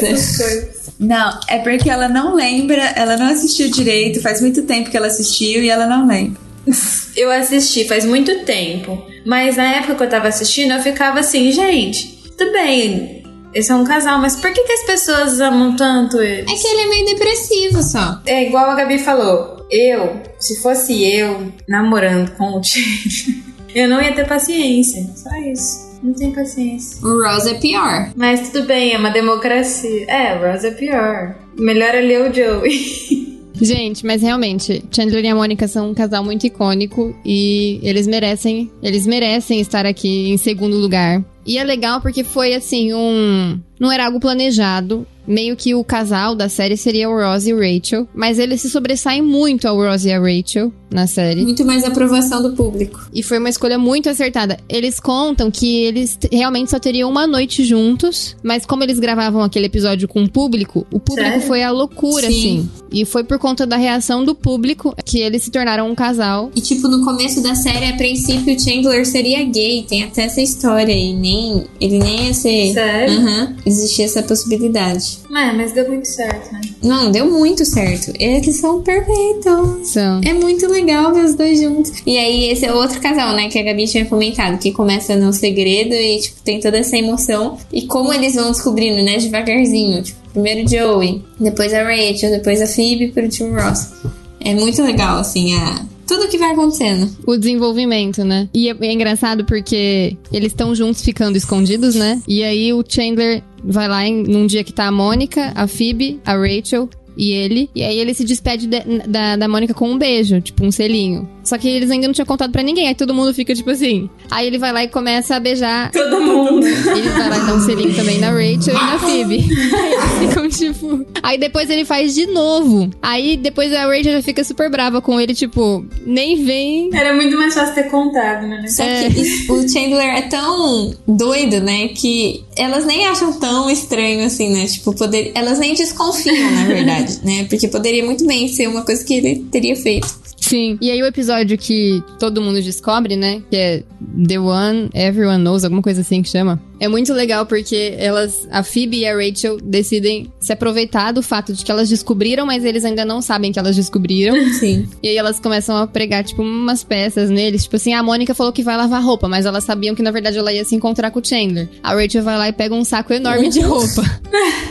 Não, 0.99 1.39
é 1.47 1.59
porque 1.59 1.89
ela 1.89 2.07
não 2.07 2.33
lembra, 2.33 2.81
ela 2.95 3.15
não 3.17 3.27
assistiu 3.27 3.69
direito, 3.69 4.21
faz 4.21 4.41
muito 4.41 4.63
tempo 4.63 4.89
que 4.89 4.97
ela 4.97 5.07
assistiu 5.07 5.63
e 5.63 5.69
ela 5.69 5.85
não 5.85 6.07
lembra. 6.07 6.39
Eu 7.15 7.31
assisti 7.31 7.87
faz 7.87 8.03
muito 8.05 8.43
tempo, 8.45 9.01
mas 9.25 9.57
na 9.57 9.75
época 9.75 9.95
que 9.95 10.03
eu 10.03 10.09
tava 10.09 10.27
assistindo, 10.27 10.71
eu 10.73 10.81
ficava 10.83 11.19
assim, 11.19 11.51
gente, 11.51 12.23
tudo 12.37 12.51
bem, 12.51 13.23
esse 13.53 13.71
é 13.71 13.75
um 13.75 13.83
casal, 13.83 14.19
mas 14.19 14.35
por 14.35 14.51
que, 14.53 14.61
que 14.63 14.71
as 14.73 14.85
pessoas 14.85 15.39
amam 15.39 15.75
tanto 15.75 16.21
eles? 16.21 16.45
É 16.51 16.55
que 16.55 16.67
ele 16.67 16.81
é 16.81 16.87
meio 16.89 17.05
depressivo 17.07 17.81
só. 17.81 18.19
É 18.25 18.43
igual 18.47 18.69
a 18.69 18.75
Gabi 18.75 18.99
falou, 18.99 19.56
eu, 19.69 20.21
se 20.39 20.61
fosse 20.61 21.03
eu 21.03 21.51
namorando 21.67 22.31
com 22.37 22.57
o 22.57 22.63
Chandler, 22.63 23.43
eu 23.75 23.89
não 23.89 24.01
ia 24.01 24.13
ter 24.13 24.27
paciência, 24.27 25.03
só 25.15 25.35
isso. 25.37 25.87
Não 26.01 26.13
tem 26.13 26.31
paciência. 26.31 27.05
O 27.05 27.23
Rose 27.23 27.49
é 27.49 27.55
pior. 27.55 28.11
Mas 28.15 28.49
tudo 28.49 28.67
bem, 28.67 28.93
é 28.93 28.97
uma 28.97 29.09
democracia. 29.09 30.05
É, 30.07 30.35
o 30.35 30.51
Ross 30.51 30.63
é 30.63 30.71
pior. 30.71 31.35
Melhor 31.57 31.95
ali 31.95 32.13
é 32.13 32.19
o 32.19 32.33
Joey. 32.33 33.27
Gente, 33.61 34.05
mas 34.05 34.21
realmente, 34.21 34.83
Chandler 34.91 35.25
e 35.25 35.27
a 35.27 35.35
Mônica 35.35 35.67
são 35.67 35.91
um 35.91 35.93
casal 35.93 36.23
muito 36.23 36.45
icônico 36.45 37.15
e 37.25 37.79
eles 37.81 38.07
merecem, 38.07 38.71
eles 38.81 39.07
merecem 39.07 39.59
estar 39.59 39.85
aqui 39.85 40.29
em 40.29 40.37
segundo 40.37 40.77
lugar. 40.77 41.23
E 41.47 41.57
é 41.57 41.63
legal 41.63 42.01
porque 42.01 42.25
foi 42.25 42.53
assim, 42.53 42.93
um. 42.93 43.57
Não 43.79 43.89
era 43.89 44.05
algo 44.05 44.19
planejado. 44.19 45.07
Meio 45.25 45.57
que 45.57 45.75
o 45.75 45.83
casal 45.83 46.33
da 46.35 46.47
série 46.47 46.77
seria 46.77 47.09
o 47.09 47.13
Ross 47.13 47.47
e 47.47 47.53
o 47.53 47.57
Rachel. 47.59 48.07
Mas 48.13 48.39
eles 48.39 48.61
se 48.61 48.69
sobressaem 48.69 49.21
muito 49.21 49.67
ao 49.67 49.75
Ross 49.75 50.05
e 50.05 50.11
a 50.11 50.19
Rachel 50.19 50.71
na 50.89 51.05
série. 51.05 51.43
Muito 51.43 51.65
mais 51.65 51.83
aprovação 51.83 52.41
do 52.41 52.53
público. 52.53 53.09
E 53.13 53.21
foi 53.21 53.37
uma 53.37 53.49
escolha 53.49 53.77
muito 53.77 54.09
acertada. 54.09 54.57
Eles 54.69 54.99
contam 54.99 55.51
que 55.51 55.83
eles 55.83 56.17
realmente 56.31 56.71
só 56.71 56.79
teriam 56.79 57.09
uma 57.09 57.27
noite 57.27 57.65
juntos, 57.65 58.37
mas 58.41 58.65
como 58.65 58.83
eles 58.83 58.99
gravavam 58.99 59.41
aquele 59.41 59.65
episódio 59.65 60.07
com 60.07 60.23
o 60.23 60.29
público, 60.29 60.87
o 60.91 60.99
público 60.99 61.29
Sério? 61.29 61.45
foi 61.47 61.61
a 61.61 61.71
loucura, 61.71 62.27
Sim. 62.27 62.59
assim. 62.59 62.69
E 62.91 63.05
foi 63.05 63.23
por 63.23 63.39
conta 63.39 63.65
da 63.65 63.77
reação 63.77 64.23
do 64.23 64.33
público 64.33 64.95
que 65.05 65.19
eles 65.19 65.43
se 65.43 65.51
tornaram 65.51 65.89
um 65.89 65.95
casal. 65.95 66.51
E, 66.55 66.61
tipo, 66.61 66.87
no 66.87 67.03
começo 67.03 67.41
da 67.41 67.55
série, 67.55 67.85
a 67.85 67.95
princípio, 67.95 68.55
o 68.55 68.59
Chandler 68.59 69.05
seria 69.05 69.43
gay. 69.43 69.85
Tem 69.87 70.03
até 70.03 70.23
essa 70.23 70.41
história 70.41 70.93
aí. 70.93 71.13
Nem, 71.13 71.65
ele 71.79 71.99
nem 71.99 72.27
ia 72.27 72.33
ser... 72.33 72.73
Sério? 72.73 73.19
Aham. 73.19 73.55
Existia 73.65 74.05
essa 74.05 74.23
possibilidade. 74.23 75.19
É, 75.29 75.53
mas 75.53 75.71
deu 75.71 75.87
muito 75.87 76.07
certo, 76.07 76.51
né? 76.53 76.61
Não, 76.81 77.11
deu 77.11 77.29
muito 77.29 77.65
certo. 77.65 78.11
Eles 78.19 78.57
são 78.57 78.81
perfeitos. 78.81 79.89
São. 79.89 80.21
É 80.23 80.33
muito 80.33 80.67
legal 80.67 81.13
ver 81.13 81.25
os 81.25 81.35
dois 81.35 81.59
juntos. 81.59 81.91
E 82.05 82.17
aí, 82.17 82.49
esse 82.49 82.65
é 82.65 82.73
outro 82.73 82.99
casal, 82.99 83.35
né? 83.35 83.49
Que 83.49 83.59
a 83.59 83.63
Gabi 83.63 83.87
tinha 83.87 84.05
comentado. 84.05 84.57
Que 84.57 84.71
começa 84.71 85.15
no 85.15 85.31
segredo 85.33 85.93
e, 85.93 86.19
tipo, 86.19 86.41
tem 86.41 86.59
toda 86.59 86.77
essa 86.77 86.97
emoção. 86.97 87.57
E 87.71 87.83
como 87.83 88.13
eles 88.13 88.35
vão 88.35 88.51
descobrindo, 88.51 89.03
né? 89.03 89.17
Devagarzinho. 89.17 90.01
Tipo, 90.01 90.19
primeiro 90.41 90.69
Joey, 90.69 91.23
depois 91.39 91.73
a 91.73 91.83
Rachel, 91.83 92.29
depois 92.31 92.61
a 92.61 92.67
Phoebe 92.67 93.07
pro 93.07 93.27
Tim 93.27 93.49
Ross. 93.49 93.93
É 94.39 94.53
muito 94.53 94.81
legal, 94.83 95.17
assim, 95.17 95.55
a... 95.55 95.83
Tudo 96.07 96.27
que 96.29 96.37
vai 96.37 96.51
acontecendo. 96.53 97.09
O 97.25 97.35
desenvolvimento, 97.35 98.23
né? 98.23 98.47
E 98.53 98.69
é, 98.69 98.75
é 98.79 98.93
engraçado 98.93 99.43
porque 99.43 100.15
eles 100.31 100.51
estão 100.53 100.73
juntos 100.73 101.01
ficando 101.01 101.35
escondidos, 101.37 101.95
né? 101.95 102.21
E 102.27 102.43
aí 102.43 102.71
o 102.71 102.81
Chandler 102.87 103.43
vai 103.63 103.89
lá 103.89 104.07
em, 104.07 104.23
num 104.23 104.45
dia 104.47 104.63
que 104.63 104.71
tá 104.71 104.85
a 104.87 104.91
Mônica, 104.91 105.51
a 105.53 105.67
Phoebe, 105.67 106.21
a 106.25 106.33
Rachel 106.37 106.87
e 107.17 107.31
ele. 107.31 107.69
E 107.75 107.83
aí 107.83 107.97
ele 107.97 108.13
se 108.13 108.23
despede 108.23 108.67
de- 108.67 109.07
da, 109.07 109.35
da 109.35 109.47
Mônica 109.49 109.73
com 109.73 109.89
um 109.89 109.97
beijo, 109.97 110.39
tipo 110.39 110.63
um 110.65 110.71
selinho. 110.71 111.27
Só 111.47 111.57
que 111.57 111.67
eles 111.67 111.89
ainda 111.89 112.07
não 112.07 112.13
tinham 112.13 112.25
contado 112.25 112.51
pra 112.51 112.61
ninguém. 112.61 112.87
Aí 112.89 112.95
todo 112.95 113.13
mundo 113.13 113.33
fica 113.33 113.55
tipo 113.55 113.69
assim. 113.69 114.09
Aí 114.29 114.45
ele 114.47 114.57
vai 114.57 114.73
lá 114.73 114.83
e 114.83 114.87
começa 114.89 115.35
a 115.35 115.39
beijar. 115.39 115.91
Todo 115.91 116.19
mundo. 116.21 116.65
Ele 116.67 117.09
vai 117.09 117.29
lá 117.29 117.37
e 117.37 117.45
dá 117.45 117.53
um 117.53 117.61
selinho 117.61 117.95
também 117.95 118.17
na 118.19 118.29
Rachel 118.31 118.73
e 118.73 118.73
na 118.73 118.99
Phoebe. 118.99 119.45
Aí 119.73 119.93
eles 119.93 120.29
ficam 120.29 120.49
tipo. 120.49 121.05
Aí 121.23 121.37
depois 121.37 121.69
ele 121.69 121.85
faz 121.85 122.13
de 122.13 122.25
novo. 122.27 122.89
Aí 123.01 123.37
depois 123.37 123.71
a 123.73 123.85
Rachel 123.85 124.13
já 124.13 124.21
fica 124.21 124.43
super 124.43 124.69
brava 124.69 125.01
com 125.01 125.19
ele, 125.21 125.33
tipo, 125.33 125.85
nem 126.05 126.43
vem. 126.43 126.89
Era 126.93 127.13
muito 127.15 127.37
mais 127.37 127.53
fácil 127.53 127.75
ter 127.75 127.83
contado, 127.89 128.45
né? 128.45 128.65
Só 128.67 128.83
É. 128.83 129.09
que 129.09 129.51
o 129.51 129.69
Chandler 129.69 130.17
é 130.17 130.21
tão 130.23 130.93
doido, 131.07 131.61
né? 131.61 131.87
Que 131.89 132.43
elas 132.57 132.85
nem 132.85 133.05
acham 133.07 133.31
tão 133.39 133.69
estranho 133.69 134.25
assim, 134.25 134.49
né? 134.51 134.65
Tipo, 134.67 134.93
poder... 134.93 135.31
elas 135.33 135.59
nem 135.59 135.73
desconfiam, 135.73 136.51
na 136.51 136.65
verdade, 136.65 137.19
né? 137.23 137.45
Porque 137.49 137.67
poderia 137.67 138.03
muito 138.05 138.25
bem 138.25 138.47
ser 138.49 138.67
uma 138.67 138.81
coisa 138.83 139.03
que 139.03 139.13
ele 139.13 139.45
teria 139.51 139.75
feito. 139.75 140.26
Sim. 140.47 140.77
E 140.81 140.89
aí 140.89 141.01
o 141.01 141.05
episódio 141.05 141.57
que 141.57 142.01
todo 142.19 142.41
mundo 142.41 142.61
descobre, 142.61 143.15
né? 143.15 143.41
Que 143.49 143.55
é 143.55 143.83
The 144.27 144.39
One 144.39 144.89
Everyone 144.93 145.43
Knows, 145.43 145.63
alguma 145.63 145.81
coisa 145.81 146.01
assim 146.01 146.21
que 146.21 146.29
chama. 146.29 146.61
É 146.79 146.87
muito 146.87 147.11
legal 147.11 147.45
porque 147.45 147.95
elas, 147.97 148.47
a 148.51 148.63
Phoebe 148.63 148.99
e 148.99 149.07
a 149.07 149.15
Rachel 149.15 149.57
decidem 149.57 150.31
se 150.39 150.53
aproveitar 150.53 151.11
do 151.11 151.23
fato 151.23 151.53
de 151.53 151.65
que 151.65 151.71
elas 151.71 151.89
descobriram, 151.89 152.45
mas 152.45 152.63
eles 152.63 152.85
ainda 152.85 153.03
não 153.03 153.21
sabem 153.21 153.51
que 153.51 153.59
elas 153.59 153.75
descobriram. 153.75 154.35
Sim. 154.59 154.87
E 155.01 155.09
aí 155.09 155.17
elas 155.17 155.39
começam 155.39 155.75
a 155.75 155.87
pregar, 155.87 156.23
tipo, 156.23 156.41
umas 156.41 156.83
peças 156.83 157.29
neles. 157.29 157.63
Tipo 157.63 157.75
assim, 157.77 157.93
a 157.93 158.03
Mônica 158.03 158.33
falou 158.35 158.53
que 158.53 158.63
vai 158.63 158.77
lavar 158.77 159.03
roupa, 159.03 159.27
mas 159.27 159.45
elas 159.45 159.63
sabiam 159.63 159.95
que 159.95 160.03
na 160.03 160.11
verdade 160.11 160.37
ela 160.37 160.53
ia 160.53 160.63
se 160.63 160.75
encontrar 160.75 161.11
com 161.11 161.19
o 161.19 161.25
Chandler. 161.25 161.67
A 161.81 161.93
Rachel 161.93 162.23
vai 162.23 162.37
lá 162.37 162.47
e 162.47 162.53
pega 162.53 162.75
um 162.75 162.83
saco 162.83 163.11
enorme 163.11 163.49
de 163.49 163.61
roupa. 163.61 164.03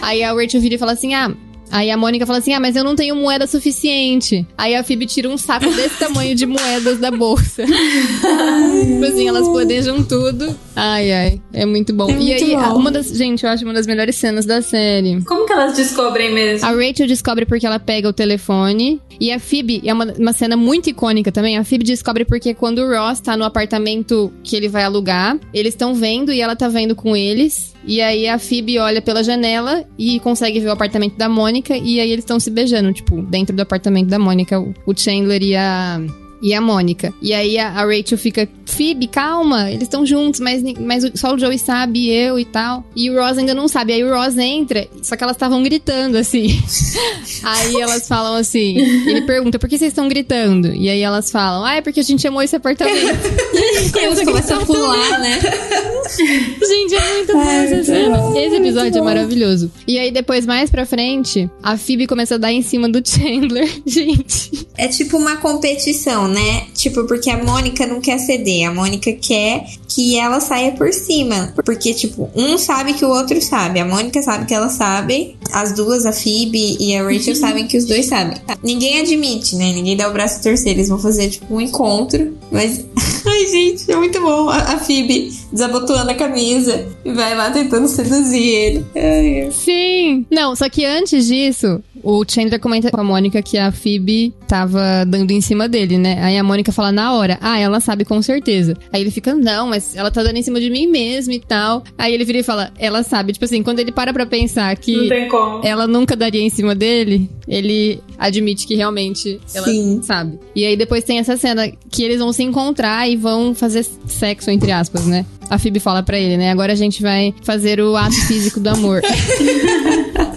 aí 0.01 0.23
a 0.23 0.33
Rachel 0.33 0.61
vira 0.61 0.77
e 0.77 0.79
fala 0.79 0.93
assim: 0.93 1.15
ah. 1.15 1.35
Aí 1.71 1.91
a 1.91 1.97
Mônica 1.97 2.27
fala 2.27 2.39
assim: 2.39 2.53
Ah, 2.53 2.61
mas 2.61 2.77
eu 2.77 2.85
não 2.85 2.95
tenho 2.95 3.17
moeda 3.17 3.47
suficiente. 3.47 4.47
Aí 4.57 4.75
a 4.75 4.83
Phoebe 4.85 5.07
tira 5.07 5.29
um 5.29 5.37
saco 5.37 5.71
desse 5.71 5.99
tamanho 5.99 6.35
de 6.35 6.47
moedas 6.47 6.99
da 6.99 7.11
bolsa. 7.11 7.65
tipo 7.67 9.05
assim, 9.05 9.29
elas 9.29 9.49
planejam 9.49 10.03
tudo. 10.03 10.57
Ai, 10.75 11.13
ai. 11.13 11.41
É 11.53 11.65
muito 11.65 11.93
bom. 11.93 12.09
É 12.09 12.13
e 12.13 12.17
muito 12.17 12.45
aí, 12.45 12.57
bom. 12.57 12.77
uma 12.77 12.91
das. 12.91 13.09
Gente, 13.09 13.45
eu 13.45 13.51
acho 13.51 13.65
uma 13.65 13.75
das 13.75 13.87
melhores 13.87 14.17
cenas 14.17 14.45
da 14.45 14.63
série. 14.63 15.23
Como 15.23 15.47
que 15.47 15.53
elas 15.53 15.77
descobrem 15.77 16.33
mesmo? 16.33 16.67
A 16.67 16.71
Rachel 16.71 17.07
descobre 17.07 17.47
porque 17.47 17.67
ela 17.67 17.79
pega 17.79 18.09
o 18.09 18.13
telefone. 18.13 19.01
E 19.19 19.33
a 19.33 19.41
Phoebe, 19.41 19.81
é 19.85 19.93
uma, 19.93 20.05
uma 20.19 20.33
cena 20.33 20.57
muito 20.57 20.91
icônica 20.91 21.33
também. 21.33 21.57
A 21.57 21.65
Phoebe 21.65 21.85
descobre 21.85 22.25
porque 22.25 22.53
quando 22.55 22.81
o 22.81 22.89
Ross 22.89 23.21
tá 23.21 23.37
no 23.37 23.45
apartamento 23.45 24.33
que 24.43 24.55
ele 24.57 24.69
vai 24.69 24.85
alugar, 24.85 25.39
eles 25.53 25.73
estão 25.73 25.95
vendo 25.95 26.33
e 26.33 26.41
ela 26.41 26.55
tá 26.55 26.69
vendo 26.69 26.95
com 26.95 27.17
eles. 27.17 27.75
E 27.87 28.03
aí 28.03 28.29
a 28.29 28.39
Phoebe 28.39 28.79
olha 28.79 29.01
pela 29.01 29.23
janela 29.23 29.85
e 29.97 30.19
consegue 30.21 30.59
ver 30.59 30.69
o 30.69 30.73
apartamento 30.73 31.17
da 31.17 31.29
Mônica. 31.29 31.77
E 31.77 32.01
aí 32.01 32.11
eles 32.11 32.25
estão 32.25 32.41
se 32.41 32.51
beijando, 32.51 32.93
tipo, 32.93 33.23
dentro 33.23 33.55
do 33.55 33.61
apartamento 33.61 34.09
da 34.09 34.19
Mônica, 34.19 34.59
o, 34.59 34.75
Chandler 34.97 35.43
e 35.43 35.55
a. 35.57 36.01
E 36.43 36.55
a 36.55 36.61
Mônica. 36.61 37.13
E 37.21 37.33
aí 37.33 37.59
a, 37.59 37.69
a 37.69 37.85
Rachel 37.85 38.19
fica, 38.19 38.49
Phoebe, 38.67 39.07
calma, 39.07 39.71
eles 39.71 39.85
estão 39.85 40.05
juntos, 40.05 40.41
mas, 40.41 40.63
mas 40.79 41.11
só 41.15 41.35
o 41.35 41.39
Joey 41.39 41.59
sabe, 41.59 42.01
e 42.01 42.11
eu 42.11 42.39
e 42.39 42.45
tal. 42.45 42.85
E 42.95 43.11
o 43.11 43.21
Ross 43.21 43.39
ainda 43.39 43.55
não 43.55 43.69
sabe. 43.69 43.93
Aí 43.93 44.05
o 44.05 44.15
Ross 44.15 44.37
entra, 44.37 44.87
só 45.03 45.17
que 45.17 45.25
elas 45.25 45.37
estavam 45.37 45.63
gritando, 45.63 46.17
assim. 46.17 46.61
aí 47.43 47.81
elas 47.81 48.07
falam 48.07 48.37
assim, 48.37 48.79
ele 48.79 49.23
pergunta, 49.23 49.59
por 49.59 49.69
que 49.69 49.79
vocês 49.79 49.93
estão 49.93 50.09
gritando? 50.09 50.75
E 50.75 50.89
aí 50.89 51.01
elas 51.01 51.31
falam, 51.31 51.65
ah, 51.65 51.75
é 51.75 51.81
porque 51.81 52.01
a 52.01 52.03
gente 52.03 52.27
amou 52.27 52.43
esse 52.43 52.57
apartamento. 52.57 52.97
Eles 53.97 54.25
começam 54.25 54.61
a 54.61 54.67
pular, 54.67 55.19
né? 55.19 55.39
Gente, 56.67 56.95
é 56.95 57.15
muito 57.15 57.33
bom 57.33 57.51
essa 57.51 57.85
cena. 57.85 58.39
Esse 58.39 58.57
episódio 58.57 58.99
é 58.99 59.03
maravilhoso. 59.03 59.71
E 59.87 59.99
aí, 59.99 60.11
depois, 60.11 60.47
mais 60.47 60.71
pra 60.71 60.87
frente, 60.87 61.51
a 61.63 61.77
Phoebe 61.77 62.07
começa 62.07 62.37
a 62.37 62.39
dar 62.39 62.53
em 62.53 62.63
cima 62.63 62.89
do 62.89 63.03
Chandler. 63.07 63.69
Gente. 63.85 64.67
É 64.77 64.89
tipo 64.89 65.17
uma 65.17 65.37
competição, 65.37 66.26
né? 66.29 66.67
Tipo, 66.75 67.05
porque 67.05 67.31
a 67.31 67.43
Mônica 67.43 67.87
não 67.87 68.01
quer 68.01 68.19
ceder. 68.19 68.69
A 68.69 68.75
Mônica 68.75 69.13
quer 69.13 69.67
que 69.89 70.19
ela 70.19 70.41
saia 70.41 70.73
por 70.73 70.93
cima. 70.93 71.53
Porque, 71.65 71.95
tipo, 71.95 72.31
um 72.35 72.59
sabe 72.59 72.93
que 72.93 73.05
o 73.05 73.09
outro 73.09 73.41
sabe. 73.41 73.81
A 73.81 73.85
Mônica 73.85 74.23
sabe 74.23 74.47
que 74.47 74.55
ela 74.55 74.69
sabe. 74.69 75.37
As 75.53 75.73
duas, 75.75 76.05
a 76.05 76.13
Phoebe 76.13 76.77
e 76.79 76.97
a 76.97 77.03
Rachel, 77.03 77.35
sabem 77.35 77.67
que 77.67 77.77
os 77.77 77.85
dois 77.85 78.07
sabem. 78.07 78.37
Ninguém 78.63 79.01
admite, 79.01 79.57
né? 79.57 79.73
Ninguém 79.73 79.97
dá 79.97 80.09
o 80.09 80.13
braço 80.13 80.41
a 80.41 80.43
torcer. 80.43 80.73
Eles 80.73 80.89
vão 80.89 80.99
fazer, 80.99 81.31
tipo, 81.31 81.55
um 81.55 81.61
encontro. 81.61 82.37
Mas. 82.51 82.85
Ai, 83.27 83.47
gente, 83.49 83.91
é 83.91 83.97
muito 83.97 84.21
bom. 84.21 84.49
A, 84.49 84.75
a 84.75 84.79
Phoebe 84.79 85.33
desabotoando 85.51 86.11
a 86.11 86.15
camisa 86.15 86.87
e 87.05 87.13
vai 87.13 87.35
lá 87.35 87.51
tentando 87.51 87.89
seduzir 87.89 88.43
ele. 88.43 88.87
Ai, 88.95 89.41
ai. 89.43 89.51
Sim! 89.51 90.27
Não, 90.31 90.55
só 90.55 90.69
que 90.69 90.85
antes 90.85 91.27
disso, 91.27 91.83
o 92.03 92.25
Chandler 92.27 92.61
comenta 92.61 92.91
com 92.91 93.01
a 93.01 93.05
Mônica 93.05 93.43
que 93.43 93.59
a 93.59 93.73
Phoebe 93.73 94.33
tava 94.47 95.05
dando 95.05 95.33
em 95.33 95.41
cima 95.41 95.69
dele, 95.69 95.99
né? 95.99 96.16
Aí 96.21 96.37
a 96.39 96.43
Mônica 96.45 96.73
fala 96.73 96.91
na 96.93 97.13
hora, 97.15 97.39
ah, 97.41 97.59
ela 97.59 97.81
sabe 97.81 98.05
com 98.05 98.21
certeza. 98.23 98.75
Aí 98.93 99.01
ele 99.01 99.11
fica, 99.11 99.35
não, 99.35 99.69
mas 99.69 99.95
ela 99.97 100.11
tá 100.11 100.23
dando 100.23 100.37
em 100.37 100.43
cima 100.43 100.61
de 100.61 100.71
mim 100.71 100.87
mesmo 100.87 101.33
e 101.33 101.41
tal. 101.41 101.83
Aí 101.97 102.13
ele 102.15 102.25
vira 102.25 102.39
e 102.39 102.43
fala, 102.43 102.73
ela 102.79 103.03
sabe. 103.03 103.33
Tipo 103.33 103.45
assim, 103.45 103.63
quando 103.63 103.79
ele 103.81 103.93
para 103.93 104.13
pra 104.13 104.27
pensar 104.27 104.75
que 104.77 104.97
Não 104.97 105.09
tem 105.09 105.29
como. 105.29 105.67
ela 105.67 105.87
nunca 105.87 106.17
daria 106.17 106.43
em 106.43 106.51
cima 106.51 106.75
dele, 106.75 107.31
ele 107.47 108.01
admite 108.19 108.67
que 108.67 108.75
realmente 108.75 109.41
ela 109.55 109.67
Sim. 109.67 110.01
sabe. 110.03 110.39
E 110.55 110.65
aí 110.65 110.77
depois 110.77 111.05
tem 111.05 111.19
essa 111.19 111.37
cena 111.37 111.71
que 111.91 112.03
eles 112.03 112.19
vão 112.19 112.33
se 112.33 112.43
encontrar 112.43 113.09
e 113.09 113.17
vão 113.17 113.55
fazer 113.55 113.85
sexo, 114.07 114.51
entre 114.51 114.73
aspas, 114.73 115.07
né? 115.07 115.25
A 115.49 115.59
Phoebe 115.59 115.79
fala 115.79 116.03
pra 116.03 116.19
ele, 116.19 116.37
né? 116.37 116.51
Agora 116.51 116.73
a 116.73 116.77
gente 116.77 117.01
vai 117.03 117.33
fazer 117.43 117.81
o 117.81 117.97
ato 117.97 118.15
físico 118.27 118.59
do 118.59 118.69
amor. 118.69 119.01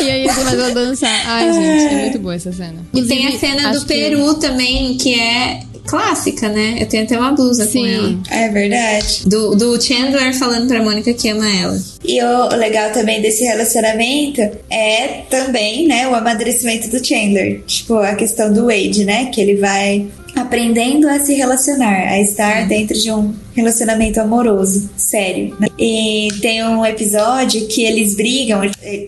e 0.00 0.10
aí 0.10 0.20
eles 0.24 0.34
começam 0.34 0.66
a 0.66 0.70
dançar. 0.70 1.22
Ai, 1.26 1.52
gente, 1.52 1.94
é 1.94 2.00
muito 2.02 2.18
boa 2.18 2.34
essa 2.34 2.52
cena. 2.52 2.76
E 2.94 3.02
tem 3.02 3.26
a 3.28 3.38
cena 3.38 3.72
do 3.72 3.80
que- 3.80 3.86
Peru 3.86 4.34
também, 4.34 4.96
que 4.96 5.14
é 5.18 5.60
clássica, 5.86 6.48
né? 6.48 6.76
Eu 6.80 6.86
tenho 6.86 7.04
até 7.04 7.16
uma 7.18 7.30
blusa 7.32 7.64
com 7.66 7.86
ela. 7.86 8.08
Sim. 8.08 8.22
É 8.30 8.48
verdade. 8.48 9.22
Do, 9.26 9.54
do 9.54 9.80
Chandler 9.80 10.34
falando 10.36 10.66
pra 10.66 10.82
Mônica 10.82 11.12
que 11.14 11.28
ama 11.28 11.48
ela. 11.48 11.80
E 12.04 12.20
o 12.22 12.48
legal 12.56 12.90
também 12.92 13.20
desse 13.22 13.44
relacionamento 13.44 14.40
é 14.68 15.22
também, 15.30 15.86
né, 15.86 16.08
o 16.08 16.14
amadurecimento 16.14 16.88
do 16.88 17.04
Chandler. 17.06 17.62
Tipo, 17.66 17.94
a 17.98 18.14
questão 18.16 18.52
do 18.52 18.66
Wade, 18.66 19.04
né? 19.04 19.26
Que 19.26 19.40
ele 19.40 19.56
vai 19.56 20.06
aprendendo 20.34 21.08
a 21.08 21.20
se 21.20 21.34
relacionar, 21.34 22.08
a 22.08 22.20
estar 22.20 22.66
dentro 22.68 22.98
de 22.98 23.10
um 23.12 23.32
relacionamento 23.56 24.20
amoroso, 24.20 24.90
sério. 24.96 25.56
né? 25.58 25.68
E 25.78 26.28
tem 26.40 26.62
um 26.64 26.84
episódio 26.84 27.66
que 27.66 27.82
eles 27.82 28.14
brigam, 28.14 28.60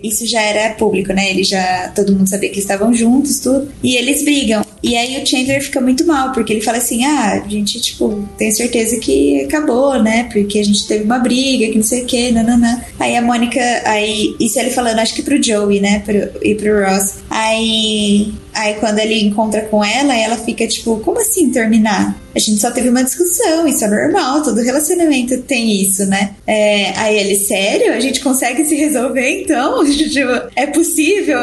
isso 0.03 0.27
já 0.27 0.41
era 0.41 0.75
público, 0.75 1.13
né? 1.13 1.31
Eles 1.31 1.49
já 1.49 1.93
todo 1.95 2.13
mundo 2.13 2.29
sabia 2.29 2.51
que 2.51 2.59
estavam 2.59 2.93
juntos, 2.93 3.39
tudo. 3.39 3.69
E 3.83 3.97
eles 3.97 4.25
brigam. 4.25 4.65
E 4.83 4.97
aí 4.97 5.21
o 5.21 5.27
Chandler 5.27 5.63
fica 5.63 5.81
muito 5.81 6.07
mal, 6.07 6.33
porque 6.33 6.53
ele 6.53 6.61
fala 6.61 6.79
assim: 6.79 7.05
"Ah, 7.05 7.43
a 7.45 7.49
gente 7.49 7.81
tipo, 7.81 8.27
tem 8.39 8.51
certeza 8.51 8.99
que 8.99 9.43
acabou, 9.45 10.01
né? 10.03 10.29
Porque 10.33 10.59
a 10.59 10.65
gente 10.65 10.87
teve 10.87 11.05
uma 11.05 11.19
briga, 11.19 11.67
que 11.69 11.77
não 11.77 11.83
sei 11.83 12.03
o 12.03 12.07
que, 12.07 12.31
nananã". 12.31 12.81
Aí 12.99 13.17
a 13.17 13.23
Mônica, 13.23 13.61
aí 13.85 14.37
isso 14.41 14.59
ele 14.59 14.71
falando, 14.71 15.01
acho 15.01 15.15
que 15.15 15.23
pro 15.23 15.43
Joey, 15.43 15.81
né, 15.81 16.01
pro, 16.01 16.17
e 16.43 16.55
pro 16.55 16.85
Ross. 16.85 17.17
Aí 17.29 18.33
Aí 18.59 18.75
quando 18.75 18.99
ele 18.99 19.23
encontra 19.23 19.61
com 19.63 19.85
ela, 19.85 20.17
ela 20.17 20.37
fica 20.37 20.67
tipo, 20.67 20.99
como 21.01 21.21
assim 21.21 21.49
terminar? 21.51 22.21
A 22.39 22.41
gente 22.41 22.61
só 22.61 22.71
teve 22.71 22.89
uma 22.89 23.03
discussão, 23.03 23.67
isso 23.67 23.85
é 23.85 23.89
normal, 23.89 24.45
todo 24.45 24.61
relacionamento 24.61 25.37
tem 25.43 25.83
isso, 25.83 26.07
né? 26.07 26.37
É, 26.47 26.97
aí 26.97 27.19
ele, 27.19 27.35
sério? 27.35 27.93
A 27.93 27.99
gente 27.99 28.21
consegue 28.21 28.65
se 28.65 28.77
resolver 28.77 29.43
então? 29.43 29.85
tipo, 29.91 30.31
é 30.55 30.69
possível 30.69 31.37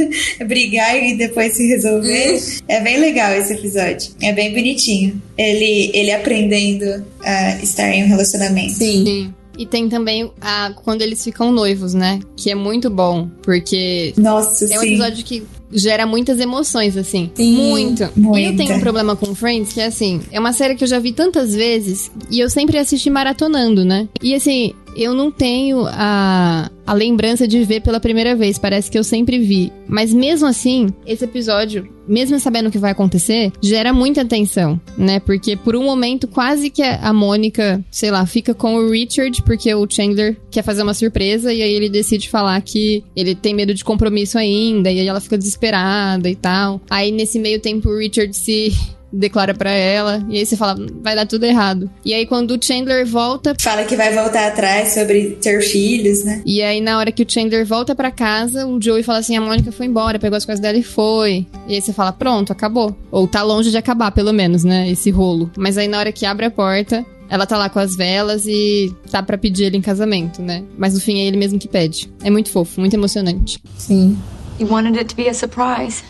brigar 0.48 0.96
e 0.96 1.18
depois 1.18 1.54
se 1.54 1.68
resolver? 1.68 2.40
é 2.66 2.80
bem 2.80 2.98
legal 2.98 3.30
esse 3.34 3.52
episódio. 3.52 4.10
É 4.22 4.32
bem 4.32 4.54
bonitinho. 4.54 5.20
Ele, 5.36 5.90
ele 5.92 6.12
aprendendo 6.12 7.04
a 7.22 7.56
estar 7.62 7.90
em 7.90 8.04
um 8.04 8.08
relacionamento. 8.08 8.72
Sim. 8.72 9.04
Sim. 9.04 9.34
E 9.58 9.66
tem 9.66 9.86
também 9.86 10.32
a, 10.40 10.72
quando 10.82 11.02
eles 11.02 11.22
ficam 11.22 11.52
noivos, 11.52 11.92
né? 11.92 12.20
Que 12.36 12.50
é 12.50 12.54
muito 12.54 12.88
bom, 12.88 13.28
porque 13.42 14.14
Nossa, 14.16 14.64
é 14.64 14.78
um 14.78 14.80
sim. 14.80 14.86
episódio 14.86 15.24
que 15.24 15.46
gera 15.72 16.06
muitas 16.06 16.40
emoções, 16.40 16.96
assim. 16.96 17.30
Sim, 17.34 17.56
muito. 17.56 18.02
E 18.36 18.44
eu 18.44 18.56
tenho 18.56 18.76
um 18.76 18.80
problema 18.80 19.14
com 19.14 19.34
Friends, 19.34 19.72
que 19.72 19.80
é 19.80 19.86
assim, 19.86 20.20
é 20.30 20.38
uma 20.38 20.52
série 20.52 20.74
que 20.74 20.84
eu 20.84 20.88
já 20.88 20.98
vi 20.98 21.12
tantas 21.12 21.54
vezes 21.54 22.10
e 22.30 22.40
eu 22.40 22.48
sempre 22.48 22.78
assisti 22.78 23.10
maratonando, 23.10 23.84
né? 23.84 24.08
E 24.22 24.34
assim, 24.34 24.72
eu 24.96 25.14
não 25.14 25.30
tenho 25.30 25.86
a, 25.86 26.70
a 26.86 26.94
lembrança 26.94 27.46
de 27.46 27.62
ver 27.64 27.80
pela 27.80 28.00
primeira 28.00 28.34
vez. 28.34 28.58
Parece 28.58 28.90
que 28.90 28.98
eu 28.98 29.04
sempre 29.04 29.38
vi. 29.38 29.72
Mas 29.86 30.12
mesmo 30.12 30.46
assim, 30.46 30.88
esse 31.06 31.24
episódio, 31.24 31.88
mesmo 32.06 32.38
sabendo 32.40 32.68
o 32.68 32.72
que 32.72 32.78
vai 32.78 32.92
acontecer, 32.92 33.52
gera 33.62 33.92
muita 33.92 34.24
tensão, 34.24 34.80
né? 34.96 35.20
Porque 35.20 35.56
por 35.56 35.76
um 35.76 35.84
momento, 35.84 36.26
quase 36.26 36.70
que 36.70 36.82
a 36.82 37.12
Mônica, 37.12 37.84
sei 37.90 38.10
lá, 38.10 38.24
fica 38.26 38.54
com 38.54 38.76
o 38.76 38.90
Richard, 38.90 39.42
porque 39.42 39.74
o 39.74 39.86
Chandler 39.88 40.36
quer 40.50 40.62
fazer 40.62 40.82
uma 40.82 40.94
surpresa, 40.94 41.52
e 41.52 41.62
aí 41.62 41.72
ele 41.72 41.88
decide 41.88 42.28
falar 42.28 42.60
que 42.62 43.04
ele 43.14 43.34
tem 43.34 43.54
medo 43.54 43.74
de 43.74 43.84
compromisso 43.84 44.38
ainda, 44.38 44.90
e 44.90 45.00
aí 45.00 45.08
ela 45.08 45.20
fica 45.20 45.38
desesperada 45.38 46.28
e 46.28 46.36
tal. 46.36 46.80
Aí 46.90 47.12
nesse 47.12 47.38
meio 47.38 47.60
tempo, 47.60 47.88
o 47.88 47.98
Richard 47.98 48.34
se 48.34 48.72
declara 49.12 49.54
pra 49.54 49.70
ela, 49.70 50.24
e 50.28 50.38
aí 50.38 50.46
você 50.46 50.56
fala, 50.56 50.76
vai 51.02 51.14
dar 51.14 51.26
tudo 51.26 51.44
errado. 51.44 51.90
E 52.04 52.12
aí 52.12 52.26
quando 52.26 52.52
o 52.52 52.58
Chandler 52.62 53.06
volta 53.06 53.54
Fala 53.60 53.84
que 53.84 53.96
vai 53.96 54.12
voltar 54.14 54.48
atrás 54.48 54.94
sobre 54.94 55.38
ter 55.40 55.62
filhos, 55.62 56.24
né? 56.24 56.42
e 56.44 56.62
aí, 56.62 56.80
na 56.80 56.98
hora 56.98 57.10
que 57.12 57.22
o 57.22 57.26
Chandler 57.28 57.64
volta 57.66 57.94
pra 57.94 58.10
casa, 58.10 58.66
o 58.66 58.80
Joey 58.80 59.02
fala 59.02 59.18
assim: 59.18 59.36
a 59.36 59.40
Mônica 59.40 59.72
foi 59.72 59.86
embora, 59.86 60.18
pegou 60.18 60.36
as 60.36 60.44
coisas 60.44 60.60
dela 60.60 60.76
e 60.76 60.82
foi. 60.82 61.46
E 61.66 61.74
aí 61.74 61.80
você 61.80 61.92
fala: 61.92 62.12
pronto, 62.12 62.52
acabou. 62.52 62.96
Ou 63.10 63.26
tá 63.26 63.42
longe 63.42 63.70
de 63.70 63.76
acabar, 63.76 64.10
pelo 64.10 64.32
menos, 64.32 64.64
né? 64.64 64.88
Esse 64.90 65.10
rolo. 65.10 65.50
Mas 65.56 65.78
aí, 65.78 65.88
na 65.88 65.98
hora 65.98 66.12
que 66.12 66.26
abre 66.26 66.46
a 66.46 66.50
porta, 66.50 67.04
ela 67.28 67.46
tá 67.46 67.58
lá 67.58 67.68
com 67.68 67.78
as 67.78 67.94
velas 67.96 68.46
e 68.46 68.94
tá 69.10 69.22
pra 69.22 69.36
pedir 69.38 69.64
ele 69.64 69.76
em 69.76 69.82
casamento, 69.82 70.40
né? 70.42 70.64
Mas 70.76 70.94
no 70.94 71.00
fim 71.00 71.20
é 71.20 71.26
ele 71.26 71.36
mesmo 71.36 71.58
que 71.58 71.68
pede. 71.68 72.10
É 72.22 72.30
muito 72.30 72.50
fofo, 72.50 72.80
muito 72.80 72.94
emocionante. 72.94 73.58
Sim. 73.76 74.16
You 74.58 74.68
wanted 74.68 74.98
it 74.98 75.08
to 75.08 75.16
be 75.16 75.28
a 75.28 75.34
surprise. 75.34 76.02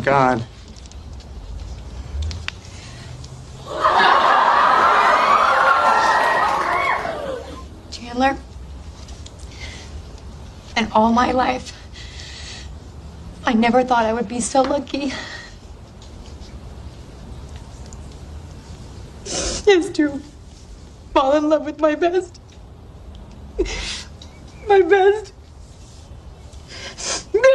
God. 0.00 0.44
Chandler, 7.90 8.36
and 10.76 10.90
all 10.92 11.12
my 11.12 11.32
life, 11.32 11.76
I 13.44 13.52
never 13.52 13.82
thought 13.84 14.04
I 14.04 14.12
would 14.12 14.28
be 14.28 14.40
so 14.40 14.62
lucky 14.62 15.12
as 19.26 19.90
to 19.90 20.20
fall 21.12 21.36
in 21.36 21.48
love 21.48 21.64
with 21.64 21.80
my 21.80 21.94
best, 21.94 22.40
my 24.68 24.82
best. 24.82 25.32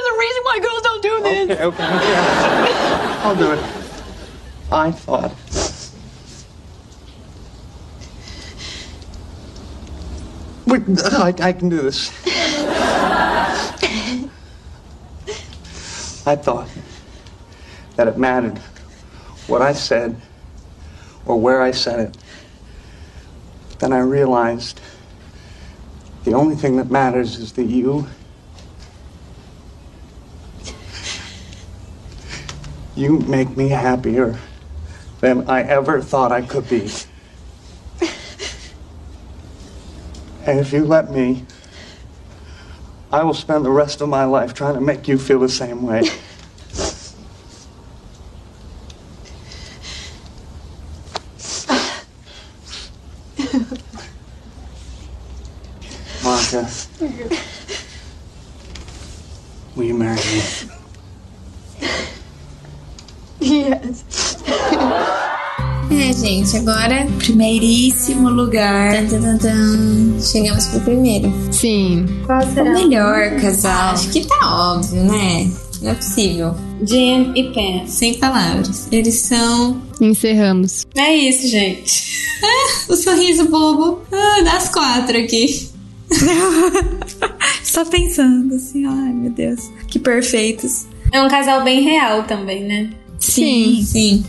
There's 0.06 0.16
a 0.16 0.20
reason 0.20 0.44
why 0.44 0.60
girls 0.60 0.82
don't 0.84 1.02
do 1.02 1.24
this. 1.24 1.50
Okay, 1.50 1.64
okay, 1.64 1.84
okay. 1.84 2.74
I'll 3.24 3.36
do 3.36 3.54
it. 3.54 3.60
I 4.72 4.92
thought. 4.92 5.32
Wait, 10.68 10.84
I, 11.12 11.34
I 11.48 11.54
can 11.54 11.70
do 11.70 11.82
this. 11.82 12.12
I 16.28 16.36
thought 16.36 16.70
that 17.96 18.08
it 18.08 18.18
mattered 18.20 18.60
what 19.48 19.64
I 19.64 19.74
said 19.74 20.22
or 21.26 21.40
where 21.40 21.64
I 21.64 21.72
said 21.72 22.00
it. 22.00 22.18
Then 23.80 23.92
I 23.92 24.00
realized 24.00 24.82
the 26.26 26.34
only 26.34 26.56
thing 26.56 26.76
that 26.78 26.92
matters 26.92 27.38
is 27.38 27.54
that 27.54 27.66
you 27.66 28.08
You 32.96 33.20
make 33.20 33.58
me 33.58 33.70
happier 33.70 34.40
than 35.20 35.50
I 35.50 35.64
ever 35.64 36.02
thought 36.02 36.32
I 36.32 36.42
could 36.42 36.70
be. 36.70 36.90
And 40.48 40.60
if 40.60 40.72
you 40.72 40.86
let 40.86 41.10
me, 41.10 41.44
I 43.12 43.24
will 43.24 43.34
spend 43.34 43.66
the 43.66 43.72
rest 43.72 44.00
of 44.02 44.10
my 44.10 44.26
life 44.26 44.54
trying 44.54 44.76
to 44.76 44.82
make 44.82 45.08
you 45.08 45.18
feel 45.18 45.40
the 45.40 45.50
same 45.50 45.82
way. 45.82 46.04
Primeiríssimo 67.46 68.28
lugar. 68.28 68.92
Tan, 69.08 69.22
tan, 69.22 69.38
tan. 69.38 70.20
Chegamos 70.20 70.66
pro 70.66 70.80
primeiro. 70.80 71.32
Sim. 71.52 72.08
Qual 72.26 72.40
O 72.40 72.54
será? 72.54 72.72
melhor 72.72 73.40
casal. 73.40 73.94
Acho 73.94 74.10
que 74.10 74.26
tá 74.26 74.74
óbvio, 74.74 75.04
né? 75.04 75.52
Não 75.80 75.92
é 75.92 75.94
possível. 75.94 76.56
Jim 76.84 77.34
e 77.36 77.44
Pam. 77.54 77.88
Sem 77.88 78.16
palavras. 78.16 78.88
Eles 78.92 79.20
são 79.20 79.80
Encerramos. 80.02 80.88
É 80.96 81.14
isso, 81.16 81.48
gente. 81.48 82.26
o 82.90 82.96
sorriso 82.96 83.48
bobo 83.48 84.02
ah, 84.12 84.42
das 84.42 84.70
quatro 84.70 85.16
aqui. 85.16 85.70
Só 87.64 87.86
pensando 87.86 88.56
assim, 88.56 88.88
ai 88.88 89.14
meu 89.14 89.30
Deus. 89.30 89.70
Que 89.88 90.00
perfeitos. 90.00 90.88
É 91.12 91.22
um 91.22 91.30
casal 91.30 91.64
bem 91.64 91.84
real 91.84 92.24
também, 92.24 92.64
né? 92.64 92.90
Sim. 93.20 93.84
Sim. 93.86 94.26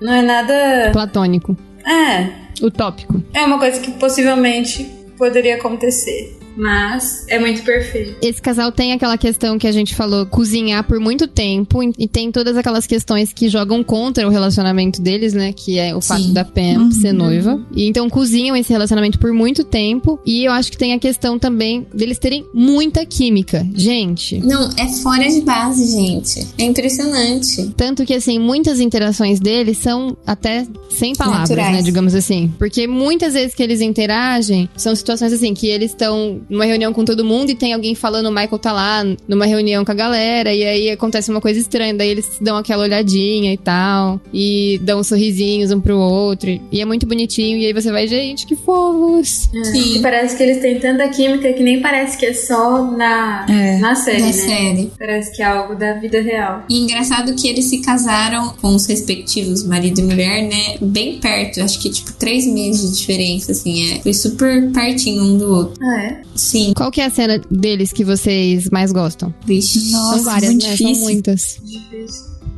Não 0.00 0.12
é 0.12 0.22
nada. 0.22 0.90
Platônico. 0.92 1.56
É. 1.86 2.64
Utópico. 2.64 3.22
É 3.34 3.44
uma 3.44 3.58
coisa 3.58 3.80
que 3.80 3.90
possivelmente 3.92 4.84
poderia 5.16 5.56
acontecer. 5.56 6.41
Mas 6.56 7.24
é 7.28 7.38
muito 7.38 7.62
perfeito. 7.62 8.16
Esse 8.22 8.40
casal 8.40 8.70
tem 8.72 8.92
aquela 8.92 9.16
questão 9.16 9.58
que 9.58 9.66
a 9.66 9.72
gente 9.72 9.94
falou, 9.94 10.26
cozinhar 10.26 10.84
por 10.84 10.98
muito 11.00 11.26
tempo, 11.26 11.82
e 11.82 12.08
tem 12.08 12.30
todas 12.30 12.56
aquelas 12.56 12.86
questões 12.86 13.32
que 13.32 13.48
jogam 13.48 13.82
contra 13.82 14.26
o 14.26 14.30
relacionamento 14.30 15.00
deles, 15.00 15.32
né? 15.32 15.52
Que 15.52 15.78
é 15.78 15.94
o 15.94 16.00
fato 16.00 16.22
Sim. 16.22 16.32
da 16.32 16.44
Pam 16.44 16.90
ser 16.90 17.12
noiva. 17.12 17.60
E 17.74 17.86
então 17.86 18.08
cozinham 18.08 18.56
esse 18.56 18.72
relacionamento 18.72 19.18
por 19.18 19.32
muito 19.32 19.64
tempo. 19.64 20.18
E 20.24 20.44
eu 20.44 20.52
acho 20.52 20.70
que 20.70 20.78
tem 20.78 20.92
a 20.92 20.98
questão 20.98 21.38
também 21.38 21.86
deles 21.94 22.18
terem 22.18 22.46
muita 22.52 23.04
química. 23.06 23.66
Gente. 23.74 24.38
Não, 24.38 24.70
é 24.76 24.88
fora 25.02 25.28
de 25.28 25.40
base, 25.42 25.86
gente. 25.92 26.46
É 26.58 26.64
impressionante. 26.64 27.72
Tanto 27.76 28.04
que, 28.04 28.14
assim, 28.14 28.38
muitas 28.38 28.80
interações 28.80 29.40
deles 29.40 29.78
são 29.78 30.16
até 30.26 30.66
sem 30.90 31.14
palavras, 31.14 31.50
Naturais. 31.50 31.76
né? 31.76 31.82
Digamos 31.82 32.14
assim. 32.14 32.52
Porque 32.58 32.86
muitas 32.86 33.34
vezes 33.34 33.54
que 33.54 33.62
eles 33.62 33.80
interagem, 33.80 34.68
são 34.76 34.94
situações 34.94 35.32
assim, 35.32 35.54
que 35.54 35.66
eles 35.66 35.90
estão 35.90 36.40
numa 36.48 36.64
reunião 36.64 36.92
com 36.92 37.04
todo 37.04 37.24
mundo 37.24 37.50
e 37.50 37.54
tem 37.54 37.72
alguém 37.72 37.94
falando, 37.94 38.26
o 38.26 38.30
Michael 38.30 38.58
tá 38.58 38.72
lá 38.72 39.04
numa 39.28 39.46
reunião 39.46 39.84
com 39.84 39.92
a 39.92 39.94
galera, 39.94 40.52
e 40.52 40.64
aí 40.64 40.90
acontece 40.90 41.30
uma 41.30 41.40
coisa 41.40 41.58
estranha, 41.60 41.94
daí 41.94 42.08
eles 42.10 42.28
dão 42.40 42.56
aquela 42.56 42.82
olhadinha 42.82 43.52
e 43.52 43.56
tal, 43.56 44.20
e 44.32 44.78
dão 44.82 45.02
sorrisinhos 45.02 45.70
um 45.70 45.80
pro 45.80 45.96
outro, 45.96 46.50
e 46.70 46.80
é 46.80 46.84
muito 46.84 47.06
bonitinho, 47.06 47.58
e 47.58 47.66
aí 47.66 47.72
você 47.72 47.90
vai, 47.90 48.06
gente, 48.06 48.46
que 48.46 48.56
fofos. 48.56 49.48
Sim. 49.64 49.96
E 49.96 50.02
parece 50.02 50.36
que 50.36 50.42
eles 50.42 50.60
têm 50.60 50.78
tanta 50.78 51.08
química 51.08 51.52
que 51.52 51.62
nem 51.62 51.80
parece 51.80 52.16
que 52.18 52.26
é 52.26 52.32
só 52.34 52.82
na, 52.90 53.46
É. 53.48 53.78
na 53.78 53.94
série, 53.94 54.18
Da 54.20 54.26
né? 54.26 54.32
série. 54.32 54.92
Parece 54.98 55.34
que 55.36 55.42
é 55.42 55.44
algo 55.46 55.74
da 55.74 55.94
vida 55.94 56.20
real. 56.20 56.64
E 56.68 56.78
engraçado 56.80 57.34
que 57.34 57.48
eles 57.48 57.64
se 57.66 57.78
casaram 57.82 58.54
com 58.60 58.74
os 58.74 58.86
respectivos 58.86 59.64
marido 59.64 60.00
e 60.00 60.02
mulher, 60.02 60.42
né? 60.42 60.76
Bem 60.80 61.18
perto. 61.18 61.60
Acho 61.62 61.78
que, 61.80 61.90
tipo, 61.90 62.12
três 62.14 62.46
meses 62.46 62.90
de 62.92 62.98
diferença, 62.98 63.52
assim. 63.52 63.92
É. 63.92 64.00
Foi 64.00 64.12
super 64.12 64.70
pertinho 64.72 65.22
um 65.22 65.38
do 65.38 65.50
outro. 65.52 65.82
Ah, 65.82 66.02
é? 66.02 66.22
Sim. 66.34 66.72
Qual 66.76 66.90
que 66.90 67.00
é 67.00 67.06
a 67.06 67.10
cena 67.10 67.40
deles 67.50 67.92
que 67.92 68.04
vocês 68.04 68.68
mais 68.70 68.90
gostam? 68.92 69.32
Vixe. 69.44 69.90
Nossa, 69.90 70.14
São 70.16 70.24
várias, 70.24 70.50
muito 70.50 70.64
né? 70.66 70.70
difícil. 70.72 70.94
São 70.94 71.04
muitas. 71.04 71.58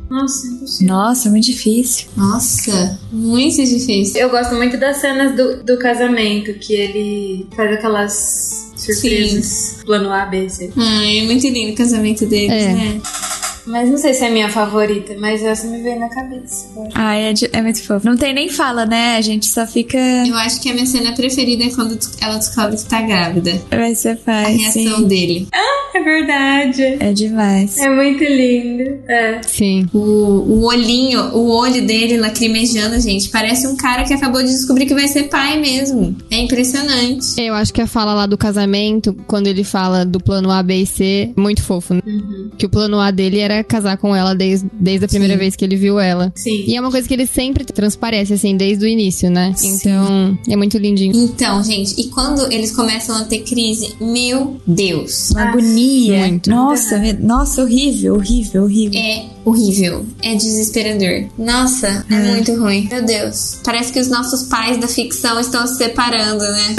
Nossa, 0.09 0.47
impossível. 0.47 0.87
Nossa, 0.95 1.29
muito 1.29 1.45
difícil. 1.45 2.07
Nossa, 2.15 2.99
muito 3.11 3.55
difícil. 3.65 4.21
Eu 4.21 4.29
gosto 4.29 4.53
muito 4.55 4.77
das 4.77 4.97
cenas 4.97 5.35
do, 5.35 5.63
do 5.63 5.77
casamento, 5.79 6.53
que 6.59 6.73
ele 6.73 7.47
faz 7.55 7.73
aquelas 7.73 8.71
surpresas. 8.75 9.77
Plano 9.83 10.11
A, 10.11 10.25
B, 10.25 10.47
C. 10.49 10.71
Ai, 10.77 11.19
é 11.19 11.23
muito 11.23 11.47
lindo 11.47 11.73
o 11.73 11.75
casamento 11.75 12.25
deles, 12.27 12.51
É. 12.51 12.73
né? 12.73 13.01
Mas 13.67 13.89
não 13.89 13.97
sei 13.97 14.13
se 14.13 14.23
é 14.23 14.27
a 14.27 14.31
minha 14.31 14.49
favorita, 14.49 15.15
mas 15.19 15.43
essa 15.43 15.67
me 15.67 15.81
veio 15.81 15.99
na 15.99 16.09
cabeça. 16.09 16.67
Ai, 16.93 17.25
é, 17.29 17.33
de- 17.33 17.49
é 17.51 17.61
muito 17.61 17.81
fofo. 17.83 18.05
Não 18.07 18.15
tem 18.17 18.33
nem 18.33 18.49
fala, 18.49 18.85
né? 18.85 19.15
A 19.17 19.21
gente 19.21 19.45
só 19.47 19.65
fica. 19.65 19.97
Eu 19.97 20.35
acho 20.35 20.61
que 20.61 20.69
a 20.69 20.73
minha 20.73 20.85
cena 20.85 21.13
preferida 21.13 21.63
é 21.63 21.69
quando 21.69 21.97
ela 22.21 22.37
descobre 22.37 22.75
que 22.77 22.85
tá 22.85 23.01
grávida. 23.01 23.59
Vai 23.69 23.95
ser 23.95 24.09
A 24.09 24.17
faz, 24.17 24.57
reação 24.61 24.97
sim. 24.99 25.07
dele. 25.07 25.47
É 25.95 26.03
verdade. 26.03 26.81
É 26.99 27.13
demais. 27.13 27.77
É 27.79 27.89
muito 27.89 28.23
lindo. 28.23 28.99
É. 29.07 29.41
Sim. 29.43 29.87
O, 29.93 29.97
o 29.99 30.65
olhinho, 30.65 31.21
o 31.35 31.49
olho 31.49 31.85
dele 31.85 32.17
lacrimejando, 32.17 32.99
gente. 32.99 33.29
Parece 33.29 33.65
um 33.67 33.75
cara 33.77 34.03
que 34.03 34.13
acabou 34.13 34.43
de 34.43 34.49
descobrir 34.49 34.85
que 34.85 34.93
vai 34.93 35.07
ser 35.07 35.23
pai 35.29 35.59
mesmo. 35.59 36.15
É 36.29 36.37
impressionante. 36.37 37.39
Eu 37.41 37.53
acho 37.53 37.73
que 37.73 37.81
a 37.81 37.87
fala 37.87 38.13
lá 38.13 38.25
do 38.25 38.37
casamento, 38.37 39.13
quando 39.25 39.47
ele 39.47 39.63
fala 39.63 40.05
do 40.05 40.19
plano 40.19 40.51
A, 40.51 40.61
B 40.61 40.81
e 40.81 40.85
C, 40.85 41.31
muito 41.35 41.63
fofo, 41.63 41.93
né? 41.93 42.01
Que 42.57 42.65
o 42.65 42.69
plano 42.69 42.99
A 42.99 43.09
dele 43.11 43.39
era 43.39 43.54
casar 43.63 43.97
com 43.97 44.15
ela 44.15 44.33
desde, 44.35 44.67
desde 44.73 45.05
a 45.05 45.07
primeira 45.07 45.33
Sim. 45.35 45.39
vez 45.39 45.55
que 45.55 45.63
ele 45.65 45.75
viu 45.75 45.99
ela. 45.99 46.31
Sim. 46.35 46.63
E 46.67 46.75
é 46.75 46.81
uma 46.81 46.91
coisa 46.91 47.07
que 47.07 47.13
ele 47.13 47.25
sempre 47.27 47.63
transparece, 47.65 48.33
assim, 48.33 48.55
desde 48.55 48.85
o 48.85 48.87
início, 48.87 49.29
né? 49.29 49.53
Sim. 49.55 49.75
Então, 49.75 50.37
é 50.49 50.55
muito 50.55 50.77
lindinho. 50.77 51.15
Então, 51.15 51.63
gente, 51.63 51.99
e 51.99 52.07
quando 52.09 52.51
eles 52.51 52.71
começam 52.75 53.15
a 53.15 53.23
ter 53.23 53.39
crise, 53.39 53.95
meu 53.99 54.59
Deus. 54.65 55.31
Uma 55.31 55.49
agonia. 55.49 56.17
Muito. 56.27 56.49
Nossa, 56.49 56.97
me- 56.99 57.13
nossa, 57.13 57.61
horrível, 57.63 58.15
horrível, 58.15 58.63
horrível. 58.63 58.99
É 58.99 59.25
horrível. 59.43 60.05
É 60.21 60.35
desesperador. 60.35 61.29
Nossa, 61.37 62.05
é, 62.09 62.31
muito 62.31 62.55
ruim. 62.55 62.87
Meu 62.91 63.05
Deus. 63.05 63.59
Parece 63.63 63.91
que 63.91 63.99
os 63.99 64.07
nossos 64.09 64.43
pais 64.43 64.77
da 64.79 64.87
ficção 64.87 65.39
estão 65.39 65.65
se 65.67 65.77
separando, 65.77 66.43
né? 66.43 66.75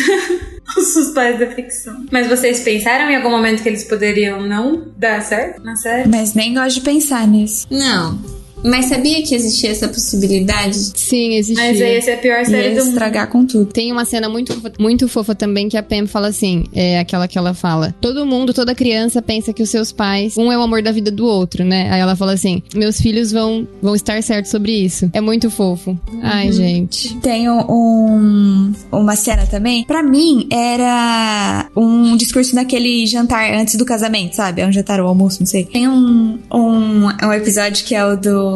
Os 0.76 1.10
pais 1.14 1.38
da 1.38 1.46
ficção. 1.46 2.04
Mas 2.10 2.26
vocês 2.26 2.60
pensaram 2.60 3.10
em 3.10 3.16
algum 3.16 3.30
momento 3.30 3.62
que 3.62 3.68
eles 3.68 3.84
poderiam 3.84 4.42
não 4.42 4.88
dar 4.96 5.22
certo 5.22 5.62
na 5.62 5.76
série? 5.76 6.08
Mas 6.08 6.34
nem 6.34 6.54
gosto 6.54 6.76
de 6.76 6.80
pensar 6.82 7.26
nisso. 7.26 7.66
Não. 7.70 8.35
Mas 8.66 8.86
sabia 8.86 9.22
que 9.22 9.34
existia 9.34 9.70
essa 9.70 9.88
possibilidade? 9.88 10.76
Sim, 10.76 11.34
existia. 11.34 11.66
Mas 11.68 11.80
aí 11.80 11.96
essa 11.96 12.10
é 12.10 12.14
a 12.14 12.18
pior 12.18 12.44
série 12.44 12.68
Ia 12.68 12.74
do 12.74 12.84
mundo. 12.84 12.88
estragar 12.92 13.28
com 13.30 13.44
tudo. 13.46 13.66
Tem 13.66 13.92
uma 13.92 14.04
cena 14.04 14.28
muito, 14.28 14.52
fofa- 14.54 14.72
muito 14.78 15.08
fofa 15.08 15.34
também 15.34 15.68
que 15.68 15.76
a 15.76 15.82
Pam 15.82 16.06
fala 16.06 16.28
assim: 16.28 16.64
é 16.74 16.98
aquela 16.98 17.28
que 17.28 17.38
ela 17.38 17.54
fala. 17.54 17.94
Todo 18.00 18.26
mundo, 18.26 18.52
toda 18.52 18.74
criança 18.74 19.22
pensa 19.22 19.52
que 19.52 19.62
os 19.62 19.70
seus 19.70 19.92
pais, 19.92 20.36
um 20.36 20.50
é 20.50 20.58
o 20.58 20.62
amor 20.62 20.82
da 20.82 20.92
vida 20.92 21.10
do 21.10 21.26
outro, 21.26 21.64
né? 21.64 21.88
Aí 21.90 22.00
ela 22.00 22.16
fala 22.16 22.32
assim: 22.32 22.62
meus 22.74 23.00
filhos 23.00 23.30
vão, 23.32 23.66
vão 23.82 23.94
estar 23.94 24.22
certos 24.22 24.50
sobre 24.50 24.72
isso. 24.72 25.08
É 25.12 25.20
muito 25.20 25.50
fofo. 25.50 25.98
Ai, 26.22 26.50
gente. 26.52 27.16
Tem 27.18 27.48
um, 27.50 28.72
uma 28.90 29.16
cena 29.16 29.46
também. 29.46 29.84
Pra 29.84 30.02
mim, 30.02 30.48
era 30.50 31.68
um 31.76 32.16
discurso 32.16 32.54
naquele 32.54 33.06
jantar 33.06 33.52
antes 33.54 33.76
do 33.76 33.84
casamento, 33.84 34.34
sabe? 34.34 34.62
É 34.62 34.66
um 34.66 34.72
jantar 34.72 35.00
ou 35.00 35.06
almoço, 35.08 35.38
não 35.40 35.46
sei. 35.46 35.64
Tem 35.64 35.88
um, 35.88 36.38
um, 36.52 37.06
um 37.22 37.32
episódio 37.32 37.84
que 37.84 37.94
é 37.94 38.04
o 38.04 38.16
do 38.16 38.55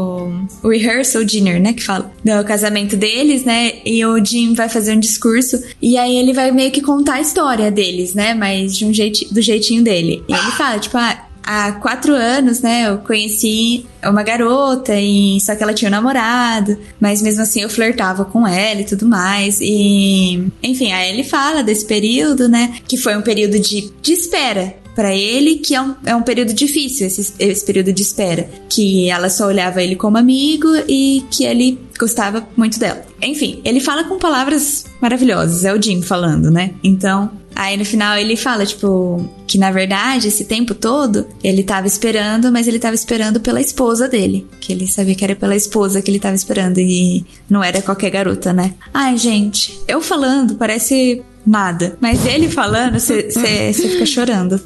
o, 0.62 0.68
rehearsal 0.68 1.24
dinner, 1.24 1.60
né? 1.60 1.72
Que 1.72 1.82
fala. 1.82 2.10
Do 2.24 2.44
casamento 2.44 2.96
deles, 2.96 3.44
né? 3.44 3.74
E 3.84 4.04
o 4.04 4.22
Jim 4.24 4.54
vai 4.54 4.68
fazer 4.68 4.92
um 4.92 5.00
discurso. 5.00 5.62
E 5.80 5.96
aí 5.96 6.16
ele 6.16 6.32
vai 6.32 6.50
meio 6.50 6.70
que 6.70 6.80
contar 6.80 7.14
a 7.14 7.20
história 7.20 7.70
deles, 7.70 8.14
né? 8.14 8.34
Mas 8.34 8.76
de 8.76 8.84
um 8.84 8.92
jeito, 8.92 9.32
do 9.32 9.40
jeitinho 9.40 9.82
dele. 9.82 10.22
E 10.28 10.32
ele 10.32 10.50
fala, 10.52 10.78
tipo, 10.78 10.96
ah, 10.96 11.26
há 11.42 11.72
quatro 11.72 12.14
anos, 12.14 12.60
né, 12.60 12.88
eu 12.88 12.98
conheci 12.98 13.84
uma 14.04 14.22
garota 14.22 14.94
e 14.94 15.40
só 15.40 15.56
que 15.56 15.62
ela 15.62 15.74
tinha 15.74 15.88
um 15.88 15.92
namorado, 15.92 16.78
mas 17.00 17.20
mesmo 17.20 17.42
assim 17.42 17.62
eu 17.62 17.68
flertava 17.68 18.24
com 18.24 18.46
ela 18.46 18.80
e 18.80 18.84
tudo 18.84 19.06
mais. 19.06 19.58
E 19.60 20.48
enfim, 20.62 20.92
aí 20.92 21.10
ele 21.10 21.24
fala 21.24 21.62
desse 21.62 21.84
período, 21.84 22.48
né, 22.48 22.74
que 22.86 22.96
foi 22.96 23.16
um 23.16 23.22
período 23.22 23.58
de, 23.58 23.90
de 24.00 24.12
espera 24.12 24.79
para 24.94 25.14
ele, 25.14 25.56
que 25.56 25.74
é 25.74 25.80
um, 25.80 25.94
é 26.04 26.14
um 26.14 26.22
período 26.22 26.52
difícil, 26.52 27.06
esse, 27.06 27.32
esse 27.38 27.64
período 27.64 27.92
de 27.92 28.02
espera. 28.02 28.48
Que 28.68 29.08
ela 29.08 29.28
só 29.28 29.46
olhava 29.46 29.82
ele 29.82 29.96
como 29.96 30.18
amigo 30.18 30.68
e 30.88 31.24
que 31.30 31.44
ele 31.44 31.78
gostava 31.98 32.46
muito 32.56 32.78
dela. 32.78 33.04
Enfim, 33.22 33.60
ele 33.64 33.80
fala 33.80 34.04
com 34.04 34.18
palavras 34.18 34.86
maravilhosas, 35.00 35.64
é 35.64 35.72
o 35.72 35.80
Jim 35.80 36.00
falando, 36.00 36.50
né? 36.50 36.72
Então, 36.82 37.30
aí 37.54 37.76
no 37.76 37.84
final 37.84 38.16
ele 38.16 38.36
fala, 38.36 38.64
tipo, 38.64 39.28
que 39.46 39.58
na 39.58 39.70
verdade 39.70 40.28
esse 40.28 40.44
tempo 40.44 40.74
todo 40.74 41.26
ele 41.44 41.62
tava 41.62 41.86
esperando, 41.86 42.50
mas 42.50 42.66
ele 42.66 42.78
tava 42.78 42.94
esperando 42.94 43.40
pela 43.40 43.60
esposa 43.60 44.08
dele. 44.08 44.46
Que 44.60 44.72
ele 44.72 44.86
sabia 44.86 45.14
que 45.14 45.24
era 45.24 45.36
pela 45.36 45.54
esposa 45.54 46.00
que 46.00 46.10
ele 46.10 46.18
tava 46.18 46.34
esperando 46.34 46.78
e 46.78 47.24
não 47.48 47.62
era 47.62 47.82
qualquer 47.82 48.10
garota, 48.10 48.52
né? 48.52 48.74
Ai, 48.94 49.18
gente, 49.18 49.78
eu 49.86 50.00
falando 50.00 50.54
parece 50.54 51.22
nada. 51.46 51.96
Mas 52.00 52.26
ele 52.26 52.48
falando, 52.48 52.98
você 52.98 53.30
fica 53.72 54.06
chorando. 54.06 54.60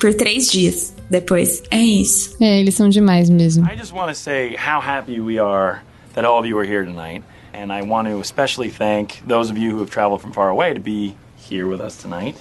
Por 0.00 0.14
três 0.14 0.50
dias 0.50 0.92
depois. 1.08 1.62
É 1.70 1.78
isso. 1.78 2.36
É, 2.40 2.58
eles 2.60 2.74
são 2.74 2.88
demais 2.88 3.30
mesmo. 3.30 3.64
I 3.70 3.76
just 3.76 3.92
want 3.92 4.08
to 4.08 4.14
say 4.14 4.56
how 4.56 4.80
happy 4.80 5.20
we 5.20 5.38
are 5.38 5.80
that 6.14 6.24
all 6.26 6.38
of 6.40 6.46
you 6.46 6.58
are 6.58 6.66
here 6.68 6.84
tonight. 6.84 7.22
And 7.54 7.70
I 7.72 7.82
want 7.82 8.08
to 8.08 8.18
especially 8.18 8.70
thank 8.70 9.22
those 9.26 9.50
of 9.50 9.58
you 9.58 9.70
who 9.72 9.80
have 9.80 9.90
traveled 9.90 10.22
from 10.22 10.32
far 10.32 10.48
away 10.48 10.72
to 10.74 10.80
be 10.80 11.14
here 11.36 11.66
with 11.68 11.80
us 11.82 11.98
tonight, 12.00 12.36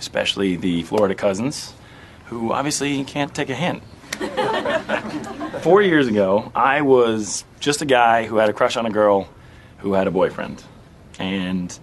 especially 0.00 0.56
the 0.56 0.82
Florida 0.84 1.14
cousins, 1.14 1.74
who 2.26 2.50
obviously 2.52 3.04
can't 3.04 3.34
take 3.34 3.50
a 3.50 3.54
hint. 3.54 3.82
Four 5.60 5.82
years 5.82 6.06
ago, 6.08 6.50
I 6.54 6.80
was 6.80 7.44
just 7.60 7.82
a 7.82 7.86
guy 7.86 8.24
who 8.26 8.36
had 8.36 8.48
a 8.48 8.52
crush 8.52 8.76
on 8.76 8.86
a 8.86 8.90
girl 8.90 9.28
who 9.78 9.92
had 9.92 10.06
a 10.06 10.10
boyfriend. 10.10 10.62
And 11.18 11.78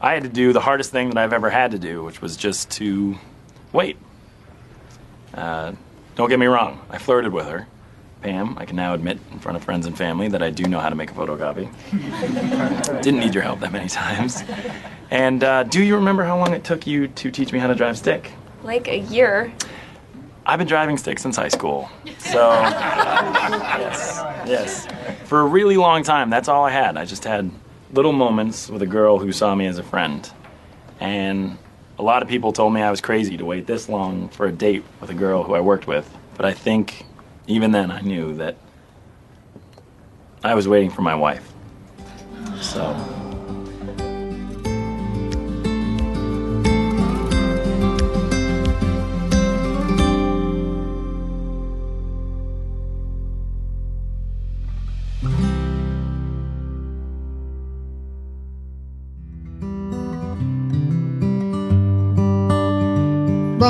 I 0.00 0.14
had 0.14 0.22
to 0.24 0.28
do 0.28 0.52
the 0.52 0.60
hardest 0.60 0.90
thing 0.90 1.08
that 1.10 1.18
I've 1.18 1.32
ever 1.32 1.50
had 1.50 1.70
to 1.72 1.78
do, 1.78 2.04
which 2.04 2.20
was 2.20 2.36
just 2.36 2.70
to 2.72 3.16
wait. 3.72 3.96
Uh, 5.34 5.72
don't 6.16 6.28
get 6.28 6.38
me 6.38 6.46
wrong, 6.46 6.80
I 6.90 6.98
flirted 6.98 7.32
with 7.32 7.46
her. 7.46 7.66
Pam, 8.22 8.56
I 8.58 8.64
can 8.64 8.76
now 8.76 8.94
admit 8.94 9.18
in 9.30 9.38
front 9.38 9.56
of 9.56 9.64
friends 9.64 9.86
and 9.86 9.96
family 9.96 10.28
that 10.28 10.42
I 10.42 10.50
do 10.50 10.64
know 10.64 10.80
how 10.80 10.88
to 10.88 10.94
make 10.94 11.10
a 11.10 11.14
photocopy. 11.14 11.70
Didn't 13.02 13.20
need 13.20 13.34
your 13.34 13.42
help 13.42 13.60
that 13.60 13.72
many 13.72 13.88
times. 13.88 14.42
And 15.10 15.44
uh, 15.44 15.62
do 15.64 15.82
you 15.82 15.96
remember 15.96 16.24
how 16.24 16.38
long 16.38 16.52
it 16.54 16.64
took 16.64 16.86
you 16.86 17.08
to 17.08 17.30
teach 17.30 17.52
me 17.52 17.58
how 17.58 17.66
to 17.68 17.74
drive 17.74 17.98
stick? 17.98 18.32
Like 18.64 18.88
a 18.88 18.98
year. 18.98 19.52
I've 20.46 20.58
been 20.58 20.68
driving 20.68 20.96
stick 20.96 21.18
since 21.18 21.36
high 21.36 21.48
school. 21.48 21.90
So, 22.18 22.50
yes, 22.62 24.22
yes. 24.46 24.86
For 25.24 25.40
a 25.40 25.44
really 25.44 25.76
long 25.76 26.02
time, 26.02 26.30
that's 26.30 26.48
all 26.48 26.64
I 26.64 26.70
had. 26.70 26.96
I 26.96 27.04
just 27.04 27.24
had 27.24 27.50
little 27.92 28.12
moments 28.12 28.68
with 28.68 28.82
a 28.82 28.86
girl 28.86 29.18
who 29.18 29.32
saw 29.32 29.54
me 29.54 29.66
as 29.66 29.78
a 29.78 29.82
friend. 29.82 30.30
And 31.00 31.58
a 31.98 32.02
lot 32.02 32.22
of 32.22 32.28
people 32.28 32.52
told 32.52 32.72
me 32.72 32.82
I 32.82 32.90
was 32.90 33.00
crazy 33.00 33.36
to 33.36 33.44
wait 33.44 33.66
this 33.66 33.88
long 33.88 34.28
for 34.28 34.46
a 34.46 34.52
date 34.52 34.84
with 35.00 35.10
a 35.10 35.14
girl 35.14 35.42
who 35.42 35.54
I 35.54 35.60
worked 35.60 35.86
with. 35.86 36.10
But 36.36 36.46
I 36.46 36.52
think 36.52 37.04
even 37.46 37.72
then 37.72 37.90
I 37.90 38.00
knew 38.00 38.34
that 38.36 38.56
I 40.42 40.54
was 40.54 40.68
waiting 40.68 40.90
for 40.90 41.02
my 41.02 41.14
wife. 41.14 41.52
So. 42.60 43.25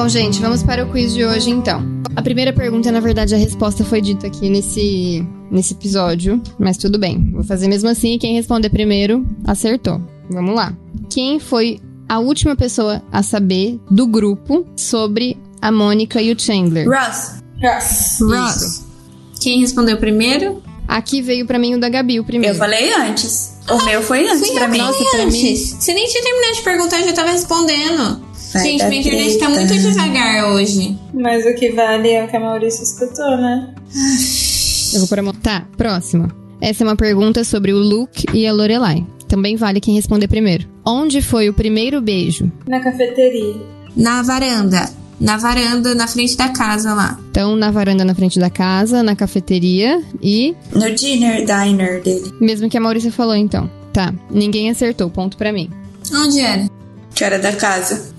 Bom, 0.06 0.10
gente, 0.10 0.40
vamos 0.40 0.62
para 0.62 0.84
o 0.84 0.92
quiz 0.92 1.12
de 1.12 1.24
hoje 1.24 1.50
então. 1.50 1.82
A 2.14 2.22
primeira 2.22 2.52
pergunta, 2.52 2.92
na 2.92 3.00
verdade, 3.00 3.34
a 3.34 3.38
resposta 3.38 3.82
foi 3.84 4.00
dita 4.00 4.28
aqui 4.28 4.48
nesse, 4.48 5.26
nesse 5.50 5.74
episódio, 5.74 6.40
mas 6.60 6.76
tudo 6.76 6.96
bem. 6.96 7.32
Vou 7.32 7.42
fazer 7.42 7.66
mesmo 7.66 7.88
assim 7.88 8.14
e 8.14 8.18
quem 8.20 8.36
responder 8.36 8.70
primeiro 8.70 9.26
acertou. 9.44 10.00
Vamos 10.30 10.54
lá. 10.54 10.72
Quem 11.10 11.40
foi 11.40 11.80
a 12.08 12.20
última 12.20 12.54
pessoa 12.54 13.02
a 13.10 13.20
saber 13.20 13.80
do 13.90 14.06
grupo 14.06 14.64
sobre 14.76 15.36
a 15.60 15.72
Mônica 15.72 16.22
e 16.22 16.30
o 16.32 16.38
Chandler? 16.38 16.88
Ross. 16.88 17.42
Ross. 17.60 18.18
Ross. 18.20 18.84
Quem 19.40 19.58
respondeu 19.58 19.96
primeiro? 19.96 20.62
Aqui 20.86 21.20
veio 21.20 21.44
pra 21.46 21.58
mim 21.58 21.74
o 21.74 21.80
da 21.80 21.88
Gabi, 21.88 22.20
o 22.20 22.24
primeiro. 22.24 22.54
Eu 22.54 22.58
falei 22.60 22.94
antes. 22.94 23.56
O 23.68 23.84
meu 23.84 24.00
foi 24.00 24.24
antes 24.28 24.46
Fui 24.46 24.54
pra 24.54 24.66
eu 24.66 24.70
mim. 24.70 24.78
Nossa, 24.78 25.04
pra 25.04 25.26
mim- 25.26 25.48
antes. 25.48 25.70
Você 25.80 25.92
nem 25.92 26.06
tinha 26.06 26.22
terminado 26.22 26.54
de 26.54 26.62
perguntar, 26.62 27.00
eu 27.00 27.06
já 27.08 27.12
tava 27.12 27.32
respondendo. 27.32 28.25
Vai 28.56 28.64
Gente, 28.64 28.78
dar 28.80 28.88
minha 28.88 29.00
internet 29.00 29.38
tá 29.38 29.48
muito 29.48 29.72
devagar 29.72 30.46
hoje. 30.52 30.98
Mas 31.12 31.44
o 31.44 31.54
que 31.54 31.70
vale 31.72 32.10
é 32.10 32.24
o 32.24 32.28
que 32.28 32.36
a 32.36 32.40
Maurício 32.40 32.82
escutou, 32.82 33.36
né? 33.36 33.74
Eu 34.94 35.00
vou 35.00 35.08
para 35.08 35.22
Tá, 35.42 35.66
próxima. 35.76 36.34
Essa 36.60 36.84
é 36.84 36.86
uma 36.86 36.96
pergunta 36.96 37.44
sobre 37.44 37.72
o 37.72 37.78
Luke 37.78 38.26
e 38.32 38.46
a 38.46 38.52
Lorelai. 38.52 39.06
Também 39.28 39.56
vale 39.56 39.80
quem 39.80 39.94
responder 39.94 40.28
primeiro. 40.28 40.66
Onde 40.84 41.20
foi 41.20 41.48
o 41.48 41.52
primeiro 41.52 42.00
beijo? 42.00 42.50
Na 42.66 42.80
cafeteria. 42.80 43.56
Na 43.94 44.22
varanda. 44.22 44.88
Na 45.20 45.36
varanda, 45.36 45.94
na 45.94 46.06
frente 46.06 46.36
da 46.36 46.50
casa 46.50 46.94
lá. 46.94 47.18
Então, 47.30 47.56
na 47.56 47.70
varanda 47.70 48.04
na 48.04 48.14
frente 48.14 48.38
da 48.38 48.50
casa, 48.50 49.02
na 49.02 49.16
cafeteria 49.16 50.02
e. 50.22 50.54
No 50.72 50.94
dinner 50.94 51.44
diner 51.44 52.02
dele. 52.02 52.32
Mesmo 52.40 52.68
que 52.68 52.76
a 52.76 52.80
Maurícia 52.80 53.10
falou, 53.10 53.34
então. 53.34 53.70
Tá, 53.92 54.14
ninguém 54.30 54.70
acertou, 54.70 55.08
ponto 55.10 55.36
pra 55.38 55.52
mim. 55.52 55.70
Onde 56.12 56.40
era? 56.40 56.68
Que 57.14 57.24
era 57.24 57.38
da 57.38 57.52
casa. 57.52 58.14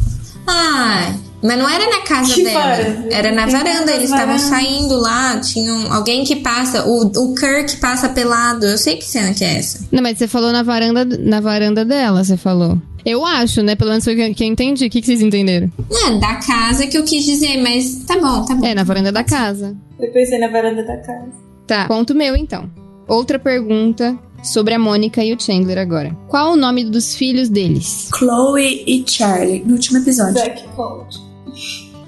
Ai, 0.48 1.14
mas 1.44 1.58
não 1.58 1.70
era 1.70 1.90
na 1.90 2.02
casa 2.02 2.34
Que 2.34 2.44
dela. 2.44 2.60
varanda? 2.62 3.08
Era 3.14 3.32
na 3.32 3.46
varanda. 3.46 3.92
Eles 3.92 4.10
estavam 4.10 4.40
saindo 4.40 4.96
lá. 5.00 5.40
Tinha 5.40 5.74
um- 5.74 5.94
alguém 5.94 6.24
que 6.24 6.38
passa. 6.38 6.86
O, 6.88 7.04
o 7.06 7.36
Kirk 7.36 7.78
passa 7.78 8.10
pelado. 8.10 8.66
Eu 8.66 8.78
sei 8.78 8.96
que 8.98 9.06
cena 9.06 9.34
que 9.34 9.44
é 9.44 9.58
essa. 9.58 9.86
Não, 9.92 10.02
mas 10.02 10.18
você 10.18 10.28
falou 10.28 10.52
na 10.52 10.64
varanda, 10.64 11.06
na 11.06 11.40
varanda 11.40 11.84
dela, 11.86 12.24
você 12.24 12.38
falou. 12.38 12.82
Eu 13.06 13.26
acho, 13.26 13.62
né? 13.62 13.76
Pelo 13.76 13.92
menos 13.92 14.04
foi 14.04 14.14
o 14.14 14.34
que 14.34 14.44
eu 14.44 14.48
entendi. 14.48 14.86
O 14.86 14.90
que, 14.90 15.00
que 15.00 15.06
vocês 15.08 15.22
entenderam? 15.22 15.72
É, 16.08 16.20
da 16.20 16.36
casa 16.36 16.88
que 16.88 16.98
eu 16.98 17.04
quis 17.04 17.24
dizer, 17.24 17.58
mas 17.62 18.04
tá 18.06 18.16
bom, 18.20 18.44
tá 18.44 18.56
bom. 18.56 18.66
É, 18.66 18.74
na 18.76 18.84
varanda 18.84 19.12
da 19.12 19.24
casa. 19.24 19.76
Eu 20.00 20.12
pensei 20.12 20.38
na 20.40 20.48
varanda 20.50 20.84
da 20.84 20.98
casa. 20.98 21.32
Tá, 21.66 21.86
ponto 21.88 22.14
meu 22.16 22.36
então. 22.36 22.70
Outra 23.08 23.40
pergunta 23.40 24.18
sobre 24.44 24.74
a 24.74 24.80
Mônica 24.80 25.24
e 25.24 25.34
o 25.34 25.40
Chandler 25.40 25.78
agora. 25.78 26.16
Qual 26.28 26.54
o 26.54 26.56
nome 26.56 26.84
dos 26.84 27.16
filhos 27.16 27.50
deles? 27.50 28.10
Chloe 28.18 28.84
e 28.86 29.04
Charlie, 29.06 29.64
no 29.66 29.74
último 29.74 30.00
episódio. 30.00 30.36
Jack 30.36 30.64
Cold. 30.76 31.18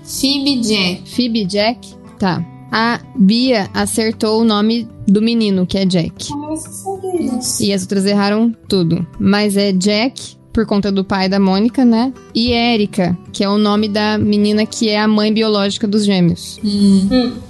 Phoebe 0.04 0.62
Jack. 0.62 1.10
Phoebe 1.10 1.46
Jack? 1.46 1.96
Tá. 2.18 2.44
A 2.72 3.00
Bia 3.16 3.70
acertou 3.74 4.42
o 4.42 4.46
nome 4.46 4.88
do 5.08 5.22
menino, 5.22 5.66
que 5.66 5.78
é 5.78 5.86
Jack. 5.86 6.28
Ah, 6.32 6.56
sabia. 6.56 7.40
E 7.62 7.74
as 7.74 7.82
outras 7.82 8.06
erraram 8.06 8.56
tudo. 8.68 9.06
Mas 9.20 9.58
é 9.58 9.72
Jack, 9.72 10.38
por 10.54 10.66
conta 10.66 10.92
do 10.92 11.04
pai 11.04 11.28
da 11.28 11.40
Mônica, 11.40 11.84
né? 11.84 12.14
E 12.34 12.52
Erika, 12.52 13.18
que 13.32 13.44
é 13.44 13.50
o 13.50 13.58
nome 13.58 13.88
da 13.88 14.18
menina 14.18 14.66
que 14.66 14.90
é 14.90 15.00
a 15.00 15.08
mãe 15.08 15.34
biológica 15.34 15.88
dos 15.88 16.06
gêmeos. 16.06 16.60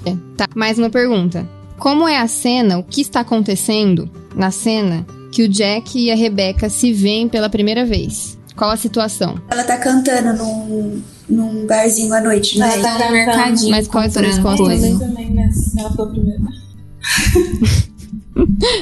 É. 0.06 0.16
Tá, 0.38 0.48
mais 0.56 0.78
uma 0.78 0.90
pergunta. 0.90 1.48
Como 1.78 2.08
é 2.08 2.18
a 2.18 2.28
cena, 2.28 2.78
o 2.78 2.84
que 2.84 3.02
está 3.02 3.22
acontecendo 3.22 4.10
na 4.36 4.52
cena 4.52 5.06
que 5.32 5.44
o 5.44 5.50
Jack 5.50 5.98
e 5.98 6.12
a 6.12 6.16
Rebecca 6.16 6.70
se 6.70 6.92
veem 6.92 7.28
pela 7.30 7.50
primeira 7.50 7.86
vez? 7.86 8.38
Qual 8.56 8.72
a 8.72 8.78
situação? 8.78 9.42
Ela 9.50 9.64
tá 9.64 9.78
cantando 9.78 10.34
num, 10.38 11.02
num 11.30 11.66
barzinho 11.66 12.14
à 12.14 12.22
noite, 12.22 12.60
né? 12.60 12.74
Ela 12.74 12.98
tá 12.98 13.06
no 13.06 13.12
mercadinho. 13.12 13.72
Mas 13.72 13.88
qual 13.88 14.04
é 14.04 14.08
a 14.08 14.10
sua 14.10 14.22
resposta. 14.22 14.64
Lê? 14.64 14.98
Também, 14.98 15.34
mas 15.34 15.78
ela 15.78 15.92
foi 15.92 16.06
a 16.06 16.10
primeira. 16.10 16.40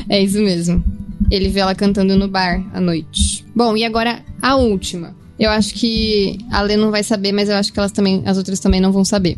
É 0.09 0.21
isso 0.21 0.39
mesmo. 0.39 0.83
Ele 1.29 1.49
vê 1.49 1.59
ela 1.59 1.75
cantando 1.75 2.15
no 2.15 2.27
bar 2.27 2.63
à 2.73 2.79
noite. 2.79 3.45
Bom, 3.55 3.75
e 3.75 3.83
agora 3.83 4.23
a 4.41 4.55
última. 4.55 5.15
Eu 5.39 5.49
acho 5.51 5.73
que 5.73 6.37
a 6.51 6.61
Lê 6.61 6.77
não 6.77 6.89
vai 6.89 7.03
saber, 7.03 7.31
mas 7.31 7.49
eu 7.49 7.55
acho 7.55 7.71
que 7.71 7.79
elas 7.79 7.91
também, 7.91 8.23
as 8.25 8.37
outras 8.37 8.59
também 8.59 8.81
não 8.81 8.91
vão 8.91 9.05
saber. 9.05 9.37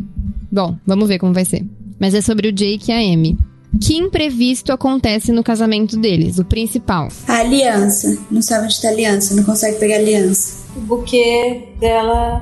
Bom, 0.52 0.78
vamos 0.86 1.08
ver 1.08 1.20
como 1.20 1.34
vai 1.34 1.46
ser. 1.46 1.66
Mas 2.00 2.14
é 2.14 2.22
sobre 2.22 2.48
o 2.48 2.52
Jake 2.52 2.90
e 2.90 2.94
a 2.94 2.98
Amy. 2.98 3.38
Que 3.82 3.98
imprevisto 3.98 4.72
acontece 4.72 5.32
no 5.32 5.44
casamento 5.44 5.98
deles? 5.98 6.40
O 6.40 6.46
principal. 6.46 7.10
A 7.28 7.40
aliança. 7.40 8.18
Não 8.32 8.42
sabe 8.42 8.66
onde 8.66 8.82
tá 8.82 8.88
a 8.88 8.92
aliança, 8.92 9.36
não 9.36 9.44
consegue 9.44 9.78
pegar 9.78 9.96
a 9.96 10.00
aliança. 10.00 10.64
O 10.76 10.82
buquê 10.82 11.70
dela. 11.80 12.42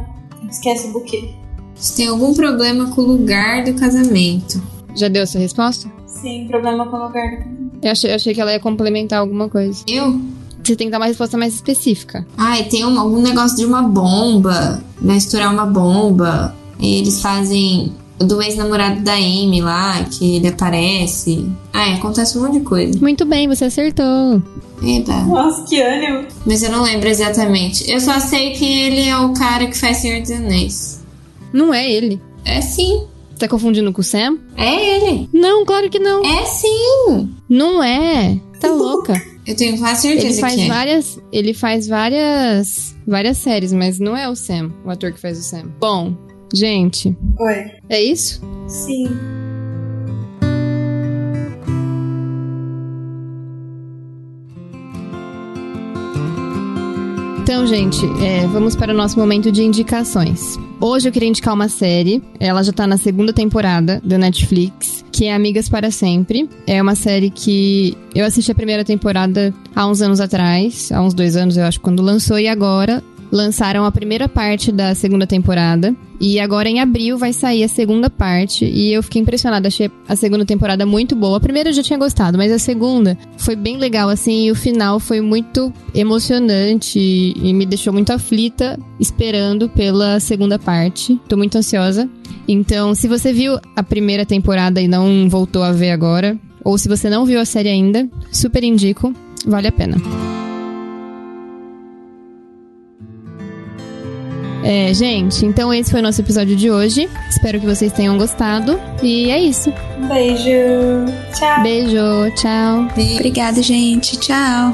Esquece 0.49 0.87
o 0.87 0.93
buquê. 0.93 1.29
Se 1.75 1.95
tem 1.95 2.07
algum 2.07 2.33
problema 2.33 2.89
com 2.89 3.01
o 3.01 3.05
lugar 3.05 3.63
do 3.63 3.73
casamento. 3.73 4.61
Já 4.95 5.07
deu 5.07 5.23
a 5.23 5.27
sua 5.27 5.41
resposta? 5.41 5.91
Sim, 6.05 6.47
problema 6.47 6.87
com 6.87 6.95
o 6.97 7.03
lugar 7.07 7.45
da 7.81 7.89
Eu 7.89 7.91
achei, 7.91 8.09
eu 8.09 8.15
achei 8.15 8.33
que 8.33 8.41
ela 8.41 8.51
ia 8.51 8.59
complementar 8.59 9.19
alguma 9.19 9.47
coisa. 9.47 9.83
Eu? 9.87 10.19
Você 10.63 10.75
tem 10.75 10.87
que 10.87 10.91
dar 10.91 10.97
uma 10.97 11.05
resposta 11.05 11.37
mais 11.37 11.53
específica. 11.53 12.25
Ai, 12.35 12.63
tem 12.63 12.83
um, 12.83 12.99
algum 12.99 13.21
negócio 13.21 13.55
de 13.55 13.65
uma 13.65 13.83
bomba. 13.83 14.83
Vai 14.99 15.17
estourar 15.17 15.53
uma 15.53 15.65
bomba. 15.65 16.55
E 16.79 16.99
eles 16.99 17.21
fazem 17.21 17.93
do 18.19 18.41
ex-namorado 18.41 19.01
da 19.01 19.13
Amy 19.13 19.61
lá, 19.61 20.03
que 20.05 20.37
ele 20.37 20.47
aparece. 20.47 21.49
Ai, 21.73 21.93
acontece 21.93 22.37
um 22.37 22.41
monte 22.43 22.59
de 22.59 22.65
coisa. 22.65 22.99
Muito 22.99 23.25
bem, 23.25 23.47
você 23.47 23.65
acertou. 23.65 24.41
Eita. 24.81 25.13
Nossa, 25.23 25.63
que 25.67 25.79
ânimo. 25.81 26.27
Mas 26.45 26.63
eu 26.63 26.71
não 26.71 26.83
lembro 26.83 27.07
exatamente. 27.07 27.89
Eu 27.89 27.99
só 27.99 28.19
sei 28.19 28.51
que 28.51 28.65
ele 28.65 29.07
é 29.07 29.17
o 29.17 29.33
cara 29.33 29.67
que 29.67 29.77
faz 29.77 29.97
Senhor 29.97 30.21
dos 30.21 30.31
Anéis. 30.31 31.01
Não 31.53 31.73
é 31.73 31.89
ele. 31.89 32.21
É 32.43 32.61
sim. 32.61 33.03
Você 33.29 33.39
tá 33.39 33.47
confundindo 33.47 33.91
com 33.93 34.01
o 34.01 34.03
Sam? 34.03 34.37
É 34.55 34.97
ele. 34.97 35.29
Não, 35.31 35.63
claro 35.65 35.89
que 35.89 35.99
não. 35.99 36.23
É 36.25 36.45
sim. 36.45 37.29
Não 37.47 37.83
é. 37.83 38.39
Tá 38.59 38.69
louca. 38.71 39.21
Eu 39.45 39.55
tenho 39.55 39.77
quase 39.77 40.01
certeza 40.01 40.27
Ele 40.27 40.41
faz 40.41 40.55
que 40.55 40.61
é. 40.61 40.67
várias. 40.67 41.19
Ele 41.31 41.53
faz 41.53 41.87
várias. 41.87 42.95
várias 43.07 43.37
séries, 43.37 43.71
mas 43.71 43.99
não 43.99 44.17
é 44.17 44.27
o 44.27 44.35
Sam, 44.35 44.71
o 44.83 44.89
ator 44.89 45.13
que 45.13 45.19
faz 45.19 45.39
o 45.39 45.43
Sam. 45.43 45.71
Bom, 45.79 46.15
gente, 46.53 47.15
Oi. 47.39 47.71
é 47.89 48.01
isso? 48.01 48.41
Sim. 48.67 49.07
Então, 57.47 57.65
gente, 57.65 58.05
é, 58.21 58.45
vamos 58.47 58.75
para 58.75 58.93
o 58.93 58.95
nosso 58.95 59.17
momento 59.17 59.49
de 59.49 59.63
indicações. 59.63 60.59
Hoje 60.81 61.07
eu 61.07 61.13
queria 61.13 61.29
indicar 61.29 61.53
uma 61.53 61.69
série, 61.69 62.21
ela 62.41 62.61
já 62.61 62.73
tá 62.73 62.85
na 62.85 62.97
segunda 62.97 63.31
temporada 63.31 64.01
da 64.03 64.17
Netflix, 64.17 65.03
que 65.13 65.25
é 65.25 65.33
Amigas 65.33 65.69
para 65.69 65.89
Sempre. 65.89 66.49
É 66.67 66.81
uma 66.81 66.93
série 66.93 67.29
que 67.29 67.97
eu 68.13 68.25
assisti 68.25 68.51
a 68.51 68.55
primeira 68.55 68.83
temporada 68.83 69.53
há 69.73 69.87
uns 69.87 70.01
anos 70.01 70.19
atrás, 70.19 70.91
há 70.91 71.01
uns 71.01 71.13
dois 71.13 71.37
anos 71.37 71.55
eu 71.55 71.63
acho, 71.63 71.79
quando 71.79 72.03
lançou, 72.03 72.37
e 72.37 72.49
agora 72.49 73.01
lançaram 73.31 73.85
a 73.85 73.91
primeira 73.91 74.27
parte 74.27 74.69
da 74.69 74.93
segunda 74.93 75.25
temporada. 75.25 75.95
E 76.19 76.39
agora 76.39 76.67
em 76.67 76.79
abril 76.79 77.17
vai 77.17 77.33
sair 77.33 77.63
a 77.63 77.67
segunda 77.67 78.09
parte. 78.09 78.65
E 78.65 78.91
eu 78.93 79.03
fiquei 79.03 79.21
impressionada. 79.21 79.67
Achei 79.67 79.91
a 80.07 80.15
segunda 80.15 80.45
temporada 80.45 80.85
muito 80.85 81.15
boa. 81.15 81.37
A 81.37 81.39
primeira 81.39 81.69
eu 81.69 81.73
já 81.73 81.83
tinha 81.83 81.99
gostado, 81.99 82.37
mas 82.37 82.51
a 82.51 82.59
segunda 82.59 83.17
foi 83.37 83.55
bem 83.55 83.77
legal, 83.77 84.09
assim. 84.09 84.45
E 84.45 84.51
o 84.51 84.55
final 84.55 84.99
foi 84.99 85.21
muito 85.21 85.71
emocionante 85.93 86.99
e, 86.99 87.53
me 87.53 87.65
deixou 87.65 87.93
muito 87.93 88.11
aflita, 88.11 88.79
esperando 88.99 89.69
pela 89.69 90.19
segunda 90.19 90.57
parte. 90.57 91.19
Tô 91.27 91.37
muito 91.37 91.57
ansiosa. 91.57 92.09
Então, 92.47 92.95
se 92.95 93.07
você 93.07 93.33
viu 93.33 93.59
a 93.75 93.83
primeira 93.83 94.25
temporada 94.25 94.81
e 94.81 94.87
não 94.87 95.27
voltou 95.29 95.63
a 95.63 95.71
ver 95.71 95.91
agora, 95.91 96.37
ou 96.63 96.77
se 96.77 96.87
você 96.87 97.09
não 97.09 97.25
viu 97.25 97.39
a 97.39 97.45
série 97.45 97.69
ainda, 97.69 98.09
super 98.31 98.63
indico. 98.63 99.13
Vale 99.45 99.67
a 99.67 99.71
pena. 99.71 99.97
É, 104.63 104.93
gente, 104.93 105.45
então 105.45 105.73
esse 105.73 105.91
foi 105.91 105.99
o 105.99 106.03
nosso 106.03 106.21
episódio 106.21 106.55
de 106.55 106.69
hoje. 106.69 107.09
Espero 107.29 107.59
que 107.59 107.65
vocês 107.65 107.91
tenham 107.91 108.17
gostado. 108.17 108.79
E 109.01 109.29
é 109.29 109.39
isso. 109.39 109.71
Um 109.99 110.07
beijo. 110.07 111.05
Tchau. 111.37 111.63
Beijo, 111.63 112.35
tchau. 112.35 112.87
Obrigada, 113.15 113.61
gente. 113.61 114.17
Tchau. 114.17 114.73